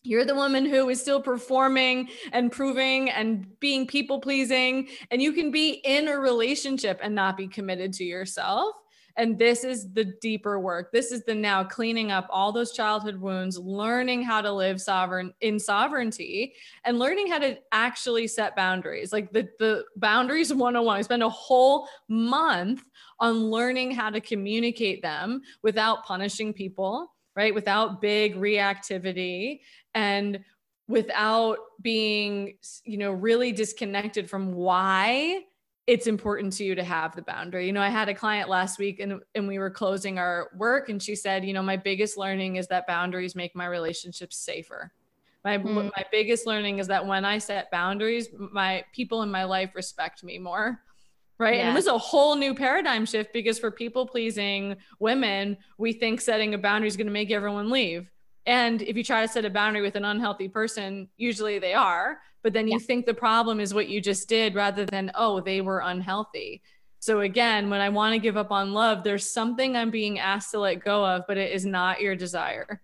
you're 0.04 0.26
the 0.26 0.36
woman 0.36 0.66
who 0.66 0.90
is 0.90 1.02
still 1.02 1.22
performing 1.22 2.10
and 2.32 2.52
proving 2.52 3.10
and 3.10 3.60
being 3.60 3.88
people 3.88 4.20
pleasing. 4.20 4.90
And 5.12 5.22
you 5.22 5.32
can 5.32 5.50
be 5.50 5.82
in 5.84 6.08
a 6.08 6.20
relationship 6.20 7.00
and 7.02 7.16
not 7.16 7.38
be 7.38 7.48
committed 7.48 7.94
to 7.94 8.04
yourself. 8.04 8.76
And 9.16 9.38
this 9.38 9.64
is 9.64 9.94
the 9.94 10.06
deeper 10.06 10.60
work. 10.60 10.92
This 10.92 11.12
is 11.12 11.24
the 11.24 11.36
now 11.36 11.64
cleaning 11.64 12.12
up 12.12 12.28
all 12.32 12.52
those 12.52 12.72
childhood 12.72 13.18
wounds, 13.18 13.60
learning 13.60 14.24
how 14.24 14.42
to 14.42 14.52
live 14.52 14.82
sovereign 14.82 15.34
in 15.42 15.60
sovereignty 15.60 16.56
and 16.84 16.98
learning 16.98 17.28
how 17.28 17.38
to 17.40 17.60
actually 17.72 18.28
set 18.28 18.56
boundaries. 18.56 19.14
Like 19.14 19.32
the, 19.32 19.48
the 19.60 19.86
boundaries 19.96 20.54
101. 20.54 20.98
I 20.98 21.02
spend 21.02 21.24
a 21.24 21.30
whole 21.30 21.88
month 22.10 22.84
on 23.20 23.52
learning 23.52 23.92
how 23.92 24.10
to 24.10 24.20
communicate 24.20 25.02
them 25.04 25.42
without 25.62 26.04
punishing 26.06 26.52
people, 26.52 27.14
right? 27.36 27.54
Without 27.54 28.02
big 28.02 28.36
reactivity 28.36 29.60
and 29.96 30.40
without 30.88 31.58
being 31.82 32.58
you 32.84 32.98
know 32.98 33.12
really 33.12 33.52
disconnected 33.52 34.30
from 34.30 34.54
why 34.54 35.44
it's 35.86 36.08
important 36.08 36.54
to 36.54 36.64
you 36.64 36.76
to 36.76 36.84
have 36.84 37.16
the 37.16 37.22
boundary. 37.22 37.66
You 37.66 37.74
know, 37.74 37.82
I 37.82 37.90
had 37.90 38.08
a 38.08 38.14
client 38.14 38.48
last 38.48 38.80
week 38.80 39.00
and, 39.02 39.20
and 39.36 39.48
we 39.48 39.60
were 39.60 39.70
closing 39.70 40.18
our 40.18 40.50
work 40.56 40.88
and 40.88 41.02
she 41.02 41.16
said, 41.16 41.44
you 41.44 41.52
know, 41.54 41.62
my 41.62 41.76
biggest 41.76 42.18
learning 42.18 42.56
is 42.56 42.68
that 42.68 42.88
boundaries 42.88 43.36
make 43.36 43.54
my 43.54 43.66
relationships 43.66 44.38
safer. 44.38 44.94
My 45.44 45.58
mm. 45.58 45.92
my 45.96 46.06
biggest 46.10 46.48
learning 46.48 46.80
is 46.80 46.88
that 46.88 47.06
when 47.06 47.26
I 47.26 47.38
set 47.38 47.70
boundaries, 47.70 48.30
my 48.38 48.86
people 48.94 49.24
in 49.24 49.32
my 49.32 49.44
life 49.44 49.72
respect 49.76 50.24
me 50.24 50.40
more. 50.40 50.80
Right. 51.38 51.56
And 51.56 51.70
it 51.70 51.76
was 51.76 51.88
a 51.88 51.98
whole 51.98 52.36
new 52.36 52.54
paradigm 52.54 53.06
shift 53.06 53.34
because 53.34 53.60
for 53.60 53.70
people 53.70 54.08
pleasing 54.08 54.78
women, 55.00 55.58
we 55.78 55.92
think 55.92 56.22
setting 56.22 56.54
a 56.54 56.58
boundary 56.58 56.88
is 56.88 56.96
going 56.96 57.08
to 57.08 57.14
make 57.14 57.32
everyone 57.32 57.70
leave. 57.70 58.10
And 58.46 58.82
if 58.82 58.98
you 58.98 59.04
try 59.04 59.22
to 59.22 59.28
set 59.28 59.46
a 59.46 59.50
boundary 59.50 59.82
with 59.82 59.96
an 59.96 60.06
unhealthy 60.06 60.50
person, 60.50 61.08
usually 61.18 61.60
they 61.60 61.74
are, 61.74 62.20
but 62.42 62.54
then 62.54 62.68
you 62.68 62.78
yeah. 62.80 62.86
think 62.86 63.06
the 63.06 63.14
problem 63.14 63.60
is 63.60 63.74
what 63.74 63.88
you 63.88 64.02
just 64.02 64.28
did 64.28 64.54
rather 64.54 64.86
than, 64.86 65.12
oh, 65.16 65.40
they 65.40 65.62
were 65.62 65.80
unhealthy. 65.80 66.62
So 67.00 67.22
again, 67.22 67.70
when 67.70 67.82
I 67.82 67.90
want 67.90 68.14
to 68.14 68.20
give 68.20 68.38
up 68.38 68.52
on 68.52 68.74
love, 68.74 69.04
there's 69.04 69.30
something 69.30 69.76
I'm 69.76 69.92
being 69.92 70.20
asked 70.20 70.52
to 70.52 70.60
let 70.60 70.84
go 70.84 71.06
of, 71.06 71.24
but 71.28 71.38
it 71.38 71.52
is 71.52 71.66
not 71.66 72.02
your 72.02 72.16
desire. 72.16 72.82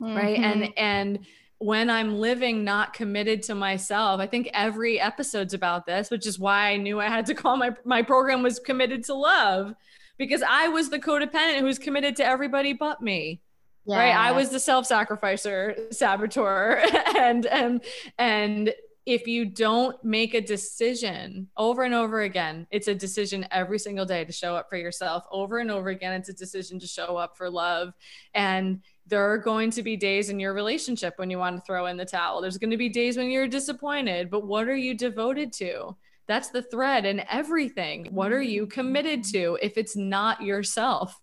Mm-hmm. 0.00 0.16
Right. 0.16 0.38
And 0.38 0.72
and 0.76 1.18
when 1.58 1.90
I'm 1.90 2.18
living 2.18 2.62
not 2.62 2.92
committed 2.92 3.42
to 3.44 3.54
myself, 3.54 4.20
I 4.20 4.26
think 4.26 4.48
every 4.52 5.00
episode's 5.00 5.54
about 5.54 5.86
this, 5.86 6.10
which 6.10 6.26
is 6.26 6.38
why 6.38 6.70
I 6.70 6.76
knew 6.76 7.00
I 7.00 7.08
had 7.08 7.26
to 7.26 7.34
call 7.34 7.56
my 7.56 7.74
my 7.84 8.02
program 8.02 8.42
was 8.42 8.58
committed 8.58 9.02
to 9.04 9.14
love 9.14 9.74
because 10.18 10.42
I 10.42 10.68
was 10.68 10.90
the 10.90 10.98
codependent 10.98 11.60
who's 11.60 11.78
committed 11.78 12.16
to 12.16 12.24
everybody 12.24 12.74
but 12.74 13.00
me. 13.00 13.40
Yeah. 13.86 13.98
Right. 13.98 14.14
I 14.14 14.32
was 14.32 14.50
the 14.50 14.60
self-sacrificer, 14.60 15.76
saboteur. 15.90 16.82
and 17.16 17.46
and 17.46 17.80
and 18.18 18.74
if 19.08 19.26
you 19.26 19.46
don't 19.46 19.96
make 20.04 20.34
a 20.34 20.40
decision 20.40 21.48
over 21.56 21.82
and 21.82 21.94
over 21.94 22.20
again, 22.20 22.66
it's 22.70 22.88
a 22.88 22.94
decision 22.94 23.46
every 23.50 23.78
single 23.78 24.04
day 24.04 24.22
to 24.22 24.32
show 24.32 24.54
up 24.54 24.68
for 24.68 24.76
yourself. 24.76 25.24
Over 25.30 25.60
and 25.60 25.70
over 25.70 25.88
again, 25.88 26.12
it's 26.12 26.28
a 26.28 26.34
decision 26.34 26.78
to 26.80 26.86
show 26.86 27.16
up 27.16 27.34
for 27.34 27.48
love. 27.48 27.94
And 28.34 28.82
there 29.06 29.32
are 29.32 29.38
going 29.38 29.70
to 29.70 29.82
be 29.82 29.96
days 29.96 30.28
in 30.28 30.38
your 30.38 30.52
relationship 30.52 31.14
when 31.16 31.30
you 31.30 31.38
want 31.38 31.56
to 31.56 31.62
throw 31.62 31.86
in 31.86 31.96
the 31.96 32.04
towel. 32.04 32.42
There's 32.42 32.58
going 32.58 32.70
to 32.70 32.76
be 32.76 32.90
days 32.90 33.16
when 33.16 33.30
you're 33.30 33.48
disappointed, 33.48 34.28
but 34.28 34.46
what 34.46 34.68
are 34.68 34.76
you 34.76 34.92
devoted 34.92 35.54
to? 35.54 35.96
That's 36.26 36.50
the 36.50 36.60
thread 36.60 37.06
in 37.06 37.22
everything. 37.30 38.08
What 38.10 38.32
are 38.32 38.42
you 38.42 38.66
committed 38.66 39.24
to 39.32 39.58
if 39.62 39.78
it's 39.78 39.96
not 39.96 40.42
yourself? 40.42 41.18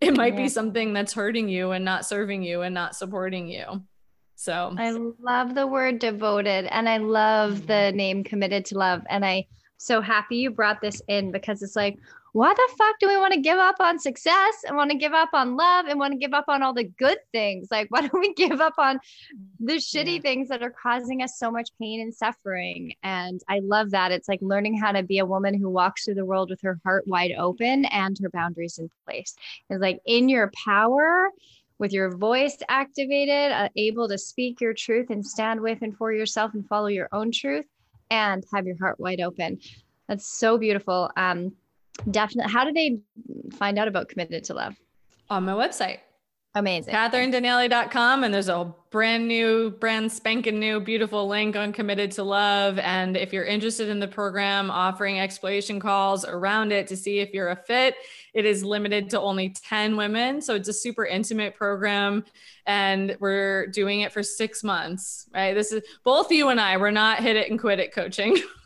It 0.00 0.16
might 0.16 0.36
be 0.36 0.48
something 0.48 0.92
that's 0.92 1.12
hurting 1.12 1.48
you 1.48 1.70
and 1.70 1.84
not 1.84 2.04
serving 2.04 2.42
you 2.42 2.62
and 2.62 2.74
not 2.74 2.94
supporting 2.94 3.48
you. 3.48 3.82
So 4.36 4.74
I 4.76 4.90
love 5.20 5.54
the 5.54 5.66
word 5.66 5.98
devoted 5.98 6.66
and 6.66 6.88
I 6.88 6.98
love 6.98 7.66
the 7.66 7.72
mm-hmm. 7.72 7.96
name 7.96 8.24
committed 8.24 8.64
to 8.66 8.78
love. 8.78 9.02
And 9.08 9.24
I 9.24 9.46
so 9.78 10.00
happy 10.00 10.36
you 10.36 10.50
brought 10.50 10.80
this 10.80 11.00
in 11.08 11.30
because 11.30 11.62
it's 11.62 11.76
like, 11.76 11.98
why 12.34 12.52
the 12.52 12.68
fuck 12.76 12.96
do 12.98 13.06
we 13.06 13.16
want 13.16 13.32
to 13.32 13.40
give 13.40 13.58
up 13.58 13.76
on 13.78 13.96
success 13.96 14.64
and 14.66 14.76
want 14.76 14.90
to 14.90 14.96
give 14.96 15.12
up 15.12 15.28
on 15.34 15.56
love 15.56 15.86
and 15.86 16.00
want 16.00 16.12
to 16.14 16.18
give 16.18 16.34
up 16.34 16.46
on 16.48 16.64
all 16.64 16.74
the 16.74 16.82
good 16.82 17.18
things? 17.30 17.68
Like, 17.70 17.86
why 17.90 18.00
don't 18.00 18.20
we 18.20 18.34
give 18.34 18.60
up 18.60 18.74
on 18.76 18.98
the 19.60 19.74
shitty 19.74 20.16
yeah. 20.16 20.20
things 20.20 20.48
that 20.48 20.60
are 20.60 20.74
causing 20.82 21.22
us 21.22 21.38
so 21.38 21.48
much 21.48 21.70
pain 21.80 22.00
and 22.00 22.12
suffering? 22.12 22.92
And 23.04 23.40
I 23.48 23.60
love 23.60 23.92
that. 23.92 24.10
It's 24.10 24.28
like 24.28 24.40
learning 24.42 24.76
how 24.76 24.90
to 24.90 25.04
be 25.04 25.18
a 25.18 25.24
woman 25.24 25.54
who 25.56 25.70
walks 25.70 26.04
through 26.04 26.16
the 26.16 26.24
world 26.24 26.50
with 26.50 26.60
her 26.62 26.80
heart 26.84 27.06
wide 27.06 27.32
open 27.38 27.84
and 27.84 28.18
her 28.20 28.30
boundaries 28.30 28.78
in 28.78 28.90
place. 29.06 29.36
It's 29.70 29.80
like 29.80 30.00
in 30.04 30.28
your 30.28 30.50
power 30.64 31.30
with 31.78 31.92
your 31.92 32.16
voice 32.16 32.56
activated, 32.68 33.52
uh, 33.52 33.68
able 33.76 34.08
to 34.08 34.18
speak 34.18 34.60
your 34.60 34.74
truth 34.74 35.10
and 35.10 35.24
stand 35.24 35.60
with 35.60 35.82
and 35.82 35.96
for 35.96 36.12
yourself 36.12 36.52
and 36.54 36.66
follow 36.66 36.88
your 36.88 37.08
own 37.12 37.30
truth 37.30 37.66
and 38.10 38.44
have 38.52 38.66
your 38.66 38.78
heart 38.78 38.98
wide 38.98 39.20
open. 39.20 39.60
That's 40.08 40.26
so 40.26 40.58
beautiful. 40.58 41.10
Um, 41.16 41.52
definitely. 42.10 42.52
How 42.52 42.64
do 42.64 42.72
they 42.72 43.00
find 43.56 43.78
out 43.78 43.88
about 43.88 44.08
Committed 44.08 44.44
to 44.44 44.54
Love? 44.54 44.76
On 45.30 45.44
my 45.44 45.52
website. 45.52 45.98
Amazing. 46.56 46.94
CatherineDanieli.com. 46.94 48.22
And 48.22 48.32
there's 48.32 48.48
a 48.48 48.72
brand 48.90 49.26
new, 49.26 49.70
brand 49.70 50.12
spanking 50.12 50.60
new, 50.60 50.78
beautiful 50.78 51.26
link 51.26 51.56
on 51.56 51.72
Committed 51.72 52.12
to 52.12 52.22
Love. 52.22 52.78
And 52.78 53.16
if 53.16 53.32
you're 53.32 53.44
interested 53.44 53.88
in 53.88 53.98
the 53.98 54.06
program, 54.06 54.70
offering 54.70 55.18
exploration 55.18 55.80
calls 55.80 56.24
around 56.24 56.70
it 56.70 56.86
to 56.88 56.96
see 56.96 57.18
if 57.18 57.34
you're 57.34 57.50
a 57.50 57.56
fit, 57.56 57.96
it 58.34 58.44
is 58.44 58.62
limited 58.62 59.10
to 59.10 59.20
only 59.20 59.48
10 59.48 59.96
women. 59.96 60.40
So 60.40 60.54
it's 60.54 60.68
a 60.68 60.72
super 60.72 61.04
intimate 61.04 61.56
program. 61.56 62.24
And 62.66 63.16
we're 63.18 63.66
doing 63.66 64.02
it 64.02 64.12
for 64.12 64.22
six 64.22 64.62
months, 64.62 65.28
right? 65.34 65.54
This 65.54 65.72
is 65.72 65.82
both 66.04 66.30
you 66.30 66.50
and 66.50 66.60
I, 66.60 66.76
we're 66.76 66.92
not 66.92 67.18
hit 67.18 67.34
it 67.34 67.50
and 67.50 67.58
quit 67.58 67.80
it 67.80 67.92
coaching. 67.92 68.36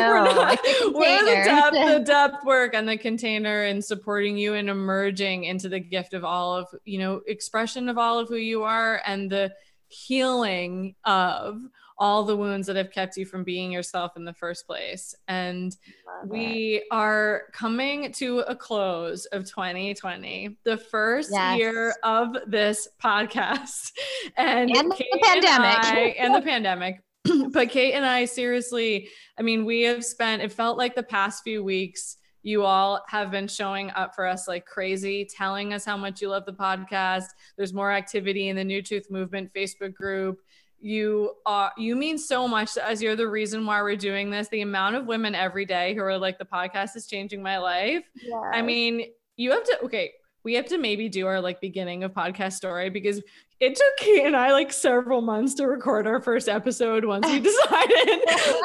we're, 0.00 0.24
not, 0.24 0.58
we're 0.92 1.24
the 1.24 1.42
depth, 1.44 1.74
the 1.74 2.02
depth 2.06 2.44
work 2.44 2.74
and 2.74 2.88
the 2.88 2.96
container 2.96 3.64
and 3.64 3.84
supporting 3.84 4.36
you 4.36 4.54
and 4.54 4.68
emerging 4.68 5.44
into 5.44 5.68
the 5.68 5.80
gift 5.80 6.14
of 6.14 6.24
all 6.24 6.54
of 6.54 6.66
you 6.84 6.98
know 6.98 7.20
expression 7.26 7.88
of 7.88 7.98
all 7.98 8.18
of 8.18 8.28
who 8.28 8.36
you 8.36 8.62
are 8.62 9.02
and 9.06 9.30
the 9.30 9.52
healing 9.88 10.94
of 11.04 11.60
all 12.00 12.24
the 12.24 12.34
wounds 12.34 12.66
that 12.66 12.76
have 12.76 12.90
kept 12.90 13.18
you 13.18 13.26
from 13.26 13.44
being 13.44 13.70
yourself 13.70 14.16
in 14.16 14.24
the 14.24 14.32
first 14.32 14.66
place. 14.66 15.14
And 15.28 15.76
we 16.24 16.82
are 16.90 17.42
coming 17.52 18.10
to 18.12 18.38
a 18.40 18.56
close 18.56 19.26
of 19.26 19.44
2020, 19.44 20.56
the 20.64 20.78
first 20.78 21.28
yes. 21.30 21.58
year 21.58 21.94
of 22.02 22.34
this 22.46 22.88
podcast. 23.02 23.92
And, 24.36 24.70
and 24.70 24.90
the 24.90 25.20
pandemic. 25.22 25.84
And, 25.84 25.98
I, 25.98 26.00
and 26.18 26.34
the 26.34 26.40
pandemic. 26.40 27.02
but 27.50 27.70
Kate 27.70 27.92
and 27.92 28.04
I 28.04 28.24
seriously, 28.24 29.08
I 29.38 29.42
mean, 29.42 29.64
we 29.64 29.82
have 29.82 30.04
spent, 30.04 30.42
it 30.42 30.52
felt 30.52 30.78
like 30.78 30.94
the 30.94 31.02
past 31.02 31.42
few 31.42 31.62
weeks, 31.62 32.16
you 32.42 32.64
all 32.64 33.04
have 33.08 33.30
been 33.30 33.48
showing 33.48 33.90
up 33.90 34.14
for 34.14 34.26
us 34.26 34.48
like 34.48 34.64
crazy, 34.64 35.26
telling 35.26 35.74
us 35.74 35.84
how 35.84 35.96
much 35.96 36.22
you 36.22 36.28
love 36.28 36.46
the 36.46 36.52
podcast. 36.52 37.26
There's 37.56 37.74
more 37.74 37.92
activity 37.92 38.48
in 38.48 38.56
the 38.56 38.64
New 38.64 38.82
Tooth 38.82 39.10
Movement 39.10 39.52
Facebook 39.54 39.94
group. 39.94 40.40
You 40.82 41.34
are 41.44 41.72
you 41.76 41.94
mean 41.94 42.16
so 42.16 42.48
much 42.48 42.78
as 42.78 43.02
you're 43.02 43.16
the 43.16 43.28
reason 43.28 43.66
why 43.66 43.82
we're 43.82 43.96
doing 43.96 44.30
this. 44.30 44.48
The 44.48 44.62
amount 44.62 44.96
of 44.96 45.06
women 45.06 45.34
every 45.34 45.66
day 45.66 45.94
who 45.94 46.00
are 46.00 46.16
like 46.16 46.38
the 46.38 46.46
podcast 46.46 46.96
is 46.96 47.06
changing 47.06 47.42
my 47.42 47.58
life. 47.58 48.04
Yes. 48.14 48.40
I 48.54 48.62
mean, 48.62 49.10
you 49.36 49.50
have 49.50 49.64
to 49.64 49.78
okay, 49.84 50.12
we 50.42 50.54
have 50.54 50.66
to 50.66 50.78
maybe 50.78 51.08
do 51.08 51.26
our 51.26 51.40
like 51.40 51.60
beginning 51.60 52.04
of 52.04 52.12
podcast 52.12 52.54
story 52.54 52.90
because 52.90 53.22
it 53.60 53.76
took 53.76 53.96
Kate 53.98 54.24
and 54.24 54.36
I 54.36 54.52
like 54.52 54.72
several 54.72 55.20
months 55.20 55.54
to 55.54 55.66
record 55.66 56.06
our 56.06 56.20
first 56.20 56.48
episode 56.48 57.04
once 57.04 57.26
we 57.26 57.40
decided 57.40 58.20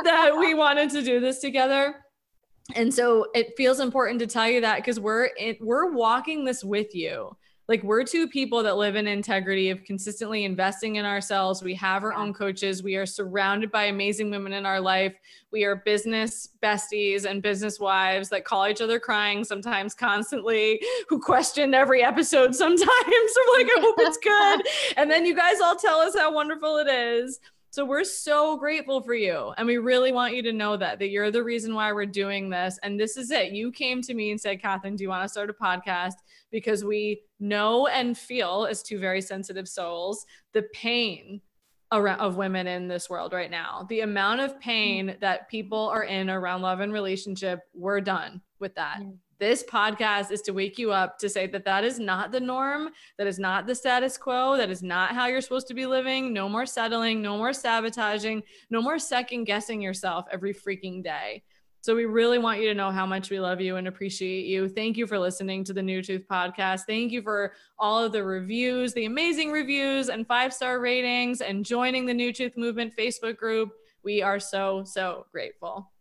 that 0.05 0.35
we 0.39 0.53
wanted 0.53 0.89
to 0.91 1.01
do 1.01 1.19
this 1.19 1.39
together. 1.39 1.95
And 2.73 2.93
so 2.93 3.27
it 3.35 3.53
feels 3.57 3.79
important 3.79 4.19
to 4.19 4.27
tell 4.27 4.49
you 4.49 4.61
that 4.61 4.77
because 4.77 4.99
we're 4.99 5.25
in, 5.25 5.57
we're 5.59 5.91
walking 5.91 6.45
this 6.45 6.63
with 6.63 6.95
you. 6.95 7.35
Like 7.67 7.81
we're 7.81 8.03
two 8.03 8.27
people 8.27 8.61
that 8.63 8.77
live 8.77 8.95
in 8.95 9.07
integrity 9.07 9.71
of 9.71 9.83
consistently 9.83 10.45
investing 10.45 10.97
in 10.97 11.05
ourselves. 11.05 11.63
We 11.63 11.73
have 11.75 12.03
our 12.03 12.13
own 12.13 12.33
coaches. 12.33 12.83
We 12.83 12.95
are 12.95 13.07
surrounded 13.07 13.71
by 13.71 13.85
amazing 13.85 14.29
women 14.29 14.53
in 14.53 14.65
our 14.65 14.79
life. 14.79 15.15
We 15.51 15.63
are 15.63 15.77
business 15.77 16.49
besties 16.61 17.25
and 17.25 17.41
business 17.41 17.79
wives 17.79 18.29
that 18.29 18.45
call 18.45 18.67
each 18.67 18.81
other 18.81 18.99
crying 18.99 19.43
sometimes 19.43 19.95
constantly, 19.95 20.79
who 21.09 21.19
question 21.19 21.73
every 21.73 22.03
episode 22.03 22.53
sometimes. 22.53 22.85
We're 22.87 23.57
like, 23.57 23.67
I 23.67 23.79
hope 23.79 23.95
it's 23.99 24.17
good. 24.17 24.67
and 24.97 25.09
then 25.09 25.25
you 25.25 25.35
guys 25.35 25.59
all 25.59 25.75
tell 25.75 25.99
us 25.99 26.15
how 26.15 26.31
wonderful 26.31 26.77
it 26.77 26.87
is. 26.87 27.39
So 27.75 27.83
we're 27.83 28.05
so 28.05 28.55
grateful 28.55 29.01
for 29.01 29.15
you. 29.15 29.51
And 29.57 29.67
we 29.67 29.79
really 29.79 30.13
want 30.13 30.33
you 30.33 30.41
to 30.43 30.53
know 30.53 30.77
that, 30.77 30.97
that 30.99 31.09
you're 31.09 31.29
the 31.29 31.43
reason 31.43 31.75
why 31.75 31.91
we're 31.91 32.05
doing 32.05 32.49
this. 32.49 32.79
And 32.83 32.97
this 32.97 33.17
is 33.17 33.31
it. 33.31 33.51
You 33.51 33.69
came 33.69 34.01
to 34.03 34.13
me 34.13 34.31
and 34.31 34.39
said, 34.39 34.61
Catherine, 34.61 34.95
do 34.95 35.03
you 35.03 35.09
want 35.09 35.25
to 35.25 35.27
start 35.27 35.49
a 35.49 35.53
podcast? 35.53 36.13
Because 36.51 36.85
we 36.85 37.23
know 37.39 37.87
and 37.87 38.17
feel 38.17 38.67
as 38.69 38.81
two 38.81 38.99
very 38.99 39.21
sensitive 39.21 39.67
souls 39.67 40.25
the 40.53 40.63
pain 40.73 41.41
around 41.91 42.19
of 42.19 42.37
women 42.37 42.67
in 42.67 42.87
this 42.87 43.09
world 43.09 43.33
right 43.33 43.51
now. 43.51 43.85
The 43.89 44.01
amount 44.01 44.41
of 44.41 44.59
pain 44.59 45.07
mm-hmm. 45.07 45.19
that 45.19 45.49
people 45.49 45.87
are 45.89 46.03
in 46.03 46.29
around 46.29 46.61
love 46.61 46.79
and 46.79 46.91
relationship, 46.91 47.61
we're 47.73 48.01
done 48.01 48.41
with 48.59 48.75
that. 48.75 48.99
Mm. 49.01 49.17
This 49.37 49.63
podcast 49.63 50.31
is 50.31 50.41
to 50.43 50.53
wake 50.53 50.77
you 50.77 50.93
up 50.93 51.19
to 51.19 51.27
say 51.27 51.45
that 51.47 51.65
that 51.65 51.83
is 51.83 51.99
not 51.99 52.31
the 52.31 52.39
norm, 52.39 52.89
that 53.17 53.27
is 53.27 53.37
not 53.37 53.67
the 53.67 53.75
status 53.75 54.17
quo, 54.17 54.55
that 54.55 54.69
is 54.69 54.81
not 54.81 55.13
how 55.13 55.27
you're 55.27 55.41
supposed 55.41 55.67
to 55.67 55.73
be 55.73 55.85
living. 55.85 56.31
No 56.31 56.47
more 56.47 56.65
settling, 56.65 57.21
no 57.21 57.37
more 57.37 57.51
sabotaging, 57.51 58.43
no 58.69 58.81
more 58.81 58.97
second 58.97 59.43
guessing 59.43 59.81
yourself 59.81 60.25
every 60.31 60.53
freaking 60.53 61.03
day. 61.03 61.43
So 61.85 61.95
we 61.95 62.05
really 62.05 62.39
want 62.39 62.59
you 62.59 62.67
to 62.69 62.73
know 62.73 62.89
how 62.89 63.05
much 63.05 63.29
we 63.29 63.39
love 63.39 63.61
you 63.61 63.75
and 63.75 63.87
appreciate 63.87 64.47
you. 64.47 64.67
Thank 64.67 64.97
you 64.97 65.05
for 65.05 65.19
listening 65.19 65.63
to 65.65 65.71
the 65.71 65.83
New 65.83 66.01
Tooth 66.01 66.25
podcast. 66.27 66.85
Thank 66.87 67.11
you 67.11 67.21
for 67.21 67.53
all 67.77 68.03
of 68.03 68.11
the 68.11 68.23
reviews, 68.23 68.91
the 68.95 69.05
amazing 69.05 69.51
reviews 69.51 70.09
and 70.09 70.25
five-star 70.25 70.79
ratings 70.79 71.41
and 71.41 71.63
joining 71.63 72.07
the 72.07 72.13
New 72.15 72.33
Tooth 72.33 72.57
Movement 72.57 72.93
Facebook 72.97 73.37
group. 73.37 73.69
We 74.03 74.23
are 74.23 74.39
so 74.39 74.83
so 74.83 75.27
grateful 75.31 75.91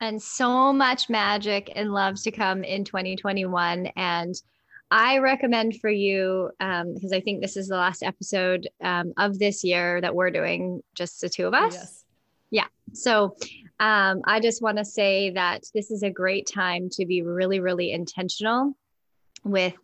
and 0.00 0.22
so 0.22 0.72
much 0.72 1.10
magic 1.10 1.70
and 1.76 1.92
love 1.92 2.22
to 2.22 2.30
come 2.30 2.64
in 2.64 2.82
2021. 2.82 3.88
And 3.96 4.34
I 4.90 5.18
recommend 5.18 5.78
for 5.78 5.90
you, 5.90 6.52
um, 6.60 6.94
because 6.94 7.12
I 7.12 7.20
think 7.20 7.42
this 7.42 7.58
is 7.58 7.68
the 7.68 7.76
last 7.76 8.02
episode 8.02 8.66
um, 8.82 9.12
of 9.18 9.38
this 9.38 9.62
year 9.62 10.00
that 10.00 10.14
we're 10.14 10.30
doing, 10.30 10.82
just 10.94 11.20
the 11.20 11.28
two 11.28 11.46
of 11.46 11.52
us. 11.52 11.74
Yes. 11.74 12.04
Yeah. 12.50 12.66
So 12.94 13.36
um, 13.80 14.22
I 14.24 14.40
just 14.40 14.62
want 14.62 14.78
to 14.78 14.84
say 14.84 15.30
that 15.30 15.64
this 15.74 15.90
is 15.90 16.02
a 16.02 16.10
great 16.10 16.46
time 16.46 16.88
to 16.90 17.06
be 17.06 17.22
really, 17.22 17.60
really 17.60 17.92
intentional 17.92 18.74
with 19.44 19.74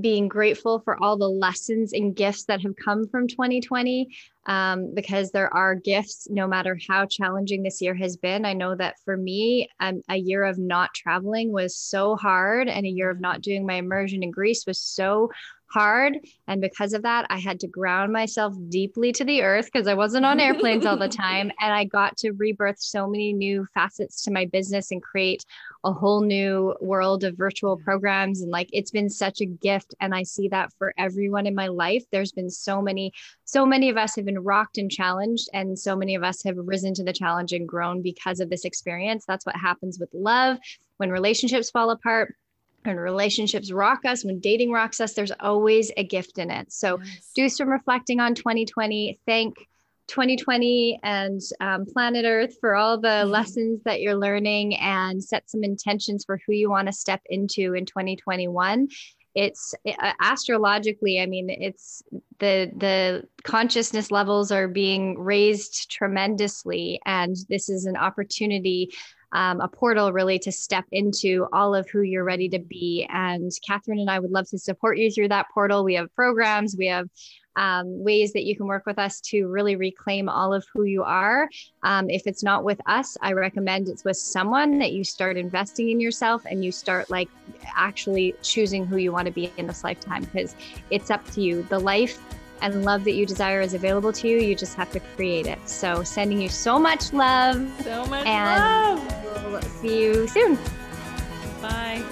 being 0.00 0.28
grateful 0.28 0.80
for 0.80 1.02
all 1.02 1.16
the 1.16 1.28
lessons 1.28 1.92
and 1.92 2.14
gifts 2.14 2.44
that 2.44 2.60
have 2.60 2.74
come 2.76 3.06
from 3.06 3.28
2020 3.28 4.08
um, 4.46 4.94
because 4.94 5.30
there 5.30 5.52
are 5.54 5.74
gifts 5.74 6.28
no 6.30 6.46
matter 6.46 6.78
how 6.88 7.06
challenging 7.06 7.62
this 7.62 7.80
year 7.80 7.94
has 7.94 8.16
been. 8.16 8.44
I 8.44 8.52
know 8.52 8.74
that 8.74 8.96
for 9.04 9.16
me 9.16 9.68
um, 9.80 10.02
a 10.08 10.16
year 10.16 10.44
of 10.44 10.58
not 10.58 10.94
traveling 10.94 11.52
was 11.52 11.76
so 11.76 12.16
hard 12.16 12.68
and 12.68 12.86
a 12.86 12.90
year 12.90 13.10
of 13.10 13.20
not 13.20 13.40
doing 13.40 13.66
my 13.66 13.74
immersion 13.74 14.22
in 14.22 14.30
greece 14.30 14.64
was 14.66 14.80
so 14.80 15.30
hard. 15.68 16.18
And 16.46 16.60
because 16.60 16.92
of 16.92 17.02
that, 17.02 17.26
I 17.30 17.38
had 17.38 17.60
to 17.60 17.66
ground 17.66 18.12
myself 18.12 18.54
deeply 18.68 19.12
to 19.12 19.24
the 19.24 19.42
earth 19.42 19.66
because 19.72 19.88
I 19.88 19.94
wasn't 19.94 20.24
on 20.24 20.40
airplanes 20.40 20.86
all 20.86 20.96
the 20.96 21.08
time. 21.26 21.50
And 21.60 21.72
I 21.72 21.84
got 21.84 22.16
to 22.18 22.32
rebirth 22.32 22.78
so 22.78 23.06
many 23.06 23.32
new 23.32 23.66
facets 23.74 24.22
to 24.22 24.30
my 24.30 24.46
business 24.46 24.90
and 24.90 25.02
create 25.02 25.44
a 25.84 25.92
whole 25.92 26.22
new 26.22 26.74
world 26.80 27.24
of 27.24 27.36
virtual 27.36 27.76
programs. 27.76 28.42
And 28.42 28.50
like 28.50 28.68
it's 28.72 28.90
been 28.90 29.10
such 29.10 29.40
a 29.40 29.46
gift. 29.46 29.94
And 30.00 30.14
I 30.14 30.22
see 30.22 30.48
that 30.48 30.72
for 30.78 30.94
everyone 30.98 31.46
in 31.46 31.54
my 31.54 31.68
life. 31.68 32.04
There's 32.10 32.32
been 32.32 32.50
so 32.50 32.80
many, 32.80 33.12
so 33.44 33.66
many 33.66 33.88
of 33.88 33.96
us 33.96 34.16
have 34.16 34.24
been 34.24 34.42
rocked 34.42 34.78
and 34.78 34.90
challenged. 34.90 35.48
And 35.52 35.78
so 35.78 35.96
many 35.96 36.14
of 36.14 36.22
us 36.22 36.42
have 36.44 36.56
risen 36.56 36.94
to 36.94 37.04
the 37.04 37.12
challenge 37.12 37.52
and 37.52 37.68
grown 37.68 38.02
because 38.02 38.40
of 38.40 38.50
this 38.50 38.64
experience. 38.64 39.24
That's 39.26 39.46
what 39.46 39.56
happens 39.56 39.98
with 39.98 40.10
love 40.12 40.58
when 40.98 41.10
relationships 41.10 41.70
fall 41.70 41.90
apart 41.90 42.34
when 42.86 42.96
relationships 42.96 43.72
rock 43.72 44.04
us, 44.04 44.24
when 44.24 44.40
dating 44.40 44.70
rocks 44.70 45.00
us, 45.00 45.14
there's 45.14 45.32
always 45.40 45.90
a 45.96 46.04
gift 46.04 46.38
in 46.38 46.50
it. 46.50 46.72
So 46.72 46.98
yes. 47.02 47.30
do 47.34 47.48
some 47.48 47.68
reflecting 47.68 48.20
on 48.20 48.34
2020. 48.34 49.20
Thank 49.26 49.56
2020 50.08 51.00
and 51.02 51.40
um, 51.60 51.84
planet 51.84 52.24
Earth 52.24 52.56
for 52.60 52.76
all 52.76 52.98
the 52.98 53.08
mm-hmm. 53.08 53.30
lessons 53.30 53.82
that 53.84 54.00
you're 54.00 54.16
learning 54.16 54.76
and 54.76 55.22
set 55.22 55.50
some 55.50 55.64
intentions 55.64 56.24
for 56.24 56.40
who 56.46 56.52
you 56.52 56.70
want 56.70 56.86
to 56.86 56.92
step 56.92 57.20
into 57.26 57.74
in 57.74 57.84
2021 57.86 58.88
it's 59.34 59.74
uh, 59.86 60.12
astrologically 60.22 61.20
i 61.20 61.26
mean 61.26 61.50
it's 61.50 62.02
the 62.38 62.70
the 62.76 63.22
consciousness 63.44 64.10
levels 64.10 64.50
are 64.50 64.66
being 64.66 65.18
raised 65.18 65.90
tremendously 65.90 67.00
and 67.04 67.36
this 67.48 67.68
is 67.68 67.84
an 67.84 67.96
opportunity 67.96 68.90
um, 69.32 69.60
a 69.60 69.68
portal 69.68 70.12
really 70.12 70.38
to 70.40 70.52
step 70.52 70.84
into 70.92 71.46
all 71.52 71.74
of 71.74 71.88
who 71.88 72.02
you're 72.02 72.24
ready 72.24 72.48
to 72.50 72.58
be. 72.58 73.06
And 73.10 73.50
Catherine 73.66 73.98
and 73.98 74.10
I 74.10 74.18
would 74.18 74.30
love 74.30 74.48
to 74.50 74.58
support 74.58 74.98
you 74.98 75.10
through 75.10 75.28
that 75.28 75.46
portal. 75.52 75.84
We 75.84 75.94
have 75.94 76.14
programs, 76.14 76.76
we 76.78 76.86
have 76.86 77.08
um, 77.56 78.02
ways 78.04 78.32
that 78.34 78.44
you 78.44 78.54
can 78.54 78.66
work 78.66 78.84
with 78.86 78.98
us 78.98 79.20
to 79.22 79.46
really 79.46 79.76
reclaim 79.76 80.28
all 80.28 80.52
of 80.52 80.64
who 80.72 80.84
you 80.84 81.02
are. 81.02 81.48
Um, 81.82 82.10
if 82.10 82.26
it's 82.26 82.42
not 82.42 82.64
with 82.64 82.80
us, 82.86 83.16
I 83.22 83.32
recommend 83.32 83.88
it's 83.88 84.04
with 84.04 84.18
someone 84.18 84.78
that 84.78 84.92
you 84.92 85.04
start 85.04 85.36
investing 85.36 85.90
in 85.90 85.98
yourself 85.98 86.42
and 86.44 86.64
you 86.64 86.70
start 86.70 87.10
like 87.10 87.30
actually 87.74 88.34
choosing 88.42 88.86
who 88.86 88.98
you 88.98 89.10
want 89.10 89.26
to 89.26 89.32
be 89.32 89.50
in 89.56 89.66
this 89.66 89.84
lifetime 89.84 90.24
because 90.24 90.54
it's 90.90 91.10
up 91.10 91.28
to 91.30 91.40
you. 91.40 91.62
The 91.64 91.78
life 91.78 92.20
and 92.60 92.84
love 92.84 93.04
that 93.04 93.12
you 93.12 93.26
desire 93.26 93.60
is 93.60 93.74
available 93.74 94.12
to 94.12 94.28
you. 94.28 94.38
You 94.38 94.54
just 94.54 94.74
have 94.76 94.90
to 94.92 95.00
create 95.00 95.46
it. 95.46 95.58
So, 95.68 96.02
sending 96.02 96.40
you 96.40 96.48
so 96.48 96.78
much 96.78 97.12
love. 97.12 97.56
So 97.82 98.06
much 98.06 98.26
and 98.26 99.00
love. 99.00 99.52
We'll 99.52 99.62
see 99.62 100.02
you 100.02 100.26
soon. 100.28 100.58
Bye. 101.60 102.04